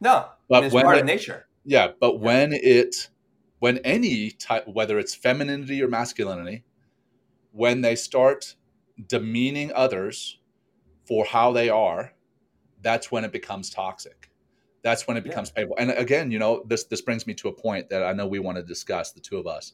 No, 0.00 0.28
but 0.48 0.64
it's 0.64 0.74
when 0.74 0.84
part 0.84 0.96
it, 0.96 1.00
of 1.00 1.06
nature. 1.06 1.46
Yeah, 1.64 1.88
but 1.98 2.20
when 2.20 2.52
it, 2.52 3.08
when 3.58 3.78
any 3.78 4.30
type, 4.30 4.68
whether 4.68 4.98
it's 4.98 5.14
femininity 5.14 5.82
or 5.82 5.88
masculinity, 5.88 6.64
when 7.52 7.80
they 7.80 7.96
start 7.96 8.56
demeaning 9.08 9.72
others 9.74 10.38
for 11.06 11.24
how 11.24 11.52
they 11.52 11.68
are, 11.68 12.12
that's 12.82 13.10
when 13.10 13.24
it 13.24 13.32
becomes 13.32 13.70
toxic. 13.70 14.30
That's 14.82 15.06
when 15.06 15.16
it 15.16 15.24
becomes 15.24 15.50
yeah. 15.50 15.62
painful. 15.62 15.76
And 15.78 15.90
again, 15.92 16.30
you 16.30 16.38
know, 16.38 16.62
this 16.66 16.84
this 16.84 17.00
brings 17.00 17.26
me 17.26 17.32
to 17.34 17.48
a 17.48 17.52
point 17.52 17.88
that 17.88 18.02
I 18.02 18.12
know 18.12 18.26
we 18.26 18.38
want 18.38 18.58
to 18.58 18.62
discuss, 18.62 19.12
the 19.12 19.20
two 19.20 19.38
of 19.38 19.46
us, 19.46 19.72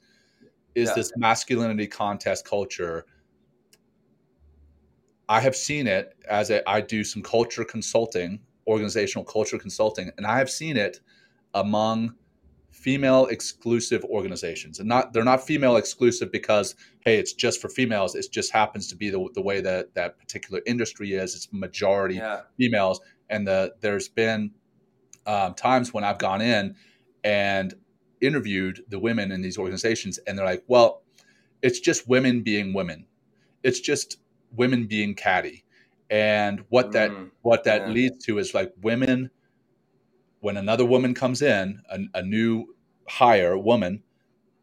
is 0.76 0.88
yeah. 0.90 0.94
this 0.94 1.12
masculinity 1.16 1.88
contest 1.88 2.44
culture. 2.44 3.06
I 5.28 5.40
have 5.40 5.56
seen 5.56 5.88
it 5.88 6.14
as 6.28 6.50
a, 6.50 6.68
I 6.68 6.80
do 6.80 7.02
some 7.02 7.22
culture 7.22 7.64
consulting 7.64 8.40
organizational 8.66 9.24
culture 9.24 9.58
consulting, 9.58 10.10
and 10.16 10.26
I 10.26 10.38
have 10.38 10.50
seen 10.50 10.76
it 10.76 11.00
among 11.54 12.14
female 12.70 13.26
exclusive 13.26 14.04
organizations. 14.04 14.78
And 14.78 14.88
not 14.88 15.12
they're 15.12 15.24
not 15.24 15.44
female 15.44 15.76
exclusive 15.76 16.32
because 16.32 16.74
hey 17.04 17.18
it's 17.18 17.32
just 17.32 17.60
for 17.60 17.68
females. 17.68 18.14
It 18.14 18.26
just 18.30 18.52
happens 18.52 18.88
to 18.88 18.96
be 18.96 19.10
the, 19.10 19.28
the 19.34 19.42
way 19.42 19.60
that 19.60 19.94
that 19.94 20.18
particular 20.18 20.62
industry 20.66 21.12
is. 21.12 21.34
It's 21.34 21.52
majority 21.52 22.16
yeah. 22.16 22.42
females. 22.56 23.00
And 23.28 23.46
the 23.46 23.74
there's 23.80 24.08
been 24.08 24.52
um, 25.26 25.52
times 25.54 25.92
when 25.92 26.02
i've 26.02 26.18
gone 26.18 26.40
in 26.40 26.74
and 27.22 27.74
interviewed 28.22 28.82
the 28.88 28.98
women 28.98 29.30
in 29.30 29.42
these 29.42 29.58
organizations 29.58 30.18
and 30.26 30.36
they're 30.36 30.46
like 30.46 30.64
well 30.66 31.02
it's 31.62 31.80
just 31.80 32.08
women 32.08 32.42
being 32.42 32.72
women. 32.72 33.06
It's 33.62 33.80
just 33.80 34.18
women 34.52 34.86
being 34.86 35.14
catty 35.14 35.64
and 36.10 36.64
what 36.68 36.92
that 36.92 37.10
mm, 37.10 37.30
what 37.42 37.64
that 37.64 37.82
yeah. 37.82 37.88
leads 37.88 38.24
to 38.26 38.38
is 38.38 38.52
like 38.52 38.72
women 38.82 39.30
when 40.40 40.56
another 40.56 40.84
woman 40.84 41.14
comes 41.14 41.40
in 41.40 41.80
a, 41.90 41.98
a 42.18 42.22
new 42.22 42.66
hire 43.08 43.56
woman 43.56 44.02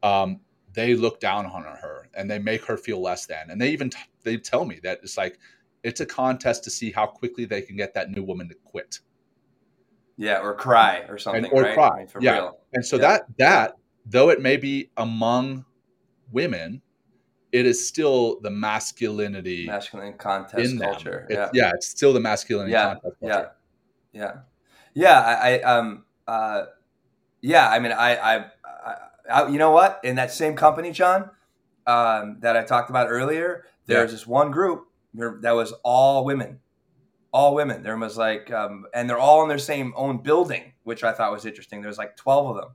um, 0.03 0.41
they 0.73 0.93
look 0.93 1.19
down 1.19 1.45
on 1.45 1.63
her 1.63 2.09
and 2.13 2.29
they 2.29 2.37
make 2.37 2.63
her 2.65 2.77
feel 2.77 3.01
less 3.01 3.25
than 3.25 3.49
and 3.49 3.59
they 3.59 3.69
even 3.69 3.89
t- 3.89 3.97
they 4.23 4.37
tell 4.37 4.65
me 4.65 4.79
that 4.83 4.99
it's 5.01 5.17
like 5.17 5.39
it's 5.83 6.01
a 6.01 6.05
contest 6.05 6.63
to 6.65 6.69
see 6.69 6.91
how 6.91 7.07
quickly 7.07 7.45
they 7.45 7.61
can 7.61 7.77
get 7.77 7.93
that 7.93 8.11
new 8.11 8.23
woman 8.23 8.49
to 8.49 8.55
quit 8.65 8.99
yeah 10.17 10.39
or 10.39 10.53
cry 10.53 11.05
or 11.07 11.17
something 11.17 11.45
and, 11.45 11.53
or 11.53 11.63
right? 11.63 11.73
cry 11.73 11.87
I 11.87 11.97
mean, 11.99 12.07
yeah 12.19 12.33
real. 12.33 12.59
and 12.73 12.85
so 12.85 12.97
yeah. 12.97 13.01
that 13.01 13.21
that 13.37 13.73
though 14.05 14.29
it 14.29 14.41
may 14.41 14.57
be 14.57 14.91
among 14.97 15.65
women 16.31 16.81
it 17.51 17.65
is 17.65 17.87
still 17.87 18.39
the 18.41 18.49
masculinity 18.49 19.65
masculine 19.65 20.13
contest 20.13 20.79
culture. 20.79 21.27
yeah. 21.29 21.49
yeah, 21.53 21.71
it's 21.73 21.87
still 21.87 22.13
the 22.13 22.19
masculinity 22.19 22.73
yeah, 22.73 22.93
contest 22.93 23.15
culture. 23.19 23.51
Yeah, 24.11 24.21
yeah, 24.21 24.33
yeah. 24.93 25.19
I, 25.19 25.59
I 25.59 25.61
um, 25.61 26.05
uh, 26.27 26.65
yeah. 27.41 27.69
I 27.69 27.79
mean, 27.79 27.91
I, 27.91 28.15
I, 28.15 28.45
I, 29.31 29.47
you 29.47 29.57
know 29.57 29.71
what? 29.71 29.99
In 30.03 30.15
that 30.15 30.31
same 30.31 30.55
company, 30.55 30.91
John, 30.91 31.29
um, 31.85 32.37
that 32.41 32.57
I 32.57 32.63
talked 32.63 32.89
about 32.89 33.07
earlier, 33.09 33.65
there's 33.85 34.09
yeah. 34.09 34.15
this 34.15 34.27
one 34.27 34.51
group 34.51 34.87
that 35.13 35.51
was 35.51 35.73
all 35.83 36.25
women, 36.25 36.59
all 37.31 37.55
women. 37.55 37.83
There 37.83 37.97
was 37.97 38.17
like, 38.17 38.51
um, 38.51 38.85
and 38.93 39.09
they're 39.09 39.17
all 39.17 39.41
in 39.43 39.49
their 39.49 39.57
same 39.57 39.93
own 39.95 40.21
building, 40.21 40.73
which 40.83 41.03
I 41.03 41.13
thought 41.13 41.31
was 41.31 41.45
interesting. 41.45 41.81
There's 41.81 41.97
like 41.97 42.17
12 42.17 42.49
of 42.49 42.55
them, 42.57 42.69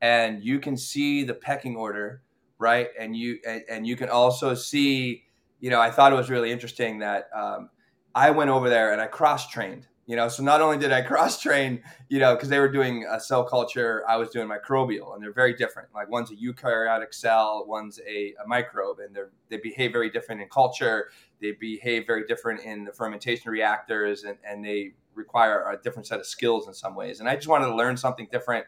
and 0.00 0.42
you 0.42 0.60
can 0.60 0.76
see 0.76 1.24
the 1.24 1.34
pecking 1.34 1.76
order, 1.76 2.21
right? 2.62 2.88
And 2.98 3.14
you 3.16 3.38
and, 3.46 3.62
and 3.68 3.86
you 3.86 3.96
can 3.96 4.08
also 4.08 4.54
see, 4.54 5.24
you 5.60 5.70
know, 5.70 5.80
I 5.80 5.90
thought 5.90 6.12
it 6.12 6.16
was 6.16 6.30
really 6.30 6.50
interesting 6.50 7.00
that 7.00 7.28
um, 7.34 7.68
I 8.14 8.30
went 8.30 8.50
over 8.50 8.70
there 8.70 8.92
and 8.92 9.00
I 9.00 9.06
cross 9.06 9.48
trained 9.48 9.86
you 10.06 10.16
know? 10.16 10.28
So 10.28 10.42
not 10.42 10.60
only 10.60 10.78
did 10.78 10.92
i 10.92 11.00
cross 11.12 11.40
train 11.40 11.82
you 12.08 12.18
know 12.18 12.34
because 12.34 12.48
they 12.48 12.58
were 12.58 12.70
doing 12.70 13.06
a 13.10 13.20
cell 13.20 13.44
culture 13.44 14.04
i 14.08 14.16
was 14.16 14.30
doing 14.30 14.48
microbial 14.48 15.14
and 15.14 15.22
they're 15.22 15.32
very 15.32 15.54
different. 15.54 15.88
Like 15.94 16.10
one's 16.10 16.30
a 16.30 16.36
eukaryotic 16.36 17.14
cell 17.14 17.64
one's 17.66 18.00
a, 18.06 18.34
a 18.42 18.46
microbe 18.46 18.98
and 19.00 19.14
they 19.14 19.22
they 19.48 19.56
behave 19.58 19.92
very 19.92 20.10
different 20.10 20.40
in 20.40 20.48
culture. 20.48 21.10
They 21.40 21.52
behave 21.52 22.06
very 22.06 22.24
different 22.26 22.60
in 22.60 22.84
the 22.84 22.92
fermentation 22.92 23.50
reactors 23.50 24.24
and, 24.24 24.38
and 24.44 24.64
they 24.64 24.92
require 25.14 25.70
a 25.70 25.76
different 25.82 26.06
set 26.06 26.20
of 26.20 26.26
skills 26.26 26.66
in 26.66 26.74
some 26.74 26.94
ways. 26.94 27.20
And 27.20 27.28
i 27.28 27.34
just 27.34 27.48
wanted 27.48 27.66
to 27.66 27.76
learn 27.76 27.96
something 27.96 28.28
different 28.30 28.66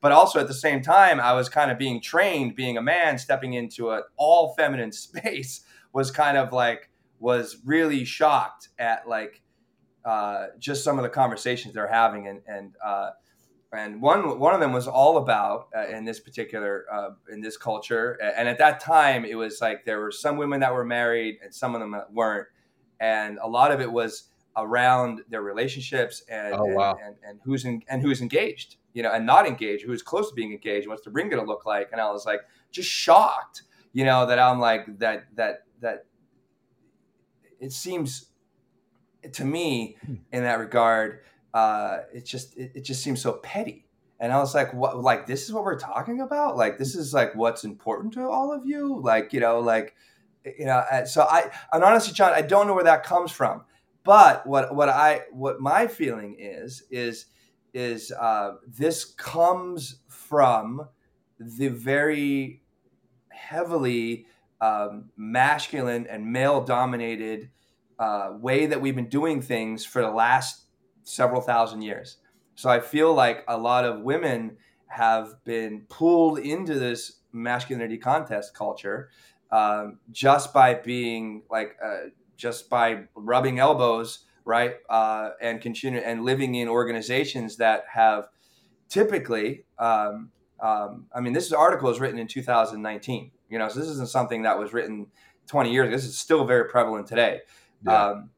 but 0.00 0.12
also 0.12 0.38
at 0.40 0.48
the 0.48 0.54
same 0.54 0.82
time 0.82 1.20
i 1.20 1.32
was 1.32 1.48
kind 1.48 1.70
of 1.70 1.78
being 1.78 2.00
trained 2.00 2.54
being 2.56 2.76
a 2.76 2.82
man 2.82 3.18
stepping 3.18 3.54
into 3.54 3.90
an 3.90 4.02
all 4.16 4.54
feminine 4.54 4.92
space 5.06 5.62
was 5.92 6.10
kind 6.10 6.36
of 6.36 6.52
like 6.52 6.90
was 7.18 7.58
really 7.64 8.04
shocked 8.04 8.68
at 8.78 9.06
like 9.06 9.42
uh, 10.04 10.46
just 10.58 10.82
some 10.82 10.98
of 10.98 11.02
the 11.02 11.08
conversations 11.08 11.74
they're 11.74 11.86
having, 11.86 12.26
and 12.26 12.40
and 12.46 12.74
uh, 12.84 13.10
and 13.72 14.00
one 14.00 14.38
one 14.38 14.54
of 14.54 14.60
them 14.60 14.72
was 14.72 14.88
all 14.88 15.18
about 15.18 15.68
uh, 15.76 15.86
in 15.88 16.04
this 16.04 16.18
particular 16.18 16.86
uh, 16.90 17.10
in 17.30 17.40
this 17.40 17.56
culture, 17.56 18.18
and 18.22 18.48
at 18.48 18.58
that 18.58 18.80
time 18.80 19.24
it 19.24 19.34
was 19.34 19.60
like 19.60 19.84
there 19.84 20.00
were 20.00 20.10
some 20.10 20.36
women 20.36 20.60
that 20.60 20.72
were 20.72 20.84
married 20.84 21.38
and 21.42 21.54
some 21.54 21.74
of 21.74 21.80
them 21.80 21.94
weren't, 22.12 22.48
and 22.98 23.38
a 23.42 23.46
lot 23.46 23.72
of 23.72 23.80
it 23.80 23.92
was 23.92 24.29
around 24.56 25.22
their 25.28 25.42
relationships 25.42 26.22
and 26.28 26.54
oh, 26.54 26.64
wow. 26.64 26.92
and, 26.92 27.06
and, 27.06 27.16
and, 27.24 27.40
who's 27.44 27.64
in, 27.64 27.82
and 27.88 28.02
who's 28.02 28.20
engaged, 28.20 28.76
you 28.92 29.02
know, 29.02 29.12
and 29.12 29.24
not 29.24 29.46
engaged, 29.46 29.84
who's 29.84 30.02
close 30.02 30.28
to 30.28 30.34
being 30.34 30.52
engaged, 30.52 30.88
what's 30.88 31.02
the 31.02 31.10
ring 31.10 31.28
going 31.28 31.42
to 31.42 31.48
look 31.48 31.66
like, 31.66 31.88
and 31.92 32.00
I 32.00 32.10
was 32.10 32.26
like 32.26 32.40
just 32.70 32.88
shocked, 32.88 33.62
you 33.92 34.04
know, 34.04 34.26
that 34.26 34.38
I'm 34.38 34.58
like 34.58 34.98
that 34.98 35.26
that 35.36 35.64
that 35.80 36.06
it 37.60 37.72
seems 37.72 38.26
to 39.32 39.44
me 39.44 39.96
hmm. 40.04 40.14
in 40.32 40.42
that 40.42 40.58
regard 40.58 41.20
uh, 41.52 41.98
it 42.14 42.24
just 42.24 42.56
it, 42.56 42.72
it, 42.76 42.80
just 42.82 43.02
seems 43.02 43.20
so 43.20 43.32
petty. 43.32 43.86
And 44.20 44.32
i 44.32 44.38
was 44.38 44.54
like 44.54 44.72
what 44.74 44.98
like 44.98 45.26
this 45.26 45.44
is 45.44 45.52
what 45.52 45.64
we're 45.64 45.78
talking 45.78 46.20
about? 46.20 46.56
Like 46.56 46.78
this 46.78 46.94
is 46.94 47.14
like 47.14 47.34
what's 47.34 47.64
important 47.64 48.12
to 48.14 48.28
all 48.28 48.52
of 48.52 48.66
you? 48.66 49.00
Like 49.02 49.32
you 49.32 49.40
know 49.40 49.60
like 49.60 49.94
you 50.44 50.64
know 50.64 50.84
so 51.04 51.22
i 51.22 51.50
and 51.72 51.84
honestly 51.84 52.14
john 52.14 52.32
i 52.32 52.40
don't 52.40 52.66
know 52.66 52.74
where 52.74 52.84
that 52.84 53.04
comes 53.04 53.30
from 53.30 53.62
but 54.04 54.46
what 54.46 54.74
what 54.74 54.88
i 54.88 55.20
what 55.32 55.60
my 55.60 55.86
feeling 55.86 56.36
is 56.38 56.82
is 56.90 57.26
is 57.72 58.12
uh, 58.12 58.54
this 58.66 59.04
comes 59.04 60.00
from 60.08 60.86
the 61.38 61.68
very 61.68 62.62
heavily 63.30 64.26
um, 64.60 65.10
masculine 65.16 66.06
and 66.06 66.30
male 66.30 66.62
dominated 66.62 67.50
uh, 67.98 68.32
way 68.38 68.66
that 68.66 68.80
we've 68.80 68.96
been 68.96 69.08
doing 69.08 69.40
things 69.40 69.84
for 69.84 70.02
the 70.02 70.10
last 70.10 70.66
several 71.02 71.40
thousand 71.40 71.82
years. 71.82 72.18
So 72.54 72.68
I 72.68 72.80
feel 72.80 73.14
like 73.14 73.44
a 73.48 73.56
lot 73.56 73.84
of 73.84 74.00
women 74.02 74.56
have 74.86 75.42
been 75.44 75.86
pulled 75.88 76.38
into 76.38 76.78
this 76.78 77.20
masculinity 77.32 77.96
contest 77.96 78.54
culture 78.54 79.10
um, 79.50 79.98
just 80.10 80.52
by 80.52 80.74
being 80.74 81.42
like 81.50 81.76
uh, 81.84 82.08
just 82.40 82.70
by 82.70 83.04
rubbing 83.14 83.58
elbows 83.58 84.20
right 84.44 84.76
uh, 84.88 85.30
and 85.40 85.60
continue 85.60 86.00
and 86.00 86.24
living 86.24 86.54
in 86.54 86.68
organizations 86.68 87.56
that 87.56 87.84
have 87.92 88.28
typically 88.88 89.64
um, 89.78 90.30
um, 90.60 91.06
i 91.14 91.20
mean 91.20 91.32
this 91.32 91.52
article 91.52 91.88
was 91.88 92.00
written 92.00 92.18
in 92.18 92.26
2019 92.26 93.30
you 93.48 93.58
know 93.58 93.68
so 93.68 93.78
this 93.78 93.88
isn't 93.88 94.08
something 94.08 94.42
that 94.42 94.58
was 94.58 94.72
written 94.72 95.06
20 95.46 95.72
years 95.72 95.86
ago 95.86 95.96
this 95.96 96.06
is 96.06 96.18
still 96.18 96.44
very 96.44 96.68
prevalent 96.68 97.06
today 97.06 97.40
yeah. 97.84 98.10
um, 98.10 98.30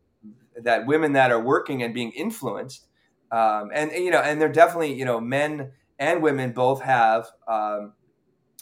that 0.57 0.87
women 0.87 1.13
that 1.13 1.31
are 1.31 1.41
working 1.41 1.83
and 1.83 1.95
being 1.95 2.13
influenced, 2.13 2.87
um, 3.31 3.71
and, 3.73 3.91
and, 3.93 4.05
you 4.05 4.11
know, 4.11 4.21
and 4.21 4.41
they're 4.41 4.53
definitely 4.53 4.93
you 4.93 5.05
know 5.05 5.21
men 5.21 5.73
and 5.99 6.23
women 6.23 6.53
both 6.53 6.83
have 6.83 7.27
um, 7.47 7.93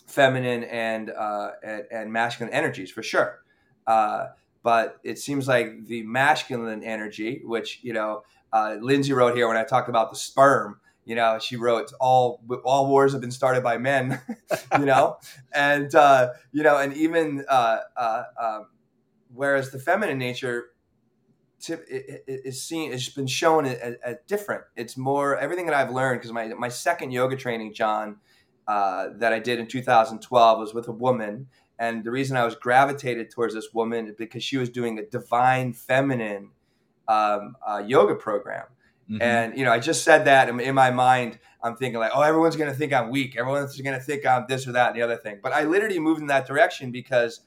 feminine 0.07 0.65
and, 0.65 1.11
uh, 1.11 1.53
and, 1.63 1.85
and 1.91 2.13
masculine 2.13 2.53
energies 2.53 2.91
for 2.91 3.03
sure. 3.03 3.41
Uh, 3.87 4.27
but 4.63 4.99
it 5.05 5.19
seems 5.19 5.49
like 5.49 5.87
the 5.87 6.03
masculine 6.03 6.83
energy, 6.83 7.43
which 7.45 7.81
you 7.83 7.93
know, 7.93 8.23
uh, 8.53 8.77
Lindsay 8.81 9.13
wrote 9.13 9.37
here 9.37 9.49
when 9.49 9.57
I 9.57 9.65
talked 9.65 9.89
about 9.89 10.11
the 10.11 10.17
sperm. 10.17 10.81
You 11.05 11.17
know, 11.17 11.39
she 11.39 11.57
wrote 11.57 11.93
all 11.99 12.43
all 12.65 12.89
wars 12.89 13.13
have 13.13 13.21
been 13.21 13.31
started 13.31 13.63
by 13.63 13.79
men. 13.79 14.21
you 14.79 14.85
know, 14.85 15.17
and 15.53 15.95
uh, 15.95 16.31
you 16.53 16.63
know, 16.63 16.77
and 16.77 16.93
even 16.95 17.45
uh, 17.49 17.79
uh, 17.97 18.23
um, 18.41 18.67
whereas 19.35 19.71
the 19.71 19.79
feminine 19.79 20.19
nature 20.19 20.67
is 21.69 22.63
seen 22.63 22.93
it's 22.93 23.09
been 23.11 23.27
shown 23.27 23.67
as, 23.67 23.97
as, 24.03 24.17
different 24.27 24.63
it's 24.77 24.97
more 24.97 25.37
everything 25.37 25.67
that 25.67 25.75
i've 25.75 25.91
learned 25.91 26.19
because 26.19 26.33
my, 26.33 26.49
my 26.55 26.69
second 26.69 27.11
yoga 27.11 27.37
training 27.37 27.75
john 27.75 28.17
uh, 28.67 29.09
that 29.17 29.33
i 29.33 29.39
did 29.39 29.59
in 29.59 29.67
2012 29.67 30.59
was 30.59 30.73
with 30.73 30.89
a 30.89 30.93
woman 30.93 31.49
and 31.81 32.05
the 32.05 32.11
reason 32.11 32.37
i 32.37 32.45
was 32.45 32.55
gravitated 32.55 33.31
towards 33.31 33.55
this 33.55 33.69
woman 33.75 34.07
is 34.07 34.15
because 34.15 34.45
she 34.45 34.57
was 34.57 34.69
doing 34.69 34.99
a 34.99 35.07
divine 35.07 35.73
feminine 35.73 36.51
um, 37.09 37.57
uh, 37.67 37.83
yoga 37.85 38.15
program 38.15 38.67
mm-hmm. 39.11 39.21
and 39.21 39.59
you 39.59 39.65
know 39.65 39.73
i 39.73 39.81
just 39.81 40.05
said 40.05 40.25
that 40.27 40.49
and 40.49 40.61
in 40.61 40.77
my 40.77 40.93
mind 40.93 41.41
i'm 41.65 41.75
thinking 41.75 41.99
like 41.99 42.13
oh 42.15 42.23
everyone's 42.23 42.55
going 42.55 42.71
to 42.71 42.77
think 42.77 42.93
i'm 42.93 43.11
weak 43.11 43.37
everyone's 43.37 43.81
going 43.81 43.99
to 43.99 44.05
think 44.05 44.25
i'm 44.25 44.45
this 44.49 44.69
or 44.69 44.73
that 44.73 44.91
and 44.91 44.97
the 44.97 45.03
other 45.03 45.17
thing 45.17 45.41
but 45.43 45.53
i 45.53 45.65
literally 45.65 45.99
moved 45.99 46.21
in 46.21 46.29
that 46.29 46.47
direction 46.47 46.93
because 46.93 47.41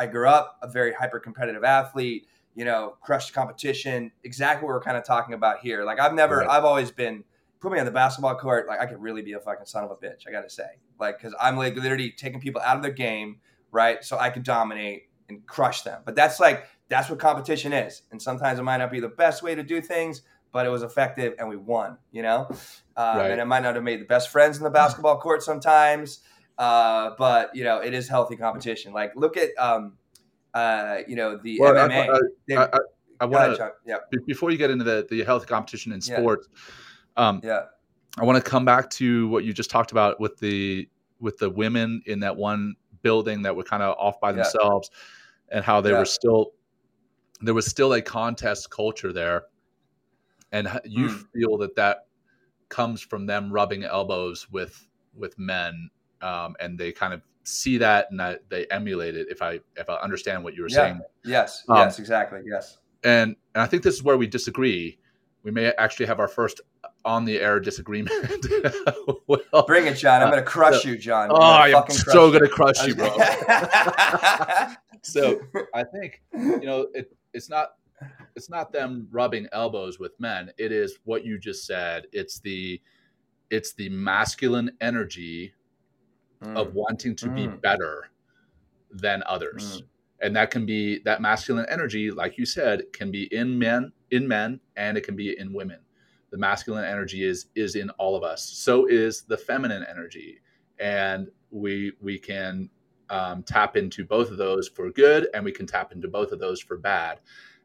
I 0.00 0.06
grew 0.06 0.26
up 0.26 0.56
a 0.62 0.68
very 0.68 0.94
hyper 0.94 1.20
competitive 1.20 1.62
athlete, 1.62 2.26
you 2.54 2.64
know, 2.64 2.96
crushed 3.02 3.34
competition, 3.34 4.10
exactly 4.24 4.66
what 4.66 4.72
we're 4.72 4.80
kind 4.80 4.96
of 4.96 5.04
talking 5.04 5.34
about 5.34 5.58
here. 5.60 5.84
Like 5.84 6.00
I've 6.00 6.14
never, 6.14 6.38
right. 6.38 6.48
I've 6.48 6.64
always 6.64 6.90
been, 6.90 7.22
put 7.60 7.70
me 7.70 7.78
on 7.78 7.84
the 7.84 7.92
basketball 7.92 8.34
court, 8.36 8.66
like 8.66 8.80
I 8.80 8.86
could 8.86 9.02
really 9.02 9.20
be 9.20 9.34
a 9.34 9.38
fucking 9.40 9.66
son 9.66 9.84
of 9.84 9.90
a 9.90 9.96
bitch, 9.96 10.26
I 10.26 10.30
gotta 10.32 10.48
say. 10.48 10.78
Like, 10.98 11.20
cause 11.20 11.34
I'm 11.38 11.58
like 11.58 11.76
literally 11.76 12.12
taking 12.12 12.40
people 12.40 12.62
out 12.62 12.76
of 12.76 12.82
their 12.82 12.92
game, 12.92 13.40
right? 13.72 14.02
So 14.04 14.18
I 14.18 14.30
could 14.30 14.42
dominate 14.42 15.04
and 15.28 15.46
crush 15.46 15.82
them. 15.82 16.02
But 16.04 16.16
that's 16.16 16.40
like, 16.40 16.66
that's 16.88 17.08
what 17.08 17.18
competition 17.18 17.72
is. 17.72 18.02
And 18.10 18.20
sometimes 18.20 18.58
it 18.58 18.62
might 18.62 18.78
not 18.78 18.90
be 18.90 19.00
the 19.00 19.08
best 19.08 19.42
way 19.42 19.54
to 19.54 19.62
do 19.62 19.80
things, 19.80 20.22
but 20.52 20.66
it 20.66 20.70
was 20.70 20.82
effective 20.82 21.34
and 21.38 21.48
we 21.48 21.56
won, 21.56 21.98
you 22.10 22.22
know? 22.22 22.48
Um, 22.96 23.18
right. 23.18 23.30
And 23.30 23.40
I 23.40 23.44
might 23.44 23.62
not 23.62 23.76
have 23.76 23.84
made 23.84 24.00
the 24.00 24.06
best 24.06 24.30
friends 24.30 24.58
in 24.58 24.64
the 24.64 24.70
basketball 24.70 25.18
court 25.18 25.42
sometimes. 25.42 26.20
Uh, 26.60 27.14
but 27.16 27.56
you 27.56 27.64
know, 27.64 27.78
it 27.78 27.94
is 27.94 28.06
healthy 28.06 28.36
competition. 28.36 28.92
Like 28.92 29.16
look 29.16 29.38
at 29.38 29.48
um, 29.58 29.94
uh, 30.52 30.98
you 31.08 31.16
know 31.16 31.38
the 31.42 31.58
well, 31.58 31.72
MMA. 31.72 32.20
I, 32.50 32.54
I, 32.54 32.64
I, 32.64 32.78
I 33.20 33.24
want 33.24 33.56
to 33.56 33.72
yeah. 33.86 33.96
before 34.26 34.50
you 34.50 34.58
get 34.58 34.70
into 34.70 34.84
the 34.84 35.06
the 35.08 35.24
healthy 35.24 35.46
competition 35.46 35.90
in 35.90 36.02
sports. 36.02 36.48
Yeah. 37.16 37.28
Um, 37.28 37.40
yeah. 37.42 37.60
I 38.18 38.24
want 38.24 38.44
to 38.44 38.48
come 38.48 38.66
back 38.66 38.90
to 38.90 39.28
what 39.28 39.44
you 39.44 39.54
just 39.54 39.70
talked 39.70 39.90
about 39.90 40.20
with 40.20 40.38
the 40.38 40.86
with 41.18 41.38
the 41.38 41.48
women 41.48 42.02
in 42.04 42.20
that 42.20 42.36
one 42.36 42.74
building 43.02 43.42
that 43.42 43.54
were 43.54 43.64
kind 43.64 43.82
of 43.82 43.96
off 43.98 44.20
by 44.20 44.32
themselves, 44.32 44.90
and 45.50 45.64
how 45.64 45.80
they 45.80 45.90
yeah. 45.90 45.98
were 45.98 46.04
still 46.04 46.52
there 47.42 47.54
was 47.54 47.66
still 47.66 47.94
a 47.94 48.02
contest 48.02 48.70
culture 48.70 49.12
there, 49.12 49.44
and 50.52 50.68
you 50.84 51.08
mm. 51.08 51.24
feel 51.32 51.58
that 51.58 51.76
that 51.76 52.06
comes 52.68 53.00
from 53.00 53.26
them 53.26 53.52
rubbing 53.52 53.84
elbows 53.84 54.50
with 54.50 54.86
with 55.14 55.38
men 55.38 55.90
um, 56.22 56.54
and 56.60 56.78
they 56.78 56.92
kind 56.92 57.12
of 57.12 57.22
see 57.44 57.78
that 57.78 58.06
and 58.10 58.20
that 58.20 58.48
they 58.48 58.66
emulate 58.66 59.16
it. 59.16 59.28
If 59.30 59.42
I 59.42 59.60
if 59.76 59.88
I 59.88 59.94
understand 59.96 60.44
what 60.44 60.54
you 60.54 60.62
were 60.62 60.68
yeah. 60.68 60.76
saying, 60.76 61.00
yes, 61.24 61.64
um, 61.68 61.78
yes, 61.78 61.98
exactly, 61.98 62.40
yes. 62.44 62.78
And 63.02 63.36
and 63.54 63.62
I 63.62 63.66
think 63.66 63.82
this 63.82 63.94
is 63.94 64.02
where 64.02 64.16
we 64.16 64.26
disagree. 64.26 64.98
We 65.42 65.50
may 65.50 65.72
actually 65.72 66.06
have 66.06 66.20
our 66.20 66.28
first 66.28 66.60
on 67.04 67.24
the 67.24 67.38
air 67.40 67.60
disagreement. 67.60 68.14
well, 69.26 69.64
Bring 69.66 69.86
it, 69.86 69.94
John. 69.94 70.22
I'm 70.22 70.28
uh, 70.28 70.32
going 70.32 70.44
to 70.44 70.50
crush 70.50 70.82
so, 70.82 70.88
you, 70.88 70.98
John. 70.98 71.30
oh, 71.32 71.40
I'm 71.40 71.90
so 71.90 72.30
going 72.30 72.42
to 72.42 72.48
crush 72.48 72.86
you, 72.86 72.94
bro. 72.94 73.08
so 75.02 75.40
I 75.74 75.84
think 75.84 76.22
you 76.32 76.60
know 76.60 76.88
it, 76.94 77.14
it's 77.32 77.48
not 77.48 77.70
it's 78.36 78.50
not 78.50 78.72
them 78.72 79.08
rubbing 79.10 79.46
elbows 79.52 79.98
with 79.98 80.18
men. 80.18 80.50
It 80.58 80.72
is 80.72 80.98
what 81.04 81.24
you 81.24 81.38
just 81.38 81.66
said. 81.66 82.06
It's 82.12 82.40
the 82.40 82.80
it's 83.50 83.72
the 83.72 83.88
masculine 83.88 84.70
energy 84.80 85.52
mm. 86.42 86.56
of 86.56 86.74
wanting 86.74 87.16
to 87.16 87.26
mm. 87.26 87.34
be 87.34 87.46
better 87.48 88.10
than 88.90 89.22
others. 89.26 89.82
Mm. 89.82 89.86
And 90.22 90.36
that 90.36 90.50
can 90.50 90.66
be 90.66 90.98
that 91.00 91.22
masculine 91.22 91.66
energy, 91.68 92.10
like 92.10 92.36
you 92.36 92.44
said, 92.44 92.82
can 92.92 93.10
be 93.10 93.34
in 93.34 93.58
men, 93.58 93.92
in 94.10 94.28
men, 94.28 94.60
and 94.76 94.98
it 94.98 95.02
can 95.02 95.16
be 95.16 95.38
in 95.38 95.52
women. 95.52 95.78
The 96.30 96.38
masculine 96.38 96.84
energy 96.84 97.24
is 97.24 97.46
is 97.54 97.74
in 97.74 97.90
all 97.90 98.16
of 98.16 98.22
us. 98.22 98.42
So 98.42 98.86
is 98.86 99.22
the 99.22 99.36
feminine 99.36 99.84
energy, 99.88 100.40
and 100.78 101.28
we 101.50 101.92
we 102.00 102.18
can 102.18 102.70
um, 103.10 103.42
tap 103.42 103.76
into 103.76 104.04
both 104.04 104.30
of 104.30 104.38
those 104.38 104.68
for 104.68 104.90
good, 104.90 105.28
and 105.34 105.44
we 105.44 105.52
can 105.52 105.66
tap 105.66 105.92
into 105.92 106.08
both 106.08 106.32
of 106.32 106.38
those 106.38 106.60
for 106.60 106.76
bad. 106.76 107.20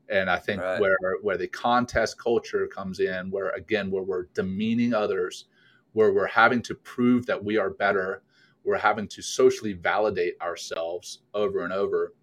And 0.09 0.30
I 0.30 0.38
think 0.38 0.61
right. 0.61 0.80
where 0.80 0.97
where 1.22 1.38
the 1.38 1.47
contest 1.47 2.18
culture 2.18 2.68
comes 2.68 2.99
in, 2.99 3.30
where 3.30 3.49
again 3.51 3.91
where 3.91 4.03
we're 4.03 4.26
demeaning 4.34 4.93
others, 4.93 5.45
where 5.93 6.11
we're 6.11 6.28
having 6.28 6.61
to 6.63 6.76
prove 6.76 7.26
that 7.28 7.43
we 7.43 7.57
are 7.57 7.70
better, 7.70 8.24
we're 8.63 8.78
having 8.78 9.07
to 9.09 9.22
socially 9.22 9.74
validate 9.74 10.39
ourselves 10.41 11.20
over 11.34 11.63
and 11.63 11.72
over. 11.72 12.13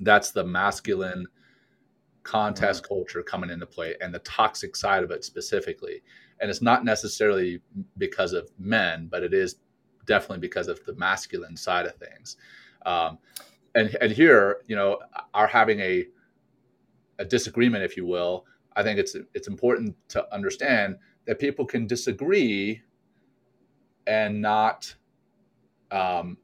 That's 0.00 0.30
the 0.30 0.44
masculine 0.44 1.26
contest 2.22 2.84
mm-hmm. 2.84 2.94
culture 2.94 3.22
coming 3.22 3.50
into 3.50 3.66
play 3.66 3.96
and 4.00 4.14
the 4.14 4.20
toxic 4.20 4.76
side 4.76 5.02
of 5.02 5.10
it 5.10 5.24
specifically. 5.24 6.02
And 6.40 6.50
it's 6.50 6.62
not 6.62 6.84
necessarily 6.84 7.60
because 7.98 8.32
of 8.32 8.50
men, 8.58 9.08
but 9.10 9.22
it 9.22 9.32
is 9.32 9.56
definitely 10.06 10.40
because 10.40 10.68
of 10.68 10.84
the 10.84 10.94
masculine 10.94 11.56
side 11.56 11.86
of 11.86 11.94
things. 11.96 12.36
Um, 12.84 13.18
and 13.74 13.96
and 14.00 14.12
here, 14.12 14.62
you 14.66 14.76
know, 14.76 14.98
are 15.34 15.46
having 15.46 15.80
a 15.80 16.06
a 17.18 17.24
disagreement, 17.24 17.84
if 17.84 17.96
you 17.96 18.06
will. 18.06 18.44
I 18.74 18.82
think 18.82 18.98
it's 18.98 19.16
it's 19.34 19.48
important 19.48 19.96
to 20.08 20.34
understand 20.34 20.96
that 21.26 21.38
people 21.38 21.64
can 21.64 21.86
disagree 21.86 22.82
and 24.06 24.40
not 24.42 24.94
um, 25.90 26.36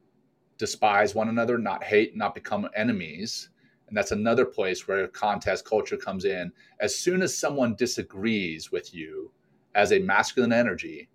despise 0.58 1.14
one 1.14 1.28
another, 1.28 1.58
not 1.58 1.82
hate, 1.82 2.16
not 2.16 2.34
become 2.34 2.68
enemies. 2.76 3.48
And 3.88 3.96
that's 3.96 4.12
another 4.12 4.44
place 4.44 4.86
where 4.86 5.08
contest 5.08 5.64
culture 5.64 5.96
comes 5.96 6.24
in. 6.24 6.52
As 6.80 6.94
soon 6.94 7.22
as 7.22 7.36
someone 7.36 7.74
disagrees 7.74 8.70
with 8.70 8.94
you 8.94 9.32
as 9.74 9.92
a 9.92 9.98
masculine 9.98 10.52
energy, 10.52 11.08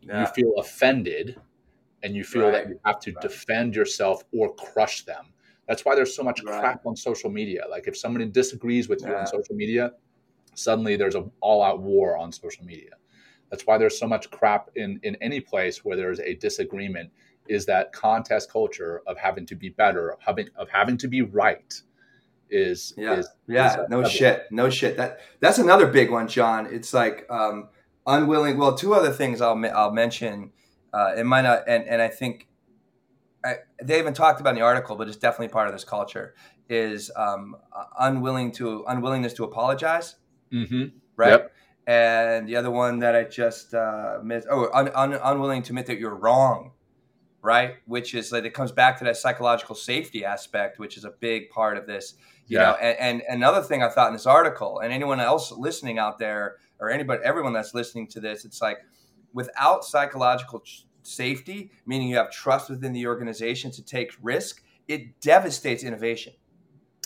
yeah. 0.00 0.20
you 0.20 0.26
feel 0.28 0.54
offended 0.58 1.38
and 2.02 2.14
you 2.14 2.24
feel 2.24 2.44
right. 2.44 2.52
that 2.52 2.68
you 2.68 2.80
have 2.84 3.00
to 3.00 3.12
right. 3.12 3.22
defend 3.22 3.74
yourself 3.74 4.24
or 4.32 4.54
crush 4.54 5.04
them. 5.04 5.26
That's 5.68 5.84
why 5.84 5.94
there's 5.94 6.14
so 6.14 6.22
much 6.22 6.42
right. 6.42 6.60
crap 6.60 6.86
on 6.86 6.96
social 6.96 7.30
media. 7.30 7.62
Like 7.70 7.86
if 7.86 7.96
somebody 7.96 8.26
disagrees 8.26 8.88
with 8.88 9.02
yeah. 9.02 9.08
you 9.08 9.14
on 9.16 9.26
social 9.26 9.54
media, 9.54 9.92
suddenly 10.54 10.96
there's 10.96 11.14
an 11.14 11.30
all-out 11.40 11.80
war 11.80 12.16
on 12.16 12.32
social 12.32 12.64
media. 12.64 12.90
That's 13.50 13.66
why 13.66 13.78
there's 13.78 13.98
so 13.98 14.06
much 14.06 14.30
crap 14.30 14.70
in 14.74 14.98
in 15.02 15.16
any 15.20 15.40
place 15.40 15.84
where 15.84 15.96
there's 15.96 16.20
a 16.20 16.34
disagreement 16.34 17.10
is 17.48 17.66
that 17.66 17.92
contest 17.92 18.50
culture 18.50 19.02
of 19.06 19.16
having 19.18 19.46
to 19.46 19.54
be 19.54 19.68
better, 19.68 20.10
of 20.12 20.20
having 20.20 20.48
of 20.56 20.68
having 20.68 20.96
to 20.98 21.08
be 21.08 21.22
right 21.22 21.80
is 22.50 22.92
yeah. 22.96 23.14
is, 23.14 23.28
yeah 23.48 23.82
is 23.82 23.90
no 23.90 24.04
shit 24.04 24.44
no 24.50 24.70
shit. 24.70 24.96
That 24.96 25.20
that's 25.40 25.58
another 25.58 25.86
big 25.86 26.10
one 26.10 26.28
john. 26.28 26.66
It's 26.66 26.92
like 26.94 27.26
um 27.30 27.68
unwilling 28.06 28.58
well 28.58 28.74
two 28.74 28.94
other 28.94 29.10
things 29.10 29.40
i'll 29.40 29.62
i'll 29.74 29.92
mention 29.92 30.50
uh 30.92 31.14
it 31.16 31.24
might 31.24 31.42
not 31.42 31.62
and 31.66 31.84
and 31.84 32.02
i 32.02 32.08
think 32.08 32.48
I, 33.44 33.56
they 33.82 33.98
even 33.98 34.14
talked 34.14 34.40
about 34.40 34.50
in 34.50 34.56
the 34.56 34.62
article 34.62 34.96
but 34.96 35.08
it's 35.08 35.16
definitely 35.16 35.48
part 35.48 35.68
of 35.68 35.72
this 35.72 35.84
culture 35.84 36.34
is 36.68 37.10
um 37.16 37.56
unwilling 37.98 38.52
to 38.52 38.84
unwillingness 38.88 39.34
to 39.34 39.44
apologize. 39.44 40.16
Mm-hmm. 40.52 40.96
right? 41.16 41.30
Yep. 41.30 41.52
and 41.86 42.48
the 42.48 42.56
other 42.56 42.70
one 42.70 43.00
that 43.00 43.16
i 43.16 43.24
just 43.24 43.74
uh 43.74 44.18
missed 44.22 44.46
oh 44.50 44.70
un, 44.72 44.88
un, 44.94 45.14
unwilling 45.14 45.62
to 45.62 45.72
admit 45.72 45.86
that 45.86 45.98
you're 45.98 46.14
wrong 46.14 46.72
right? 47.44 47.74
Which 47.84 48.14
is 48.14 48.32
like 48.32 48.44
it 48.44 48.54
comes 48.54 48.72
back 48.72 48.98
to 48.98 49.04
that 49.04 49.18
psychological 49.18 49.74
safety 49.74 50.24
aspect, 50.24 50.78
which 50.78 50.96
is 50.96 51.04
a 51.04 51.10
big 51.10 51.50
part 51.50 51.76
of 51.76 51.86
this. 51.86 52.14
You 52.46 52.58
yeah. 52.58 52.64
know, 52.64 52.74
and, 52.76 53.20
and 53.20 53.22
another 53.28 53.62
thing 53.62 53.82
I 53.82 53.90
thought 53.90 54.08
in 54.08 54.14
this 54.14 54.26
article, 54.26 54.80
and 54.80 54.92
anyone 54.92 55.20
else 55.20 55.52
listening 55.52 55.98
out 55.98 56.18
there, 56.18 56.56
or 56.80 56.90
anybody, 56.90 57.22
everyone 57.22 57.52
that's 57.52 57.74
listening 57.74 58.08
to 58.08 58.20
this, 58.20 58.46
it's 58.46 58.62
like 58.62 58.78
without 59.34 59.84
psychological 59.84 60.62
safety, 61.02 61.70
meaning 61.84 62.08
you 62.08 62.16
have 62.16 62.30
trust 62.30 62.70
within 62.70 62.94
the 62.94 63.06
organization 63.06 63.70
to 63.72 63.84
take 63.84 64.12
risk, 64.22 64.62
it 64.88 65.20
devastates 65.20 65.84
innovation. 65.84 66.32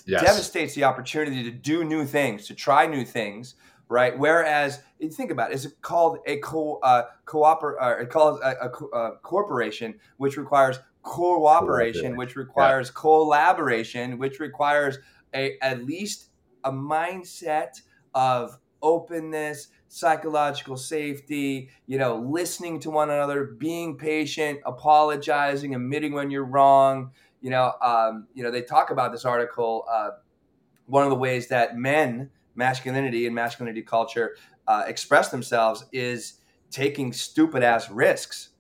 Yes. 0.07 0.23
Devastates 0.23 0.75
the 0.75 0.85
opportunity 0.85 1.43
to 1.43 1.51
do 1.51 1.85
new 1.85 2.07
things, 2.07 2.47
to 2.47 2.55
try 2.55 2.87
new 2.87 3.05
things, 3.05 3.57
right? 3.89 4.17
Whereas, 4.19 4.81
think 5.13 5.31
about 5.31 5.51
it, 5.51 5.55
it, 5.55 5.57
is 5.57 5.67
it 5.67 5.81
called 5.81 6.19
a 6.27 6.39
co 6.39 6.79
uh, 6.83 7.05
cooper 7.25 7.81
uh, 7.81 8.03
it 8.03 8.11
calls 8.11 8.41
a, 8.41 8.55
a, 8.61 8.97
a, 8.97 9.17
corporation, 9.19 9.99
which 10.19 10.37
requires 10.37 10.79
cooperation, 11.03 12.17
which 12.17 12.37
requires 12.37 12.89
yeah. 12.89 13.01
collaboration, 13.01 14.19
which 14.19 14.41
requires 14.41 14.99
a 15.35 15.57
at 15.63 15.85
least 15.85 16.31
a 16.65 16.73
mindset 16.73 17.81
of 18.15 18.59
openness, 18.83 19.69
psychological 19.89 20.77
safety, 20.77 21.71
you 21.87 21.99
know, 21.99 22.17
listening 22.17 22.79
to 22.81 22.91
one 22.91 23.11
another, 23.11 23.45
being 23.45 23.97
patient, 23.97 24.61
apologizing, 24.67 25.75
admitting 25.75 26.13
when 26.13 26.31
you're 26.31 26.45
wrong. 26.45 27.11
You 27.41 27.51
know, 27.51 27.73
um, 27.81 28.27
you 28.35 28.43
know, 28.43 28.51
they 28.51 28.63
talk 28.63 28.91
about 28.91 29.13
this 29.13 29.25
article. 29.25 29.85
Uh, 29.91 30.11
one 30.87 31.05
of 31.05 31.11
the 31.11 31.17
ways 31.17 31.49
that 31.49 31.77
men 31.77 32.31
masculinity 32.59 33.25
and 33.27 33.35
masculinity 33.35 33.83
culture 33.83 34.37
uh, 34.67 34.83
express 34.87 35.31
themselves 35.31 35.87
is 35.93 36.41
taking 36.71 37.13
stupid 37.13 37.63
ass 37.63 37.89
risks. 37.91 38.51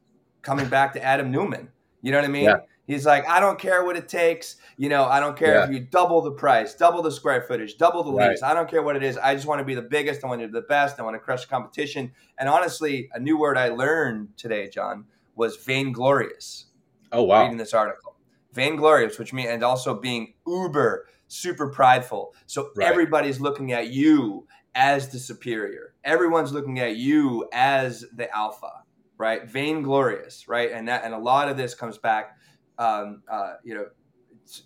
Coming 0.40 0.68
back 0.68 0.94
to 0.94 1.02
Adam 1.02 1.30
Neumann, 1.30 1.68
you 2.00 2.12
know 2.12 2.18
what 2.18 2.24
I 2.24 2.28
mean? 2.28 2.44
Yeah. 2.44 2.58
He's 2.86 3.04
like, 3.04 3.28
I 3.28 3.38
don't 3.38 3.58
care 3.58 3.84
what 3.84 3.96
it 3.96 4.08
takes. 4.08 4.56
You 4.78 4.88
know, 4.88 5.04
I 5.04 5.20
don't 5.20 5.36
care 5.36 5.56
yeah. 5.56 5.64
if 5.64 5.70
you 5.70 5.80
double 5.80 6.22
the 6.22 6.30
price, 6.30 6.74
double 6.74 7.02
the 7.02 7.10
square 7.10 7.42
footage, 7.42 7.76
double 7.76 8.02
the 8.02 8.12
right. 8.12 8.30
lease. 8.30 8.42
I 8.42 8.54
don't 8.54 8.70
care 8.70 8.82
what 8.82 8.96
it 8.96 9.02
is. 9.02 9.18
I 9.18 9.34
just 9.34 9.46
want 9.46 9.58
to 9.58 9.64
be 9.64 9.74
the 9.74 9.82
biggest. 9.82 10.24
I 10.24 10.28
want 10.28 10.40
to 10.40 10.46
be 10.46 10.52
the 10.52 10.62
best. 10.62 10.98
I 10.98 11.02
want 11.02 11.14
to 11.16 11.18
crush 11.18 11.42
the 11.42 11.48
competition. 11.48 12.12
And 12.38 12.48
honestly, 12.48 13.10
a 13.12 13.18
new 13.18 13.36
word 13.36 13.58
I 13.58 13.68
learned 13.68 14.28
today, 14.38 14.70
John, 14.70 15.04
was 15.34 15.56
vainglorious. 15.56 16.66
Oh 17.12 17.24
wow! 17.24 17.42
Reading 17.42 17.58
this 17.58 17.74
article, 17.74 18.16
vainglorious, 18.54 19.18
which 19.18 19.34
means 19.34 19.50
and 19.50 19.62
also 19.62 19.92
being 19.92 20.34
uber 20.46 21.08
super 21.28 21.70
prideful. 21.70 22.34
So 22.46 22.70
right. 22.76 22.88
everybody's 22.88 23.40
looking 23.40 23.72
at 23.72 23.88
you 23.88 24.46
as 24.74 25.08
the 25.08 25.18
superior. 25.18 25.94
Everyone's 26.04 26.52
looking 26.52 26.80
at 26.80 26.96
you 26.96 27.48
as 27.52 28.04
the 28.14 28.34
alpha, 28.34 28.70
right? 29.16 29.48
Vainglorious, 29.48 30.48
right? 30.48 30.72
And 30.72 30.88
that 30.88 31.04
and 31.04 31.14
a 31.14 31.18
lot 31.18 31.48
of 31.48 31.56
this 31.56 31.74
comes 31.74 31.98
back, 31.98 32.36
um, 32.78 33.22
uh, 33.30 33.54
you 33.62 33.74
know, 33.74 33.86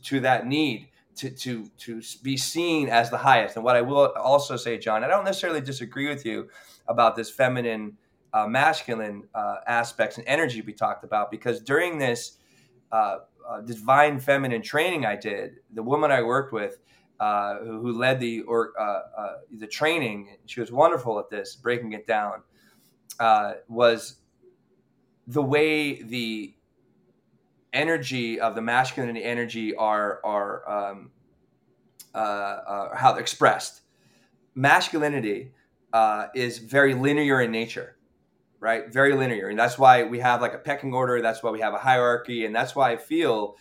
to 0.05 0.21
that 0.21 0.47
need 0.47 0.89
to 1.17 1.31
to 1.31 1.67
to 1.79 2.01
be 2.23 2.37
seen 2.37 2.89
as 2.89 3.11
the 3.11 3.19
highest. 3.19 3.57
And 3.57 3.65
what 3.65 3.77
I 3.77 3.83
will 3.83 4.13
also 4.17 4.57
say, 4.57 4.79
John, 4.79 5.05
I 5.05 5.09
don't 5.09 5.25
necessarily 5.25 5.61
disagree 5.61 6.09
with 6.09 6.25
you 6.25 6.49
about 6.87 7.17
this 7.17 7.31
feminine, 7.31 7.97
uh, 8.33 8.47
masculine 8.47 9.25
uh, 9.35 9.57
aspects 9.67 10.19
and 10.19 10.27
energy 10.27 10.63
we 10.63 10.73
talked 10.73 11.05
about 11.05 11.31
because 11.31 11.61
during 11.61 11.99
this 11.99 12.39
uh, 12.91 13.19
uh, 13.49 13.61
divine 13.61 14.19
feminine 14.19 14.63
training 14.63 15.05
I 15.05 15.17
did, 15.17 15.57
the 15.73 15.83
woman 15.83 16.11
I 16.11 16.23
worked 16.23 16.53
with, 16.53 16.79
uh, 17.21 17.59
who, 17.59 17.81
who, 17.81 17.93
led 17.93 18.19
the 18.19 18.43
or 18.43 18.73
uh, 18.79 19.01
uh 19.17 19.33
the 19.59 19.67
training, 19.67 20.37
she 20.47 20.61
was 20.61 20.73
wonderful 20.73 21.19
at 21.19 21.31
this, 21.31 21.55
breaking 21.55 21.93
it 21.93 22.07
down, 22.07 22.43
uh, 23.21 23.55
was 23.69 24.17
the 25.27 25.43
way 25.43 26.03
the 26.03 26.55
energy 27.73 28.41
of 28.41 28.55
the 28.55 28.61
masculine 28.61 29.09
and 29.09 29.17
the 29.17 29.25
energy 29.25 29.75
are 29.77 30.21
are 30.25 30.69
um, 30.69 31.11
uh, 32.15 32.95
how 32.95 33.13
they're 33.13 33.21
expressed. 33.21 33.83
Masculinity 34.55 35.53
is 36.35 36.59
very 36.59 36.95
linear 36.95 37.41
in 37.41 37.51
nature 37.51 37.97
right? 38.63 38.93
Very 38.93 39.13
linear. 39.15 39.49
And 39.49 39.59
that's 39.59 39.77
why 39.77 40.05
we 40.05 40.21
have 40.21 40.41
like 40.41 40.55
a 40.55 40.59
pecking 40.59 40.95
order. 40.95 41.21
That's 41.21 41.43
why 41.43 41.51
we 41.51 41.59
have 41.61 41.75
a 41.75 41.79
hierarchy. 41.79 42.47
And 42.47 42.55
that's 42.55 42.77
why 42.77 42.93
I 42.93 42.97
feel 42.97 43.57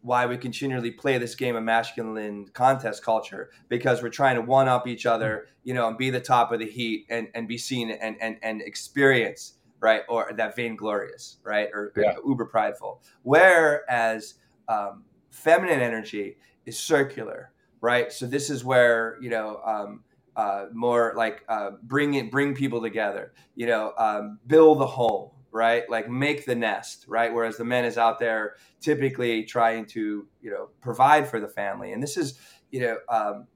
why 0.00 0.26
we 0.26 0.36
continually 0.36 0.90
play 0.90 1.16
this 1.16 1.36
game 1.36 1.54
of 1.54 1.62
masculine 1.62 2.48
contest 2.48 3.04
culture 3.04 3.50
because 3.68 4.02
we're 4.02 4.08
trying 4.08 4.34
to 4.34 4.42
one 4.42 4.66
up 4.66 4.88
each 4.88 5.06
other, 5.06 5.46
you 5.62 5.72
know, 5.72 5.86
and 5.86 5.96
be 5.96 6.10
the 6.10 6.20
top 6.20 6.50
of 6.50 6.58
the 6.58 6.66
heat 6.66 7.06
and, 7.08 7.28
and 7.36 7.46
be 7.46 7.56
seen 7.56 7.92
and, 7.92 8.16
and, 8.20 8.36
and 8.42 8.60
experience, 8.62 9.58
right? 9.78 10.02
Or 10.08 10.32
that 10.36 10.56
vainglorious, 10.56 11.36
right? 11.44 11.68
Or 11.72 11.92
yeah. 11.96 12.16
uber 12.26 12.46
prideful. 12.46 13.00
Whereas 13.22 14.34
um, 14.66 15.04
feminine 15.30 15.78
energy 15.78 16.36
is 16.66 16.76
circular, 16.76 17.52
right? 17.80 18.12
So 18.12 18.26
this 18.26 18.50
is 18.50 18.64
where, 18.64 19.18
you 19.20 19.30
know, 19.30 19.60
um, 19.64 20.02
uh, 20.36 20.66
more 20.72 21.12
like 21.16 21.44
uh, 21.48 21.72
bring 21.82 22.14
it, 22.14 22.30
bring 22.30 22.54
people 22.54 22.80
together. 22.80 23.32
You 23.54 23.66
know, 23.66 23.92
um, 23.98 24.38
build 24.46 24.80
the 24.80 24.86
home, 24.86 25.30
right? 25.50 25.88
Like 25.88 26.08
make 26.08 26.46
the 26.46 26.54
nest, 26.54 27.04
right? 27.08 27.32
Whereas 27.32 27.56
the 27.56 27.64
men 27.64 27.84
is 27.84 27.98
out 27.98 28.18
there 28.18 28.56
typically 28.80 29.44
trying 29.44 29.86
to, 29.86 30.26
you 30.40 30.50
know, 30.50 30.70
provide 30.80 31.28
for 31.28 31.40
the 31.40 31.48
family. 31.48 31.92
And 31.92 32.02
this 32.02 32.16
is, 32.16 32.38
you 32.70 32.80
know, 32.80 32.96
um, 33.08 33.46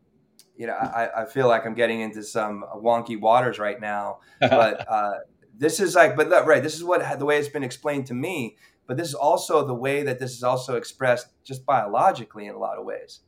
you 0.56 0.66
know, 0.66 0.74
I, 0.74 1.22
I 1.22 1.26
feel 1.26 1.48
like 1.48 1.66
I'm 1.66 1.74
getting 1.74 2.00
into 2.00 2.22
some 2.22 2.64
wonky 2.76 3.20
waters 3.20 3.58
right 3.58 3.80
now, 3.80 4.20
but 4.40 4.88
uh, 4.88 5.18
this 5.58 5.80
is 5.80 5.94
like, 5.94 6.16
but 6.16 6.28
right, 6.46 6.62
this 6.62 6.74
is 6.74 6.84
what 6.84 7.18
the 7.18 7.24
way 7.24 7.38
it's 7.38 7.48
been 7.48 7.64
explained 7.64 8.06
to 8.06 8.14
me. 8.14 8.56
But 8.86 8.96
this 8.96 9.08
is 9.08 9.14
also 9.14 9.66
the 9.66 9.74
way 9.74 10.04
that 10.04 10.20
this 10.20 10.32
is 10.32 10.44
also 10.44 10.76
expressed 10.76 11.28
just 11.42 11.66
biologically 11.66 12.46
in 12.46 12.54
a 12.54 12.58
lot 12.58 12.78
of 12.78 12.84
ways 12.84 13.20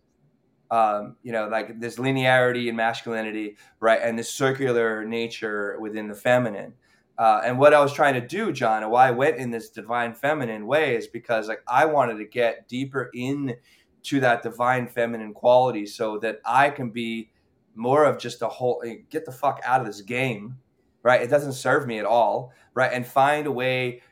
um, 0.70 1.16
you 1.22 1.32
know, 1.32 1.48
like 1.48 1.80
this 1.80 1.96
linearity 1.96 2.68
in 2.68 2.76
masculinity, 2.76 3.56
right, 3.80 4.00
and 4.02 4.18
this 4.18 4.30
circular 4.30 5.04
nature 5.04 5.78
within 5.80 6.08
the 6.08 6.14
feminine. 6.14 6.74
Uh, 7.16 7.40
and 7.44 7.58
what 7.58 7.74
I 7.74 7.80
was 7.80 7.92
trying 7.92 8.14
to 8.14 8.26
do, 8.26 8.52
John, 8.52 8.82
and 8.82 8.92
why 8.92 9.08
I 9.08 9.10
went 9.10 9.38
in 9.38 9.50
this 9.50 9.70
divine 9.70 10.14
feminine 10.14 10.66
way 10.66 10.94
is 10.96 11.08
because 11.08 11.48
like 11.48 11.62
I 11.66 11.86
wanted 11.86 12.18
to 12.18 12.24
get 12.24 12.68
deeper 12.68 13.10
in 13.12 13.56
to 14.04 14.20
that 14.20 14.42
divine 14.42 14.86
feminine 14.86 15.34
quality 15.34 15.84
so 15.84 16.18
that 16.18 16.40
I 16.44 16.70
can 16.70 16.90
be 16.90 17.30
more 17.74 18.04
of 18.04 18.18
just 18.18 18.42
a 18.42 18.48
whole 18.48 18.82
eh, 18.86 18.96
get 19.10 19.24
the 19.24 19.32
fuck 19.32 19.60
out 19.64 19.80
of 19.80 19.86
this 19.86 20.00
game, 20.00 20.58
right? 21.02 21.20
It 21.20 21.28
doesn't 21.28 21.54
serve 21.54 21.86
me 21.86 21.98
at 21.98 22.04
all, 22.04 22.52
right? 22.74 22.92
And 22.92 23.06
find 23.06 23.46
a 23.46 23.52
way 23.52 24.02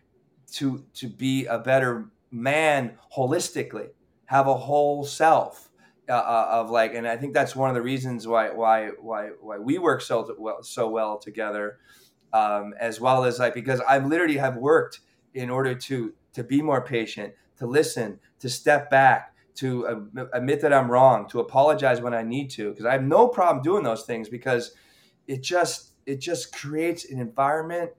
to 0.54 0.84
to 0.94 1.09
be 1.09 1.46
a 1.46 1.59
better 1.59 2.07
man 2.32 2.98
holistically, 3.16 3.90
have 4.24 4.48
a 4.48 4.54
whole 4.54 5.04
self 5.04 5.70
uh, 6.09 6.12
uh, 6.12 6.48
of 6.50 6.70
like, 6.70 6.94
and 6.94 7.07
I 7.07 7.16
think 7.16 7.34
that's 7.34 7.57
one 7.57 7.68
of 7.68 7.74
the 7.74 7.82
reasons 7.82 8.26
why 8.26 8.50
why 8.50 8.90
why 9.00 9.30
why 9.40 9.59
we 9.59 9.78
work 9.78 10.00
so 10.00 10.34
well 10.38 10.62
so 10.62 10.88
well 10.88 11.18
together, 11.18 11.78
um, 12.32 12.74
as 12.78 13.00
well 13.00 13.24
as 13.24 13.38
like 13.38 13.54
because 13.54 13.80
I 13.80 13.98
literally 13.98 14.36
have 14.36 14.57
worked 14.57 15.00
in 15.34 15.50
order 15.50 15.74
to 15.74 16.14
to 16.34 16.44
be 16.44 16.62
more 16.62 16.82
patient, 16.82 17.34
to 17.59 17.66
listen, 17.66 18.20
to 18.40 18.48
step 18.48 18.90
back, 18.90 19.34
to 19.57 20.11
admit 20.32 20.61
that 20.61 20.72
I'm 20.72 20.90
wrong, 20.90 21.28
to 21.30 21.40
apologize 21.40 22.00
when 22.00 22.14
I 22.14 22.22
need 22.22 22.50
to, 22.50 22.70
because 22.70 22.84
I 22.84 22.92
have 22.92 23.02
no 23.02 23.28
problem 23.28 23.62
doing 23.62 23.82
those 23.82 24.04
things 24.04 24.28
because 24.28 24.72
it 25.26 25.42
just 25.42 25.92
it 26.04 26.20
just 26.20 26.54
creates 26.54 27.11
an 27.11 27.18
environment 27.18 27.90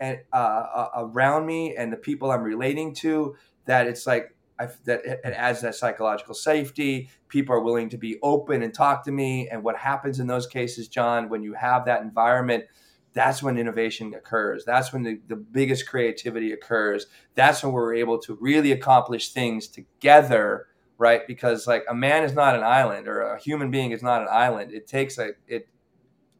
and 0.00 0.18
uh, 0.32 0.36
uh, 0.36 0.88
around 0.96 1.46
me 1.46 1.76
and 1.76 1.92
the 1.92 1.96
people 1.96 2.30
I'm 2.30 2.42
relating 2.42 2.94
to 2.96 3.36
that 3.66 3.86
it's 3.86 4.06
like 4.06 4.34
I, 4.60 4.68
that 4.84 5.04
it 5.04 5.20
adds 5.24 5.62
that 5.62 5.74
psychological 5.74 6.34
safety. 6.34 7.08
People 7.28 7.54
are 7.54 7.60
willing 7.60 7.88
to 7.88 7.98
be 7.98 8.18
open 8.22 8.62
and 8.62 8.72
talk 8.72 9.04
to 9.04 9.12
me. 9.12 9.48
And 9.48 9.64
what 9.64 9.76
happens 9.76 10.20
in 10.20 10.26
those 10.26 10.46
cases, 10.46 10.88
John, 10.88 11.28
when 11.28 11.42
you 11.42 11.54
have 11.54 11.86
that 11.86 12.02
environment, 12.02 12.64
that's 13.12 13.42
when 13.42 13.58
innovation 13.58 14.14
occurs. 14.14 14.64
That's 14.64 14.92
when 14.92 15.02
the, 15.02 15.20
the 15.26 15.36
biggest 15.36 15.88
creativity 15.88 16.52
occurs. 16.52 17.06
That's 17.34 17.62
when 17.62 17.72
we're 17.72 17.94
able 17.94 18.18
to 18.20 18.38
really 18.40 18.72
accomplish 18.72 19.32
things 19.32 19.66
together 19.66 20.66
right? 21.00 21.26
Because 21.26 21.66
like 21.66 21.84
a 21.88 21.94
man 21.94 22.24
is 22.24 22.34
not 22.34 22.54
an 22.54 22.62
island 22.62 23.08
or 23.08 23.22
a 23.22 23.40
human 23.40 23.70
being 23.70 23.90
is 23.90 24.02
not 24.02 24.20
an 24.20 24.28
island. 24.30 24.70
It 24.70 24.86
takes 24.86 25.16
a 25.16 25.30
it 25.48 25.66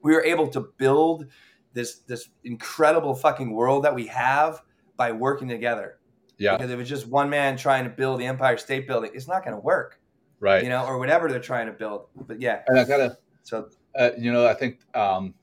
we 0.03 0.13
were 0.13 0.23
able 0.23 0.49
to 0.49 0.61
build 0.77 1.27
this 1.73 2.01
this 2.01 2.29
incredible 2.45 3.15
fucking 3.15 3.53
world 3.53 3.85
that 3.85 3.95
we 3.95 4.07
have 4.09 4.61
by 4.99 5.13
working 5.13 5.49
together. 5.49 5.99
Yeah. 6.41 6.57
Because 6.57 6.73
if 6.73 6.81
it's 6.81 6.91
just 6.91 7.07
one 7.07 7.31
man 7.31 7.57
trying 7.57 7.85
to 7.85 7.91
build 7.91 8.19
the 8.19 8.27
Empire 8.27 8.57
State 8.57 8.89
Building, 8.89 9.13
it's 9.15 9.29
not 9.29 9.45
going 9.45 9.55
to 9.55 9.63
work. 9.63 10.01
Right. 10.41 10.65
You 10.65 10.71
know, 10.71 10.85
or 10.85 10.99
whatever 10.99 11.31
they're 11.31 11.39
trying 11.39 11.67
to 11.67 11.73
build. 11.73 12.07
But 12.17 12.41
yeah. 12.41 12.63
And 12.67 12.81
I 12.81 12.85
gotta. 12.85 13.19
So. 13.45 13.69
Uh, 13.97 14.11
you 14.19 14.33
know, 14.33 14.47
I 14.47 14.55
think. 14.55 14.81
um 14.97 15.35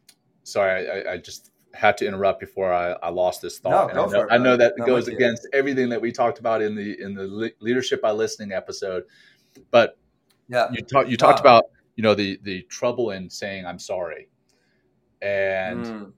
Sorry, 0.47 0.89
I, 0.89 1.15
I 1.15 1.17
just 1.17 1.51
had 1.73 1.97
to 1.97 2.07
interrupt 2.07 2.39
before 2.39 2.71
I, 2.71 2.93
I 3.03 3.09
lost 3.09 3.41
this 3.41 3.59
thought. 3.59 3.93
No, 3.93 3.93
go 3.93 3.99
I 3.99 4.05
know, 4.05 4.09
for 4.09 4.27
it, 4.27 4.31
I 4.31 4.37
know 4.37 4.55
that 4.55 4.75
no, 4.77 4.85
goes 4.85 5.09
against 5.09 5.45
everything 5.51 5.89
that 5.89 5.99
we 5.99 6.09
talked 6.09 6.39
about 6.39 6.61
in 6.61 6.73
the 6.73 6.97
in 7.01 7.13
the 7.13 7.51
leadership 7.59 8.01
by 8.01 8.11
listening 8.11 8.53
episode. 8.53 9.03
But 9.71 9.97
yeah, 10.47 10.69
you 10.71 10.81
talked 10.83 11.09
you 11.09 11.17
talked 11.17 11.41
about 11.41 11.65
you 11.97 12.03
know 12.03 12.15
the 12.15 12.39
the 12.43 12.61
trouble 12.63 13.11
in 13.11 13.29
saying 13.29 13.65
I'm 13.65 13.77
sorry, 13.77 14.29
and 15.21 16.13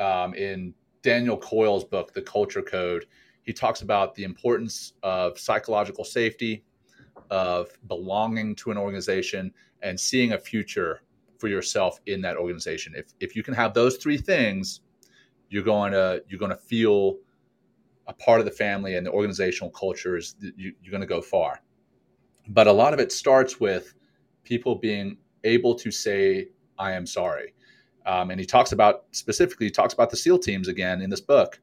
mm. 0.00 0.02
um, 0.02 0.32
in 0.32 0.72
Daniel 1.02 1.36
Coyle's 1.36 1.84
book, 1.84 2.14
The 2.14 2.22
Culture 2.22 2.62
Code, 2.62 3.04
he 3.44 3.52
talks 3.52 3.82
about 3.82 4.14
the 4.14 4.24
importance 4.24 4.94
of 5.02 5.38
psychological 5.38 6.04
safety, 6.04 6.64
of 7.30 7.68
belonging 7.86 8.56
to 8.56 8.70
an 8.70 8.78
organization, 8.78 9.52
and 9.82 9.98
seeing 9.98 10.32
a 10.32 10.38
future 10.38 11.02
for 11.38 11.48
yourself 11.48 12.00
in 12.06 12.20
that 12.22 12.36
organization. 12.36 12.94
If 12.96 13.12
if 13.20 13.36
you 13.36 13.42
can 13.42 13.54
have 13.54 13.74
those 13.74 13.98
three 13.98 14.18
things, 14.18 14.80
you're 15.50 15.62
going 15.62 15.92
to 15.92 16.22
you're 16.28 16.38
going 16.38 16.50
to 16.50 16.56
feel 16.56 17.18
a 18.06 18.14
part 18.14 18.40
of 18.40 18.46
the 18.46 18.52
family 18.52 18.96
and 18.96 19.06
the 19.06 19.10
organizational 19.10 19.70
culture 19.70 20.16
is 20.16 20.36
you, 20.40 20.72
you're 20.82 20.90
going 20.90 21.00
to 21.00 21.06
go 21.06 21.20
far. 21.22 21.62
But 22.48 22.66
a 22.66 22.72
lot 22.72 22.92
of 22.92 23.00
it 23.00 23.12
starts 23.12 23.60
with 23.60 23.94
people 24.42 24.74
being 24.74 25.16
able 25.44 25.74
to 25.76 25.90
say 25.90 26.48
I 26.78 26.92
am 26.92 27.06
sorry. 27.06 27.54
Um, 28.06 28.30
and 28.30 28.38
he 28.38 28.44
talks 28.46 28.72
about 28.72 29.04
specifically 29.12 29.66
he 29.66 29.70
talks 29.70 29.94
about 29.94 30.10
the 30.10 30.16
SEAL 30.16 30.38
teams 30.40 30.68
again 30.68 31.00
in 31.00 31.08
this 31.08 31.22
book, 31.22 31.60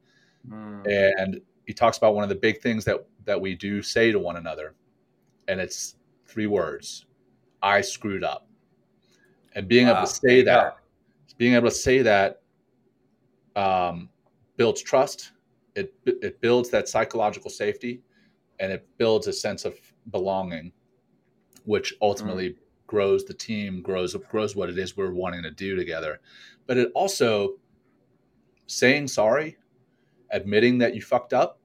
mm. 0.49 1.13
and 1.17 1.41
he 1.71 1.73
talks 1.73 1.97
about 1.97 2.15
one 2.15 2.23
of 2.23 2.29
the 2.29 2.35
big 2.35 2.61
things 2.61 2.83
that 2.85 3.05
that 3.23 3.39
we 3.39 3.55
do 3.55 3.81
say 3.81 4.11
to 4.11 4.19
one 4.19 4.35
another, 4.35 4.75
and 5.47 5.61
it's 5.61 5.95
three 6.25 6.47
words: 6.47 7.05
"I 7.61 7.81
screwed 7.81 8.23
up." 8.23 8.47
and 9.53 9.67
being 9.67 9.87
wow. 9.87 9.97
able 9.97 10.07
to 10.07 10.13
say 10.13 10.41
that, 10.43 10.77
being 11.37 11.53
able 11.53 11.69
to 11.69 11.75
say 11.75 12.01
that, 12.01 12.41
um, 13.55 14.09
builds 14.57 14.81
trust. 14.81 15.31
It 15.75 15.93
it 16.05 16.41
builds 16.41 16.69
that 16.69 16.89
psychological 16.89 17.49
safety, 17.49 18.01
and 18.59 18.71
it 18.71 18.87
builds 18.97 19.27
a 19.27 19.33
sense 19.33 19.65
of 19.65 19.75
belonging, 20.11 20.71
which 21.65 21.93
ultimately 22.01 22.49
mm. 22.49 22.55
grows 22.87 23.25
the 23.25 23.33
team, 23.33 23.81
grows 23.81 24.15
grows 24.29 24.55
what 24.55 24.69
it 24.69 24.77
is 24.77 24.97
we're 24.97 25.11
wanting 25.11 25.43
to 25.43 25.51
do 25.51 25.75
together. 25.75 26.19
But 26.67 26.77
it 26.77 26.91
also 26.93 27.55
saying 28.67 29.07
sorry, 29.07 29.57
admitting 30.31 30.77
that 30.79 30.95
you 30.95 31.01
fucked 31.01 31.33
up. 31.33 31.59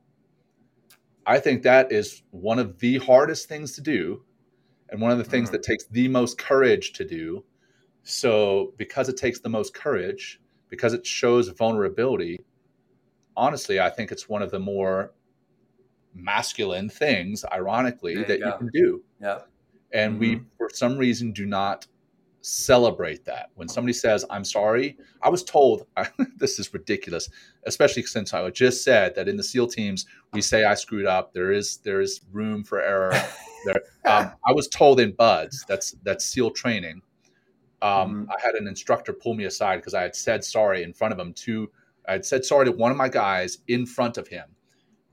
I 1.26 1.40
think 1.40 1.62
that 1.64 1.90
is 1.90 2.22
one 2.30 2.58
of 2.58 2.78
the 2.78 2.98
hardest 2.98 3.48
things 3.48 3.72
to 3.72 3.80
do, 3.80 4.22
and 4.88 5.00
one 5.00 5.10
of 5.10 5.18
the 5.18 5.24
things 5.24 5.48
mm. 5.48 5.52
that 5.52 5.62
takes 5.64 5.84
the 5.86 6.08
most 6.08 6.38
courage 6.38 6.92
to 6.94 7.04
do 7.04 7.44
so, 8.04 8.72
because 8.76 9.08
it 9.08 9.16
takes 9.16 9.40
the 9.40 9.48
most 9.48 9.74
courage, 9.74 10.40
because 10.68 10.94
it 10.94 11.04
shows 11.04 11.48
vulnerability, 11.48 12.44
honestly, 13.36 13.80
I 13.80 13.90
think 13.90 14.12
it's 14.12 14.28
one 14.28 14.42
of 14.42 14.50
the 14.52 14.60
more 14.60 15.12
masculine 16.14 16.88
things, 16.88 17.44
ironically, 17.52 18.12
you 18.12 18.24
that 18.24 18.40
go. 18.40 18.46
you 18.46 18.58
can 18.58 18.70
do. 18.72 19.02
Yeah. 19.20 19.38
And 19.92 20.12
mm-hmm. 20.12 20.20
we, 20.20 20.40
for 20.56 20.70
some 20.72 20.96
reason, 20.96 21.32
do 21.32 21.46
not 21.46 21.86
celebrate 22.46 23.24
that. 23.24 23.50
When 23.56 23.66
somebody 23.66 23.92
says, 23.92 24.24
I'm 24.30 24.44
sorry, 24.44 24.96
I 25.20 25.28
was 25.28 25.42
told, 25.42 25.86
this 26.36 26.60
is 26.60 26.72
ridiculous, 26.72 27.28
especially 27.66 28.04
since 28.04 28.32
I 28.32 28.48
just 28.50 28.84
said 28.84 29.16
that 29.16 29.28
in 29.28 29.36
the 29.36 29.42
SEAL 29.42 29.66
teams, 29.68 30.06
we 30.32 30.40
say 30.40 30.64
I 30.64 30.74
screwed 30.74 31.06
up. 31.06 31.32
There 31.32 31.50
is 31.50 31.78
there 31.78 32.00
is 32.00 32.20
room 32.30 32.62
for 32.62 32.80
error. 32.80 33.12
there, 33.64 33.82
um, 34.04 34.32
I 34.46 34.52
was 34.52 34.68
told 34.68 35.00
in 35.00 35.12
BUD/S, 35.12 35.64
that's 35.66 35.96
that's 36.04 36.24
SEAL 36.24 36.52
training, 36.52 37.02
um, 37.82 37.90
mm-hmm. 37.90 38.30
I 38.30 38.36
had 38.40 38.54
an 38.54 38.68
instructor 38.68 39.12
pull 39.12 39.34
me 39.34 39.44
aside 39.44 39.76
because 39.76 39.94
I 39.94 40.02
had 40.02 40.14
said 40.14 40.44
sorry 40.44 40.84
in 40.84 40.92
front 40.92 41.12
of 41.12 41.18
him 41.18 41.32
to 41.32 41.70
I 42.08 42.12
had 42.12 42.24
said 42.24 42.44
sorry 42.44 42.66
to 42.66 42.72
one 42.72 42.92
of 42.92 42.96
my 42.96 43.08
guys 43.08 43.58
in 43.66 43.86
front 43.86 44.18
of 44.18 44.28
him, 44.28 44.44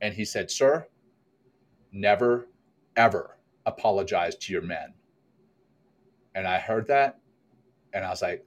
and 0.02 0.14
he 0.14 0.24
said, 0.24 0.52
"Sir, 0.52 0.88
never, 1.92 2.48
ever 2.96 3.40
apologize 3.66 4.36
to 4.36 4.54
your 4.54 4.62
men." 4.62 4.94
And 6.36 6.48
I 6.48 6.60
heard 6.60 6.88
that, 6.88 7.20
and 7.94 8.04
I 8.04 8.10
was 8.10 8.22
like, 8.22 8.46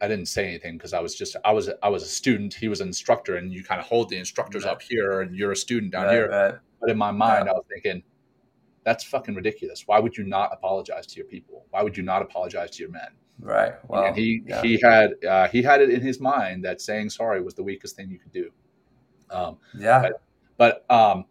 I 0.00 0.08
didn't 0.08 0.26
say 0.26 0.46
anything 0.46 0.76
because 0.76 0.92
I 0.92 1.00
was 1.00 1.14
just 1.14 1.36
I 1.44 1.52
was 1.52 1.70
I 1.82 1.88
was 1.88 2.02
a 2.02 2.08
student. 2.08 2.54
He 2.54 2.68
was 2.68 2.80
an 2.80 2.88
instructor, 2.88 3.36
and 3.36 3.52
you 3.52 3.64
kind 3.64 3.80
of 3.80 3.86
hold 3.86 4.08
the 4.08 4.16
instructors 4.16 4.64
right. 4.64 4.72
up 4.72 4.82
here, 4.82 5.22
and 5.22 5.34
you're 5.34 5.52
a 5.52 5.56
student 5.56 5.92
down 5.92 6.04
right, 6.04 6.12
here. 6.12 6.28
Right. 6.28 6.54
But 6.80 6.90
in 6.90 6.98
my 6.98 7.10
mind, 7.10 7.46
yeah. 7.46 7.52
I 7.52 7.54
was 7.54 7.64
thinking, 7.68 8.02
that's 8.84 9.02
fucking 9.04 9.34
ridiculous. 9.34 9.84
Why 9.86 9.98
would 9.98 10.16
you 10.16 10.24
not 10.24 10.50
apologize 10.52 11.06
to 11.08 11.16
your 11.16 11.26
people? 11.26 11.66
Why 11.70 11.82
would 11.82 11.96
you 11.96 12.02
not 12.02 12.22
apologize 12.22 12.70
to 12.72 12.82
your 12.82 12.92
men? 12.92 13.08
Right. 13.40 13.74
Well, 13.86 14.04
and 14.04 14.16
he 14.16 14.42
yeah. 14.46 14.62
he 14.62 14.80
had 14.82 15.24
uh, 15.24 15.48
he 15.48 15.62
had 15.62 15.80
it 15.80 15.90
in 15.90 16.00
his 16.00 16.20
mind 16.20 16.64
that 16.64 16.80
saying 16.80 17.10
sorry 17.10 17.40
was 17.42 17.54
the 17.54 17.62
weakest 17.62 17.96
thing 17.96 18.10
you 18.10 18.18
could 18.18 18.32
do. 18.32 18.50
Um, 19.30 19.58
yeah. 19.76 20.08
But, 20.56 20.84
but 20.88 20.94
um, 20.94 21.24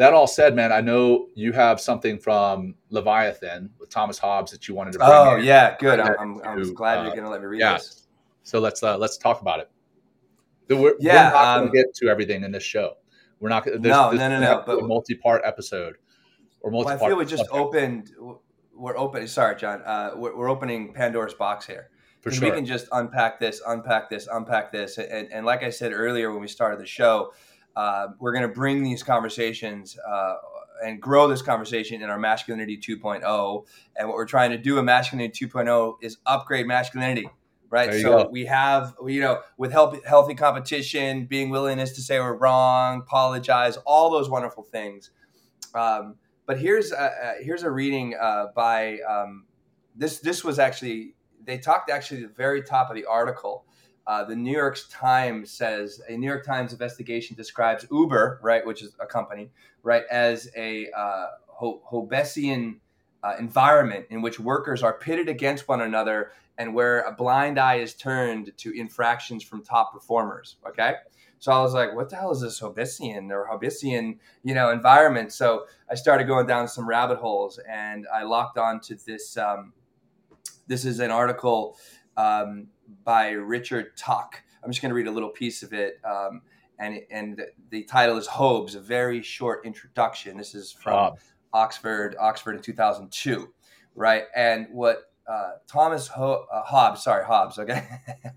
that 0.00 0.14
all 0.14 0.26
said, 0.26 0.56
man, 0.56 0.72
I 0.72 0.80
know 0.80 1.28
you 1.34 1.52
have 1.52 1.78
something 1.78 2.18
from 2.18 2.74
Leviathan 2.88 3.68
with 3.78 3.90
Thomas 3.90 4.18
Hobbes 4.18 4.50
that 4.50 4.66
you 4.66 4.74
wanted 4.74 4.94
to. 4.94 4.98
Bring 4.98 5.10
oh 5.10 5.36
in. 5.36 5.44
yeah, 5.44 5.76
good. 5.78 6.00
I'm, 6.00 6.16
I'm, 6.18 6.42
I'm, 6.42 6.74
glad 6.74 7.00
uh, 7.00 7.02
you're 7.02 7.10
going 7.10 7.24
to 7.24 7.28
let 7.28 7.42
me 7.42 7.46
read 7.46 7.60
yeah. 7.60 7.74
this. 7.74 8.06
So 8.42 8.60
let's 8.60 8.82
uh, 8.82 8.96
let's 8.96 9.18
talk 9.18 9.42
about 9.42 9.60
it. 9.60 9.70
We're, 10.70 10.94
yeah, 11.00 11.28
we're 11.28 11.34
not 11.34 11.44
um, 11.44 11.60
going 11.60 11.72
to 11.72 11.76
get 11.76 11.94
to 11.96 12.08
everything 12.08 12.44
in 12.44 12.50
this 12.50 12.62
show. 12.62 12.94
We're 13.40 13.50
not. 13.50 13.66
There's, 13.66 13.82
no, 13.82 14.10
no, 14.12 14.28
no, 14.30 14.40
no. 14.40 14.62
But 14.64 14.78
a 14.78 14.86
multi-part 14.86 15.42
episode 15.44 15.96
or 16.62 16.70
multi. 16.70 16.86
Well, 16.86 17.04
I 17.04 17.08
feel 17.08 17.18
we 17.18 17.26
just 17.26 17.50
opened. 17.50 18.12
We're 18.74 18.96
opening. 18.96 19.28
Sorry, 19.28 19.54
John. 19.56 19.82
Uh, 19.82 20.12
we're, 20.16 20.34
we're, 20.34 20.48
opening 20.48 20.94
Pandora's 20.94 21.34
box 21.34 21.66
here. 21.66 21.90
For 22.22 22.30
sure. 22.30 22.48
We 22.48 22.56
can 22.56 22.64
just 22.64 22.88
unpack 22.92 23.38
this, 23.38 23.60
unpack 23.66 24.08
this, 24.08 24.28
unpack 24.32 24.72
this, 24.72 24.96
and, 24.96 25.30
and 25.30 25.44
like 25.44 25.62
I 25.62 25.68
said 25.68 25.92
earlier 25.92 26.30
when 26.32 26.40
we 26.40 26.48
started 26.48 26.80
the 26.80 26.86
show, 26.86 27.32
uh, 27.76 28.08
we're 28.18 28.32
going 28.32 28.46
to 28.46 28.54
bring 28.54 28.82
these 28.82 29.02
conversations 29.02 29.98
uh, 30.08 30.34
and 30.84 31.00
grow 31.00 31.28
this 31.28 31.42
conversation 31.42 32.02
in 32.02 32.10
our 32.10 32.18
masculinity 32.18 32.78
2.0. 32.78 33.66
And 33.96 34.08
what 34.08 34.14
we're 34.14 34.26
trying 34.26 34.50
to 34.50 34.58
do 34.58 34.78
in 34.78 34.84
masculinity 34.84 35.46
2.0 35.46 35.96
is 36.02 36.18
upgrade 36.26 36.66
masculinity 36.66 37.28
right? 37.70 37.94
So 38.02 38.24
go. 38.24 38.28
we 38.30 38.46
have, 38.46 38.94
you 39.06 39.20
know, 39.20 39.40
with 39.56 39.72
help, 39.72 40.04
healthy 40.04 40.34
competition, 40.34 41.26
being 41.26 41.50
willingness 41.50 41.92
to 41.92 42.02
say 42.02 42.18
we're 42.18 42.36
wrong, 42.36 43.00
apologize, 43.00 43.76
all 43.86 44.10
those 44.10 44.28
wonderful 44.28 44.64
things. 44.64 45.10
Um, 45.74 46.16
but 46.46 46.58
here's 46.58 46.90
a, 46.90 47.34
here's 47.40 47.62
a 47.62 47.70
reading 47.70 48.16
uh, 48.20 48.46
by 48.56 48.98
um, 49.08 49.46
this. 49.94 50.18
This 50.18 50.42
was 50.42 50.58
actually 50.58 51.14
they 51.44 51.58
talked 51.58 51.90
actually 51.90 52.24
at 52.24 52.30
the 52.30 52.34
very 52.34 52.62
top 52.62 52.90
of 52.90 52.96
the 52.96 53.04
article 53.04 53.64
uh, 54.06 54.24
the 54.24 54.36
New 54.36 54.52
York 54.52 54.78
Times 54.90 55.50
says 55.50 56.00
a 56.08 56.16
New 56.16 56.26
York 56.26 56.44
Times 56.44 56.72
investigation 56.72 57.36
describes 57.36 57.86
Uber, 57.90 58.40
right, 58.42 58.64
which 58.64 58.82
is 58.82 58.94
a 59.00 59.06
company, 59.06 59.50
right, 59.82 60.04
as 60.10 60.50
a 60.56 60.90
uh, 60.96 61.26
Hobbesian 61.60 62.76
uh, 63.22 63.36
environment 63.38 64.06
in 64.10 64.22
which 64.22 64.40
workers 64.40 64.82
are 64.82 64.94
pitted 64.94 65.28
against 65.28 65.68
one 65.68 65.82
another 65.82 66.32
and 66.58 66.74
where 66.74 67.00
a 67.00 67.12
blind 67.12 67.58
eye 67.58 67.76
is 67.76 67.94
turned 67.94 68.52
to 68.58 68.72
infractions 68.78 69.42
from 69.42 69.62
top 69.62 69.92
performers. 69.92 70.56
Okay. 70.66 70.94
So 71.38 71.52
I 71.52 71.60
was 71.60 71.72
like, 71.72 71.94
what 71.94 72.10
the 72.10 72.16
hell 72.16 72.32
is 72.32 72.42
this 72.42 72.60
Hobbesian 72.60 73.30
or 73.30 73.48
Hobbesian, 73.50 74.18
you 74.42 74.54
know, 74.54 74.70
environment? 74.70 75.32
So 75.32 75.64
I 75.90 75.94
started 75.94 76.24
going 76.26 76.46
down 76.46 76.68
some 76.68 76.86
rabbit 76.86 77.16
holes 77.16 77.58
and 77.66 78.06
I 78.12 78.24
locked 78.24 78.58
on 78.58 78.80
to 78.80 78.94
this. 78.94 79.38
Um, 79.38 79.72
this 80.66 80.84
is 80.84 81.00
an 81.00 81.10
article 81.10 81.78
um, 82.18 82.66
by 83.04 83.30
Richard 83.30 83.96
Tuck. 83.96 84.42
I'm 84.62 84.70
just 84.70 84.82
going 84.82 84.90
to 84.90 84.94
read 84.94 85.06
a 85.06 85.10
little 85.10 85.30
piece 85.30 85.62
of 85.62 85.72
it. 85.72 86.00
Um, 86.04 86.42
and, 86.78 87.00
and 87.10 87.42
the 87.70 87.84
title 87.84 88.16
is 88.16 88.26
Hobbes, 88.26 88.74
a 88.74 88.80
very 88.80 89.22
short 89.22 89.66
introduction. 89.66 90.36
This 90.36 90.54
is 90.54 90.72
from 90.72 91.14
Oxford, 91.52 92.16
Oxford 92.18 92.56
in 92.56 92.62
2002, 92.62 93.52
right? 93.94 94.24
And 94.34 94.68
what 94.70 95.02
uh, 95.30 95.52
Thomas 95.68 96.08
Ho- 96.08 96.46
uh, 96.52 96.62
Hobbes, 96.62 97.04
sorry, 97.04 97.24
Hobbes, 97.24 97.58
okay? 97.58 97.86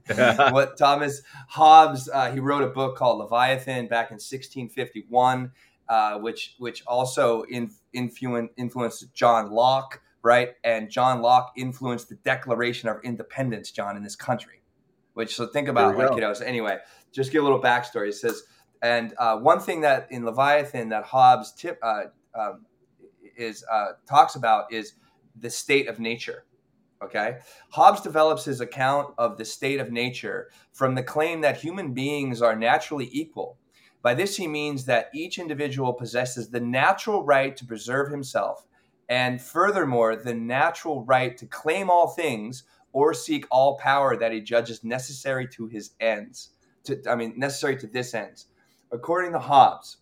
what 0.51 0.77
Thomas 0.77 1.21
Hobbes, 1.47 2.09
uh, 2.09 2.31
he 2.31 2.39
wrote 2.39 2.63
a 2.63 2.67
book 2.67 2.97
called 2.97 3.19
Leviathan 3.19 3.87
back 3.87 4.11
in 4.11 4.15
1651, 4.15 5.51
uh, 5.89 6.19
which 6.19 6.55
which 6.59 6.83
also 6.85 7.43
in, 7.43 7.71
influ- 7.95 8.49
influenced 8.57 9.11
John 9.13 9.51
Locke, 9.51 10.01
right? 10.23 10.49
And 10.63 10.89
John 10.89 11.21
Locke 11.21 11.51
influenced 11.55 12.09
the 12.09 12.15
Declaration 12.15 12.89
of 12.89 12.97
Independence, 13.03 13.71
John, 13.71 13.97
in 13.97 14.03
this 14.03 14.15
country. 14.15 14.61
Which 15.13 15.35
so 15.35 15.45
think 15.45 15.67
about 15.67 15.95
like 15.95 16.09
go. 16.09 16.15
you 16.15 16.21
know. 16.21 16.33
So 16.33 16.43
anyway, 16.43 16.79
just 17.11 17.31
give 17.31 17.41
a 17.41 17.45
little 17.45 17.61
backstory. 17.61 18.09
It 18.09 18.15
says, 18.15 18.41
and 18.81 19.13
uh, 19.19 19.37
one 19.37 19.59
thing 19.59 19.81
that 19.81 20.07
in 20.09 20.25
Leviathan 20.25 20.89
that 20.89 21.03
Hobbes 21.03 21.53
tip 21.53 21.77
uh, 21.83 22.05
um, 22.33 22.65
is 23.37 23.63
uh, 23.71 23.89
talks 24.09 24.33
about 24.33 24.73
is 24.73 24.93
the 25.35 25.51
state 25.51 25.87
of 25.87 25.99
nature. 25.99 26.45
Okay, 27.03 27.37
Hobbes 27.69 28.01
develops 28.01 28.45
his 28.45 28.59
account 28.59 29.13
of 29.19 29.37
the 29.37 29.45
state 29.45 29.79
of 29.79 29.91
nature 29.91 30.49
from 30.71 30.95
the 30.95 31.03
claim 31.03 31.41
that 31.41 31.57
human 31.57 31.93
beings 31.93 32.41
are 32.41 32.55
naturally 32.55 33.09
equal. 33.11 33.57
By 34.01 34.15
this, 34.15 34.37
he 34.37 34.47
means 34.47 34.85
that 34.85 35.09
each 35.13 35.37
individual 35.37 35.93
possesses 35.93 36.49
the 36.49 36.59
natural 36.59 37.23
right 37.23 37.55
to 37.55 37.65
preserve 37.65 38.09
himself, 38.09 38.65
and 39.09 39.41
furthermore, 39.41 40.15
the 40.15 40.33
natural 40.33 41.03
right 41.03 41.37
to 41.37 41.45
claim 41.45 41.89
all 41.89 42.07
things 42.07 42.63
or 42.91 43.13
seek 43.13 43.45
all 43.49 43.77
power 43.77 44.15
that 44.15 44.31
he 44.31 44.39
judges 44.39 44.83
necessary 44.83 45.47
to 45.47 45.67
his 45.67 45.91
ends. 45.99 46.49
To, 46.85 47.01
I 47.09 47.15
mean, 47.15 47.33
necessary 47.37 47.77
to 47.77 47.87
this 47.87 48.13
ends. 48.13 48.47
According 48.91 49.33
to 49.33 49.39
Hobbes, 49.39 49.97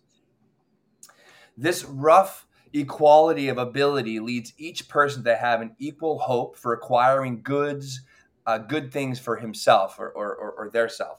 this 1.56 1.84
rough 1.84 2.46
equality 2.72 3.48
of 3.48 3.58
ability 3.58 4.20
leads 4.20 4.52
each 4.56 4.88
person 4.88 5.24
to 5.24 5.36
have 5.36 5.60
an 5.60 5.74
equal 5.78 6.18
hope 6.18 6.56
for 6.56 6.72
acquiring 6.72 7.42
goods, 7.42 8.02
uh, 8.46 8.58
good 8.58 8.92
things 8.92 9.18
for 9.18 9.36
himself 9.36 9.98
or, 9.98 10.10
or, 10.10 10.34
or, 10.34 10.50
or 10.52 10.70
their 10.70 10.88
self. 10.88 11.18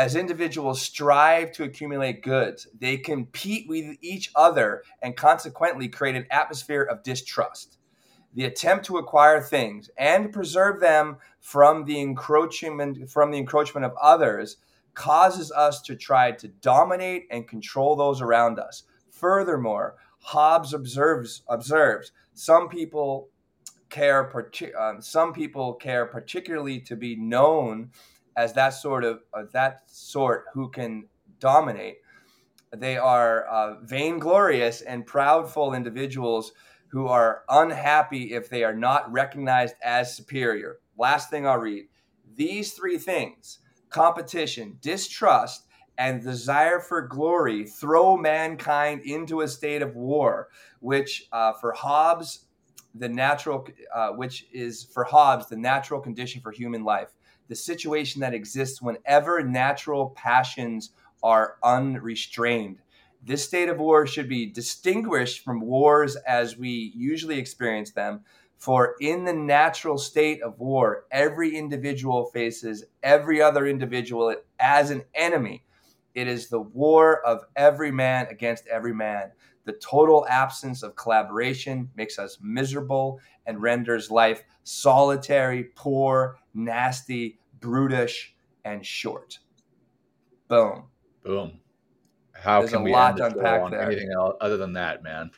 As 0.00 0.16
individuals 0.16 0.80
strive 0.80 1.52
to 1.52 1.64
accumulate 1.64 2.22
goods, 2.22 2.66
they 2.72 2.96
compete 2.96 3.68
with 3.68 3.98
each 4.00 4.30
other 4.34 4.82
and 5.02 5.14
consequently 5.14 5.88
create 5.90 6.16
an 6.16 6.24
atmosphere 6.30 6.80
of 6.80 7.02
distrust. 7.02 7.76
The 8.32 8.46
attempt 8.46 8.86
to 8.86 8.96
acquire 8.96 9.42
things 9.42 9.90
and 9.98 10.32
preserve 10.32 10.80
them 10.80 11.18
from 11.38 11.84
the 11.84 12.00
encroachment 12.00 13.10
from 13.10 13.30
the 13.30 13.36
encroachment 13.36 13.84
of 13.84 13.92
others 14.00 14.56
causes 14.94 15.52
us 15.52 15.82
to 15.82 15.96
try 15.96 16.32
to 16.32 16.48
dominate 16.48 17.26
and 17.30 17.46
control 17.46 17.94
those 17.94 18.22
around 18.22 18.58
us. 18.58 18.84
Furthermore, 19.10 19.96
Hobbes 20.20 20.72
observes 20.72 21.42
observes 21.46 22.12
some 22.32 22.70
people 22.70 23.28
care 23.90 24.32
um, 24.78 25.02
some 25.02 25.34
people 25.34 25.74
care 25.74 26.06
particularly 26.06 26.80
to 26.80 26.96
be 26.96 27.16
known 27.16 27.90
as 28.36 28.52
that 28.54 28.70
sort 28.70 29.04
of 29.04 29.20
uh, 29.34 29.44
that 29.52 29.82
sort 29.90 30.44
who 30.54 30.70
can 30.70 31.06
dominate. 31.38 31.98
They 32.76 32.96
are 32.96 33.46
uh, 33.46 33.80
vainglorious 33.82 34.82
and 34.82 35.06
proudful 35.06 35.76
individuals 35.76 36.52
who 36.88 37.06
are 37.06 37.42
unhappy 37.48 38.32
if 38.32 38.48
they 38.48 38.64
are 38.64 38.74
not 38.74 39.10
recognized 39.12 39.74
as 39.82 40.14
superior. 40.14 40.78
Last 40.96 41.30
thing 41.30 41.46
I'll 41.46 41.58
read. 41.58 41.86
These 42.34 42.72
three 42.72 42.98
things 42.98 43.58
competition, 43.90 44.78
distrust, 44.80 45.66
and 45.98 46.22
desire 46.22 46.80
for 46.80 47.02
glory 47.02 47.66
throw 47.66 48.16
mankind 48.16 49.02
into 49.02 49.42
a 49.42 49.48
state 49.48 49.82
of 49.82 49.94
war, 49.96 50.48
which 50.80 51.28
uh, 51.32 51.52
for 51.52 51.72
Hobbes, 51.72 52.46
the 52.94 53.08
natural, 53.08 53.66
uh, 53.94 54.10
which 54.10 54.46
is 54.52 54.84
for 54.84 55.04
Hobbes 55.04 55.48
the 55.48 55.56
natural 55.56 56.00
condition 56.00 56.40
for 56.40 56.52
human 56.52 56.84
life, 56.84 57.08
the 57.50 57.56
situation 57.56 58.20
that 58.20 58.32
exists 58.32 58.80
whenever 58.80 59.42
natural 59.42 60.10
passions 60.10 60.90
are 61.20 61.56
unrestrained. 61.64 62.78
This 63.22 63.44
state 63.44 63.68
of 63.68 63.78
war 63.78 64.06
should 64.06 64.28
be 64.28 64.46
distinguished 64.46 65.44
from 65.44 65.60
wars 65.60 66.14
as 66.16 66.56
we 66.56 66.92
usually 66.94 67.38
experience 67.38 67.90
them. 67.90 68.20
For 68.56 68.94
in 69.00 69.24
the 69.24 69.32
natural 69.32 69.98
state 69.98 70.42
of 70.42 70.60
war, 70.60 71.06
every 71.10 71.56
individual 71.56 72.26
faces 72.26 72.84
every 73.02 73.42
other 73.42 73.66
individual 73.66 74.34
as 74.60 74.90
an 74.90 75.02
enemy 75.14 75.64
it 76.14 76.26
is 76.26 76.48
the 76.48 76.60
war 76.60 77.24
of 77.24 77.44
every 77.56 77.92
man 77.92 78.26
against 78.30 78.66
every 78.66 78.92
man. 78.92 79.30
The 79.64 79.72
total 79.74 80.26
absence 80.28 80.82
of 80.82 80.96
collaboration 80.96 81.90
makes 81.94 82.18
us 82.18 82.38
miserable 82.42 83.20
and 83.46 83.62
renders 83.62 84.10
life 84.10 84.42
solitary, 84.64 85.64
poor, 85.76 86.36
nasty, 86.54 87.38
brutish, 87.60 88.34
and 88.64 88.84
short. 88.84 89.38
Boom. 90.48 90.84
Boom. 91.22 91.60
How 92.32 92.60
There's 92.60 92.72
can 92.72 92.82
we 92.82 92.94
end 92.94 93.18
the 93.18 93.30
show 93.30 93.64
on 93.64 93.70
there. 93.70 93.82
anything 93.82 94.10
else 94.12 94.36
other 94.40 94.56
than 94.56 94.72
that, 94.74 95.02
man? 95.02 95.30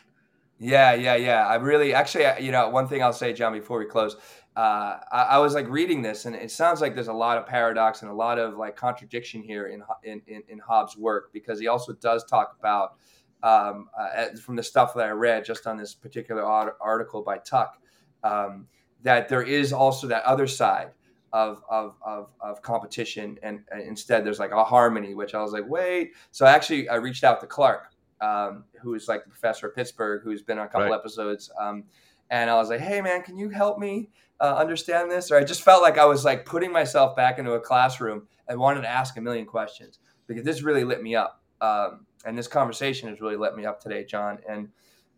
Yeah, 0.59 0.95
yeah, 0.95 1.17
yeah. 1.17 1.47
I 1.47 1.57
really, 1.57 1.93
actually, 1.93 2.25
you 2.45 2.53
know, 2.53 2.69
one 2.69 2.87
thing 2.87 3.03
I'll 3.03 3.13
say, 3.13 3.33
John, 3.33 3.53
before 3.53 3.79
we 3.79 3.85
close, 3.85 4.15
uh, 4.57 4.99
I, 5.11 5.23
I, 5.31 5.39
was 5.39 5.55
like 5.55 5.69
reading 5.69 6.03
this, 6.03 6.25
and 6.25 6.37
it 6.37 6.53
sounds 6.53 6.81
like 6.81 6.95
there's 6.95 7.09
a 7.09 7.13
lot 7.13 7.39
of 7.39 7.47
paradox 7.47 8.03
and 8.03 8.11
a 8.11 8.15
lot 8.15 8.39
of 8.39 8.57
like 8.57 8.77
contradiction 8.77 9.43
here 9.43 9.67
in 9.67 9.83
in, 10.05 10.23
in, 10.29 10.43
in 10.49 10.59
Hobbes' 10.61 10.97
work 10.97 11.33
because 11.33 11.59
he 11.59 11.67
also 11.67 11.95
does 11.95 12.25
talk 12.25 12.55
about 12.61 12.97
um, 13.43 13.89
uh, 13.99 14.27
from 14.41 14.55
the 14.55 14.63
stuff 14.63 14.95
that 14.95 15.07
I 15.07 15.11
read 15.11 15.45
just 15.45 15.67
on 15.67 15.77
this 15.77 15.95
particular 15.95 16.45
article 16.45 17.23
by 17.23 17.39
Tuck 17.39 17.79
um, 18.23 18.69
that 19.03 19.29
there 19.29 19.43
is 19.43 19.73
also 19.73 20.07
that 20.09 20.23
other 20.25 20.47
side 20.47 20.91
of 21.33 21.63
of 21.71 21.95
of, 22.05 22.31
of 22.41 22.63
competition, 22.63 23.39
and, 23.43 23.61
and, 23.71 23.83
instead 23.83 24.25
there's 24.25 24.39
like 24.39 24.53
a 24.53 24.65
harmony, 24.65 25.15
which 25.15 25.35
I 25.35 25.43
was 25.43 25.53
like, 25.53 25.69
wait. 25.69 26.13
So 26.31 26.47
actually, 26.47 26.89
I 26.89 26.97
reached 26.97 27.25
out 27.25 27.41
to 27.41 27.47
Clark, 27.47 27.93
um, 28.21 28.65
who 28.81 28.95
is 28.95 29.09
like 29.09 29.25
the 29.25 29.31
professor 29.31 29.69
at 29.69 29.75
Pittsburgh, 29.75 30.23
who's 30.23 30.43
been 30.43 30.59
on 30.59 30.67
a 30.67 30.69
couple 30.69 30.89
right. 30.89 30.95
episodes. 30.95 31.51
Um, 31.59 31.85
and 32.31 32.51
I 32.51 32.55
was 32.55 32.69
like, 32.69 32.81
"Hey, 32.81 33.01
man, 33.01 33.23
can 33.23 33.37
you 33.37 33.51
help 33.51 33.79
me 33.79 34.11
uh, 34.41 34.57
understand 34.57 35.11
this?" 35.11 35.31
Or 35.31 35.37
I 35.37 35.45
just 35.45 35.63
felt 35.63 35.83
like 35.83 35.99
I 35.99 36.05
was 36.05 36.25
like 36.25 36.45
putting 36.45 36.73
myself 36.73 37.17
back 37.17 37.39
into 37.39 37.53
a 37.53 37.61
classroom 37.61 38.29
and 38.49 38.59
wanted 38.59 38.83
to 38.83 38.89
ask 38.89 39.17
a 39.17 39.21
million 39.21 39.47
questions 39.47 39.99
because 40.27 40.45
this 40.45 40.63
really 40.63 40.85
lit 40.85 41.03
me 41.03 41.15
up, 41.15 41.43
um, 41.61 42.07
and 42.25 42.37
this 42.37 42.49
conversation 42.49 43.09
has 43.09 43.21
really 43.21 43.37
lit 43.37 43.55
me 43.55 43.65
up 43.65 43.81
today, 43.81 44.05
John. 44.05 44.39
And 44.49 44.69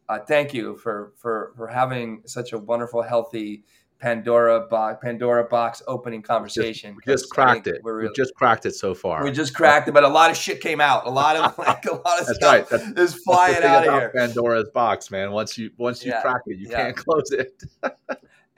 uh, 0.09 0.21
thank 0.21 0.55
you 0.55 0.77
for 0.77 1.13
for 1.17 1.53
for 1.57 1.69
having 1.69 2.23
such 2.27 2.53
a 2.53 2.59
wonderful, 2.59 3.03
healthy 3.03 3.65
Pandora 4.05 4.61
box 4.69 4.99
Pandora 5.03 5.45
box 5.45 5.83
opening 5.89 6.21
conversation. 6.21 6.91
We 6.91 6.97
just, 6.97 7.07
we 7.07 7.13
just 7.15 7.31
cracked 7.31 7.67
it. 7.67 7.81
Really, 7.83 8.09
we 8.09 8.13
just 8.15 8.35
cracked 8.35 8.67
it 8.67 8.75
so 8.75 8.93
far. 8.93 9.25
We 9.25 9.31
just 9.31 9.55
cracked 9.55 9.89
it, 9.89 9.93
but 9.93 10.05
a 10.05 10.09
lot 10.09 10.31
of 10.31 10.37
shit 10.37 10.61
came 10.61 10.79
out. 10.79 11.07
A 11.07 11.11
lot 11.11 11.37
of 11.37 11.57
like 11.67 11.87
a 11.87 11.95
lot 11.95 12.21
of 12.21 12.27
that's 12.27 12.37
stuff 12.37 12.53
right. 12.53 12.69
that's, 12.69 13.01
is 13.01 13.15
flying 13.15 13.65
out 13.65 13.89
of 13.89 13.95
here. 13.95 14.13
Pandora's 14.15 14.69
box, 14.75 15.11
man. 15.11 15.33
Once 15.33 15.57
you 15.57 15.71
once 15.79 16.05
you 16.05 16.11
yeah. 16.11 16.21
crack 16.21 16.43
it, 16.45 16.59
you 16.59 16.69
yeah. 16.69 16.77
can't 16.77 16.97
close 17.07 17.31
it. 17.31 17.63
and, 17.83 17.93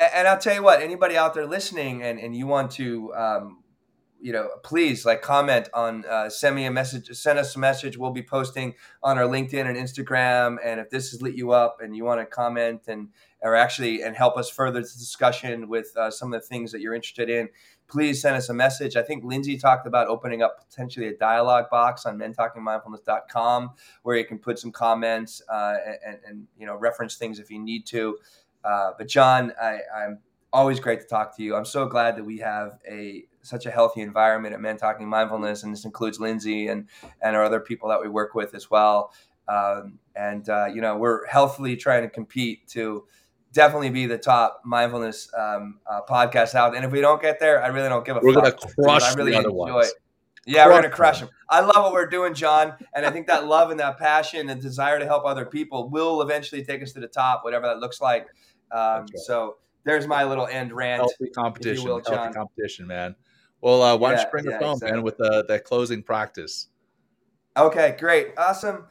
and, 0.00 0.26
I'll 0.26 0.38
tell 0.38 0.52
you 0.52 0.64
what, 0.64 0.82
anybody 0.82 1.16
out 1.16 1.32
there 1.32 1.46
listening 1.46 2.02
and, 2.02 2.18
and 2.18 2.34
you 2.34 2.48
want 2.48 2.72
to 2.72 3.14
um, 3.14 3.62
you 4.20 4.32
know, 4.32 4.48
please 4.62 5.04
like 5.04 5.22
comment 5.22 5.68
on, 5.74 6.04
uh, 6.06 6.28
send 6.28 6.56
me 6.56 6.64
a 6.64 6.70
message, 6.70 7.08
send 7.16 7.38
us 7.38 7.54
a 7.56 7.58
message. 7.58 7.96
We'll 7.96 8.10
be 8.10 8.22
posting 8.22 8.74
on 9.02 9.18
our 9.18 9.24
LinkedIn 9.24 9.66
and 9.66 9.76
Instagram. 9.76 10.56
And 10.64 10.80
if 10.80 10.90
this 10.90 11.10
has 11.10 11.22
lit 11.22 11.34
you 11.34 11.52
up 11.52 11.78
and 11.80 11.96
you 11.96 12.04
want 12.04 12.20
to 12.20 12.26
comment 12.26 12.82
and, 12.88 13.08
or 13.42 13.54
actually, 13.54 14.02
and 14.02 14.16
help 14.16 14.36
us 14.36 14.48
further 14.48 14.80
the 14.80 14.86
discussion 14.86 15.68
with 15.68 15.96
uh, 15.96 16.10
some 16.10 16.32
of 16.32 16.40
the 16.40 16.46
things 16.46 16.72
that 16.72 16.80
you're 16.80 16.94
interested 16.94 17.28
in, 17.28 17.48
please 17.88 18.20
send 18.20 18.36
us 18.36 18.48
a 18.48 18.54
message. 18.54 18.96
I 18.96 19.02
think 19.02 19.24
Lindsay 19.24 19.56
talked 19.56 19.86
about 19.86 20.08
opening 20.08 20.42
up 20.42 20.68
potentially 20.68 21.08
a 21.08 21.16
dialogue 21.16 21.66
box 21.70 22.06
on 22.06 22.18
mentalkingmindfulness.com 22.18 23.70
where 24.02 24.16
you 24.16 24.24
can 24.24 24.38
put 24.38 24.58
some 24.58 24.72
comments 24.72 25.42
uh, 25.48 25.74
and, 26.04 26.18
and, 26.26 26.46
you 26.58 26.66
know, 26.66 26.76
reference 26.76 27.16
things 27.16 27.38
if 27.38 27.50
you 27.50 27.58
need 27.58 27.86
to. 27.86 28.18
Uh, 28.64 28.92
but 28.98 29.06
John, 29.06 29.52
I, 29.62 29.78
I'm 29.96 30.18
always 30.52 30.80
great 30.80 31.00
to 31.00 31.06
talk 31.06 31.36
to 31.36 31.42
you. 31.42 31.54
I'm 31.54 31.64
so 31.64 31.86
glad 31.86 32.16
that 32.16 32.24
we 32.24 32.38
have 32.38 32.78
a 32.88 33.24
such 33.46 33.66
a 33.66 33.70
healthy 33.70 34.00
environment 34.00 34.54
at 34.54 34.60
Men 34.60 34.76
Talking 34.76 35.08
Mindfulness, 35.08 35.62
and 35.62 35.72
this 35.72 35.84
includes 35.84 36.20
Lindsay 36.20 36.68
and 36.68 36.88
and 37.22 37.36
our 37.36 37.44
other 37.44 37.60
people 37.60 37.88
that 37.90 38.00
we 38.02 38.08
work 38.08 38.34
with 38.34 38.54
as 38.54 38.70
well. 38.70 39.12
Um, 39.48 39.98
and 40.14 40.48
uh, 40.48 40.66
you 40.66 40.80
know, 40.80 40.96
we're 40.96 41.26
healthily 41.26 41.76
trying 41.76 42.02
to 42.02 42.10
compete 42.10 42.66
to 42.68 43.04
definitely 43.52 43.90
be 43.90 44.06
the 44.06 44.18
top 44.18 44.62
mindfulness 44.64 45.30
um, 45.36 45.78
uh, 45.90 46.00
podcast 46.08 46.54
out. 46.54 46.76
And 46.76 46.84
if 46.84 46.90
we 46.90 47.00
don't 47.00 47.22
get 47.22 47.40
there, 47.40 47.62
I 47.62 47.68
really 47.68 47.88
don't 47.88 48.04
give 48.04 48.16
a 48.16 48.20
we're 48.22 48.34
fuck. 48.34 48.44
We're 48.44 48.84
gonna 48.84 48.98
crush 48.98 49.02
I 49.02 49.14
really 49.14 49.32
the 49.32 49.38
other 49.38 49.48
enjoy 49.48 49.74
ones. 49.74 49.88
It. 49.88 49.94
Yeah, 50.48 50.66
we're 50.66 50.74
gonna 50.74 50.90
crush 50.90 51.20
them. 51.20 51.28
I 51.48 51.60
love 51.60 51.76
what 51.76 51.92
we're 51.92 52.06
doing, 52.06 52.34
John, 52.34 52.74
and 52.94 53.04
I 53.04 53.10
think 53.10 53.26
that 53.26 53.46
love 53.46 53.70
and 53.70 53.80
that 53.80 53.98
passion 53.98 54.48
and 54.48 54.60
desire 54.60 54.98
to 54.98 55.06
help 55.06 55.24
other 55.24 55.44
people 55.44 55.88
will 55.88 56.22
eventually 56.22 56.64
take 56.64 56.82
us 56.82 56.92
to 56.92 57.00
the 57.00 57.08
top, 57.08 57.44
whatever 57.44 57.66
that 57.66 57.78
looks 57.78 58.00
like. 58.00 58.28
Um. 58.70 59.06
So 59.14 59.56
there's 59.84 60.06
my 60.06 60.24
little 60.24 60.46
end 60.46 60.72
rant. 60.72 61.00
Healthy 61.00 61.30
competition, 61.34 61.88
will, 61.88 62.02
healthy 62.06 62.34
competition, 62.34 62.86
man. 62.86 63.14
Well, 63.60 63.82
uh, 63.82 63.96
why 63.96 64.10
yeah, 64.10 64.16
don't 64.16 64.24
you 64.24 64.30
bring 64.30 64.44
yeah, 64.46 64.56
us 64.56 64.62
home, 64.62 64.72
exactly. 64.74 64.96
man, 64.96 65.02
with 65.04 65.20
uh, 65.20 65.42
that 65.48 65.64
closing 65.64 66.02
practice? 66.02 66.68
Okay, 67.56 67.96
great, 67.98 68.28
awesome. 68.36 68.86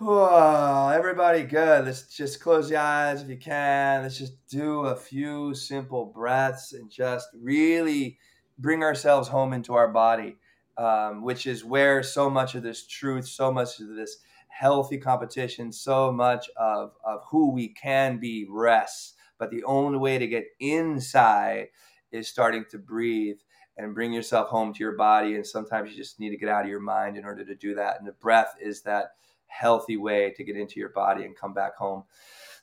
Everybody, 0.00 1.42
good. 1.42 1.84
Let's 1.86 2.14
just 2.14 2.40
close 2.40 2.70
your 2.70 2.80
eyes 2.80 3.22
if 3.22 3.28
you 3.28 3.36
can. 3.36 4.02
Let's 4.02 4.18
just 4.18 4.46
do 4.46 4.82
a 4.82 4.94
few 4.94 5.54
simple 5.54 6.06
breaths 6.06 6.72
and 6.72 6.90
just 6.90 7.28
really 7.34 8.18
bring 8.58 8.82
ourselves 8.82 9.28
home 9.28 9.52
into 9.52 9.74
our 9.74 9.88
body 9.88 10.36
um, 10.78 11.22
which 11.22 11.46
is 11.46 11.64
where 11.64 12.02
so 12.02 12.30
much 12.30 12.54
of 12.54 12.62
this 12.62 12.86
truth, 12.86 13.26
so 13.26 13.52
much 13.52 13.80
of 13.80 13.88
this 13.88 14.18
healthy 14.46 14.96
competition, 14.96 15.72
so 15.72 16.12
much 16.12 16.48
of, 16.56 16.92
of 17.04 17.22
who 17.30 17.50
we 17.50 17.68
can 17.68 18.18
be 18.18 18.46
rests. 18.48 19.14
But 19.38 19.50
the 19.50 19.64
only 19.64 19.98
way 19.98 20.18
to 20.18 20.26
get 20.26 20.46
inside 20.60 21.68
is 22.12 22.28
starting 22.28 22.64
to 22.70 22.78
breathe 22.78 23.38
and 23.78 23.94
bring 23.94 24.12
yourself 24.12 24.48
home 24.48 24.74
to 24.74 24.80
your 24.80 24.96
body. 24.96 25.36
And 25.36 25.46
sometimes 25.46 25.90
you 25.90 25.96
just 25.96 26.20
need 26.20 26.30
to 26.30 26.36
get 26.36 26.48
out 26.48 26.64
of 26.64 26.70
your 26.70 26.80
mind 26.80 27.16
in 27.16 27.24
order 27.24 27.44
to 27.44 27.54
do 27.54 27.74
that. 27.76 27.98
And 27.98 28.06
the 28.06 28.12
breath 28.12 28.56
is 28.60 28.82
that 28.82 29.12
healthy 29.46 29.96
way 29.96 30.34
to 30.36 30.44
get 30.44 30.56
into 30.56 30.80
your 30.80 30.90
body 30.90 31.24
and 31.24 31.36
come 31.36 31.54
back 31.54 31.76
home. 31.76 32.04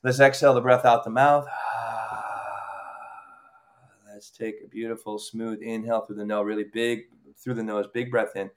Let's 0.04 0.20
exhale 0.20 0.54
the 0.54 0.62
breath 0.62 0.86
out 0.86 1.04
the 1.04 1.10
mouth. 1.10 1.48
Let's 4.14 4.30
take 4.30 4.56
a 4.64 4.68
beautiful, 4.68 5.18
smooth 5.18 5.62
inhale 5.62 6.02
through 6.02 6.18
the 6.18 6.26
nose, 6.26 6.46
really 6.46 6.66
big 6.66 7.06
through 7.38 7.56
the 7.56 7.64
nose, 7.64 7.88
big 7.94 8.12
breath 8.12 8.36
in. 8.36 8.50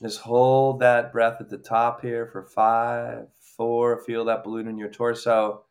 Just 0.00 0.20
hold 0.20 0.80
that 0.80 1.12
breath 1.12 1.40
at 1.40 1.50
the 1.50 1.58
top 1.58 2.00
here 2.00 2.26
for 2.26 2.42
five, 2.42 3.28
four. 3.38 4.02
Feel 4.04 4.24
that 4.24 4.42
balloon 4.42 4.66
in 4.66 4.78
your 4.78 4.88
torso. 4.88 5.64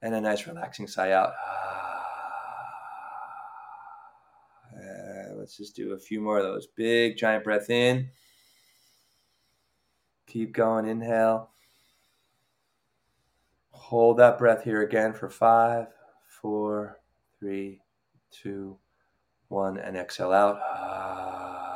And 0.00 0.14
a 0.14 0.20
nice 0.20 0.46
relaxing 0.46 0.86
sigh 0.86 1.12
out. 1.12 1.32
let's 5.44 5.58
just 5.58 5.76
do 5.76 5.92
a 5.92 5.98
few 5.98 6.22
more 6.22 6.38
of 6.38 6.44
those. 6.44 6.66
Big, 6.66 7.18
giant 7.18 7.44
breath 7.44 7.68
in. 7.68 8.08
Keep 10.26 10.54
going. 10.54 10.88
Inhale. 10.88 11.50
Hold 13.68 14.16
that 14.16 14.38
breath 14.38 14.64
here 14.64 14.80
again 14.80 15.12
for 15.12 15.28
five, 15.28 15.88
four, 16.40 16.98
three, 17.38 17.82
two, 18.30 18.78
one, 19.48 19.76
and 19.76 19.98
exhale 19.98 20.32
out. 20.32 20.58
Ah, 20.64 21.74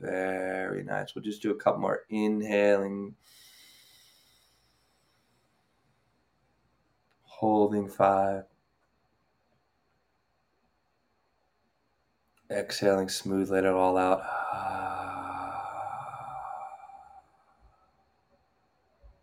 very 0.00 0.84
nice. 0.84 1.16
We'll 1.16 1.24
just 1.24 1.42
do 1.42 1.50
a 1.50 1.56
couple 1.56 1.80
more 1.80 2.02
inhaling, 2.10 3.16
holding 7.22 7.88
five, 7.88 8.44
exhaling 12.50 13.08
smooth, 13.08 13.50
let 13.50 13.64
it 13.64 13.72
all 13.72 13.96
out. 13.96 14.22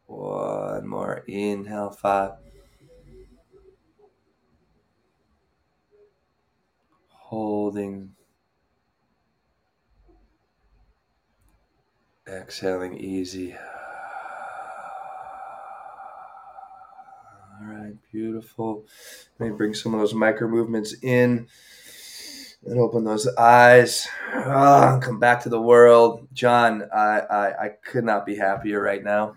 One 0.08 0.88
more 0.88 1.24
inhale, 1.28 1.92
five. 1.92 2.34
holding, 7.28 8.14
exhaling 12.26 12.98
easy. 12.98 13.54
All 17.60 17.68
right, 17.68 17.96
beautiful. 18.14 18.86
Let 19.40 19.50
me 19.50 19.58
bring 19.58 19.74
some 19.74 19.94
of 19.94 20.00
those 20.00 20.14
micro 20.14 20.48
movements 20.48 20.96
in 21.02 21.48
and 22.66 22.80
open 22.80 23.04
those 23.04 23.28
eyes. 23.36 24.08
Oh, 24.34 25.00
come 25.02 25.20
back 25.20 25.44
to 25.44 25.50
the 25.50 25.62
world. 25.62 26.28
John, 26.34 26.90
I, 26.94 27.20
I, 27.20 27.66
I 27.66 27.70
could 27.86 28.04
not 28.04 28.26
be 28.26 28.36
happier 28.36 28.82
right 28.82 29.04
now. 29.04 29.36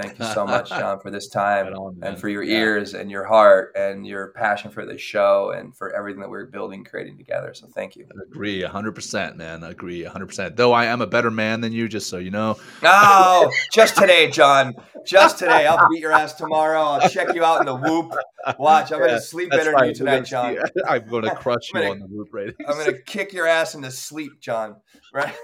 Thank 0.00 0.18
you 0.18 0.24
so 0.26 0.46
much, 0.46 0.68
John, 0.68 1.00
for 1.00 1.10
this 1.10 1.28
time 1.28 1.66
right 1.66 1.74
on, 1.74 1.98
and 2.02 2.18
for 2.18 2.28
your 2.28 2.44
yeah. 2.44 2.58
ears 2.58 2.94
and 2.94 3.10
your 3.10 3.24
heart 3.24 3.72
and 3.74 4.06
your 4.06 4.28
passion 4.28 4.70
for 4.70 4.86
the 4.86 4.96
show 4.96 5.50
and 5.50 5.76
for 5.76 5.94
everything 5.94 6.20
that 6.20 6.30
we're 6.30 6.46
building, 6.46 6.84
creating 6.84 7.18
together. 7.18 7.52
So 7.52 7.66
thank 7.66 7.96
you. 7.96 8.06
I 8.10 8.22
agree 8.30 8.62
100%, 8.62 9.36
man. 9.36 9.64
I 9.64 9.70
agree 9.70 10.04
100%. 10.04 10.56
Though 10.56 10.72
I 10.72 10.84
am 10.84 11.00
a 11.00 11.06
better 11.06 11.30
man 11.30 11.60
than 11.60 11.72
you, 11.72 11.88
just 11.88 12.08
so 12.08 12.18
you 12.18 12.30
know. 12.30 12.56
Oh, 12.84 13.50
just 13.72 13.96
today, 13.96 14.30
John. 14.30 14.74
Just 15.04 15.38
today. 15.38 15.66
I'll 15.66 15.88
beat 15.88 16.00
your 16.00 16.12
ass 16.12 16.34
tomorrow. 16.34 16.80
I'll 16.80 17.08
check 17.08 17.34
you 17.34 17.44
out 17.44 17.60
in 17.60 17.66
the 17.66 17.74
whoop. 17.74 18.14
Watch. 18.58 18.92
I'm 18.92 19.00
yeah, 19.00 19.06
going 19.06 19.18
to 19.18 19.20
sleep 19.20 19.50
better 19.50 19.72
right. 19.72 19.80
than 19.80 19.88
you 19.88 19.94
tonight, 19.94 20.24
John. 20.26 20.58
I'm 20.88 21.08
going 21.08 21.24
to 21.24 21.34
crush 21.34 21.72
you 21.74 21.80
on 21.80 21.98
the 21.98 22.06
whoop 22.06 22.28
ratings. 22.32 22.56
I'm 22.68 22.74
going 22.74 22.86
to 22.94 23.02
kick 23.02 23.32
your 23.32 23.46
ass 23.46 23.74
into 23.74 23.90
sleep, 23.90 24.40
John. 24.40 24.76
Right? 25.12 25.34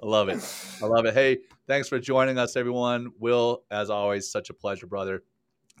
I 0.00 0.06
love 0.06 0.28
it. 0.28 0.38
I 0.80 0.86
love 0.86 1.06
it. 1.06 1.14
Hey, 1.14 1.38
thanks 1.66 1.88
for 1.88 1.98
joining 1.98 2.38
us, 2.38 2.56
everyone. 2.56 3.10
Will, 3.18 3.64
as 3.70 3.90
always, 3.90 4.30
such 4.30 4.48
a 4.48 4.54
pleasure, 4.54 4.86
brother. 4.86 5.24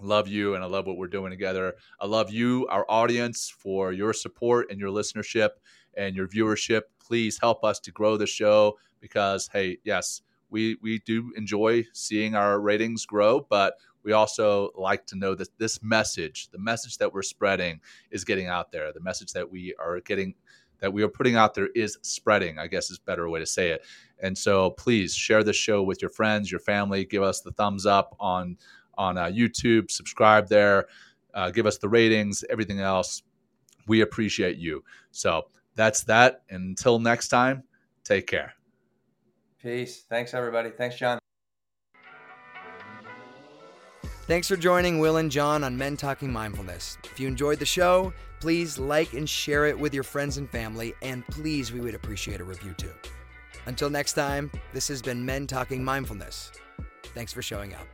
love 0.00 0.26
you 0.26 0.54
and 0.54 0.64
I 0.64 0.66
love 0.66 0.86
what 0.86 0.96
we're 0.96 1.06
doing 1.06 1.30
together. 1.30 1.74
I 2.00 2.06
love 2.06 2.30
you, 2.30 2.66
our 2.68 2.84
audience, 2.88 3.48
for 3.48 3.92
your 3.92 4.12
support 4.12 4.70
and 4.70 4.80
your 4.80 4.90
listenership 4.90 5.50
and 5.96 6.16
your 6.16 6.26
viewership. 6.26 6.82
Please 6.98 7.38
help 7.40 7.64
us 7.64 7.78
to 7.80 7.92
grow 7.92 8.16
the 8.16 8.26
show 8.26 8.78
because, 9.00 9.48
hey, 9.52 9.78
yes, 9.84 10.22
we, 10.50 10.76
we 10.82 10.98
do 11.00 11.32
enjoy 11.36 11.84
seeing 11.92 12.34
our 12.34 12.58
ratings 12.60 13.06
grow, 13.06 13.46
but 13.48 13.74
we 14.02 14.12
also 14.12 14.70
like 14.74 15.06
to 15.06 15.16
know 15.16 15.34
that 15.34 15.58
this 15.58 15.82
message, 15.82 16.48
the 16.50 16.58
message 16.58 16.98
that 16.98 17.12
we're 17.12 17.22
spreading, 17.22 17.80
is 18.10 18.24
getting 18.24 18.46
out 18.46 18.72
there. 18.72 18.92
The 18.92 19.00
message 19.00 19.32
that 19.32 19.50
we 19.50 19.74
are 19.78 20.00
getting 20.00 20.34
that 20.80 20.92
we 20.92 21.02
are 21.02 21.08
putting 21.08 21.36
out 21.36 21.54
there 21.54 21.68
is 21.74 21.98
spreading, 22.02 22.58
I 22.58 22.66
guess 22.66 22.90
is 22.90 22.98
a 22.98 23.02
better 23.02 23.28
way 23.28 23.40
to 23.40 23.46
say 23.46 23.70
it. 23.70 23.84
And 24.20 24.36
so 24.36 24.70
please 24.70 25.14
share 25.14 25.42
this 25.42 25.56
show 25.56 25.82
with 25.82 26.02
your 26.02 26.10
friends, 26.10 26.50
your 26.50 26.60
family, 26.60 27.04
give 27.04 27.22
us 27.22 27.40
the 27.40 27.52
thumbs 27.52 27.86
up 27.86 28.16
on 28.20 28.56
on 28.96 29.16
uh, 29.16 29.26
YouTube, 29.26 29.92
subscribe 29.92 30.48
there, 30.48 30.88
uh, 31.32 31.50
give 31.50 31.66
us 31.66 31.78
the 31.78 31.88
ratings, 31.88 32.44
everything 32.50 32.80
else. 32.80 33.22
We 33.86 34.00
appreciate 34.00 34.56
you. 34.56 34.82
So 35.12 35.46
that's 35.76 36.02
that. 36.04 36.42
Until 36.50 36.98
next 36.98 37.28
time, 37.28 37.62
take 38.02 38.26
care. 38.26 38.54
Peace. 39.62 40.04
Thanks, 40.08 40.34
everybody. 40.34 40.70
Thanks, 40.70 40.96
John. 40.96 41.18
Thanks 44.26 44.46
for 44.46 44.56
joining 44.56 44.98
Will 44.98 45.16
and 45.16 45.30
John 45.30 45.64
on 45.64 45.76
Men 45.78 45.96
Talking 45.96 46.30
Mindfulness. 46.30 46.98
If 47.04 47.18
you 47.18 47.28
enjoyed 47.28 47.58
the 47.58 47.66
show, 47.66 48.12
please 48.40 48.78
like 48.78 49.12
and 49.14 49.28
share 49.28 49.66
it 49.66 49.78
with 49.78 49.92
your 49.92 50.04
friends 50.04 50.36
and 50.36 50.48
family, 50.48 50.94
and 51.02 51.26
please, 51.26 51.72
we 51.72 51.80
would 51.80 51.94
appreciate 51.94 52.40
a 52.40 52.44
review 52.44 52.74
too. 52.74 52.92
Until 53.66 53.90
next 53.90 54.14
time, 54.14 54.50
this 54.72 54.88
has 54.88 55.02
been 55.02 55.24
Men 55.24 55.46
Talking 55.46 55.84
Mindfulness. 55.84 56.52
Thanks 57.14 57.32
for 57.32 57.42
showing 57.42 57.74
up. 57.74 57.86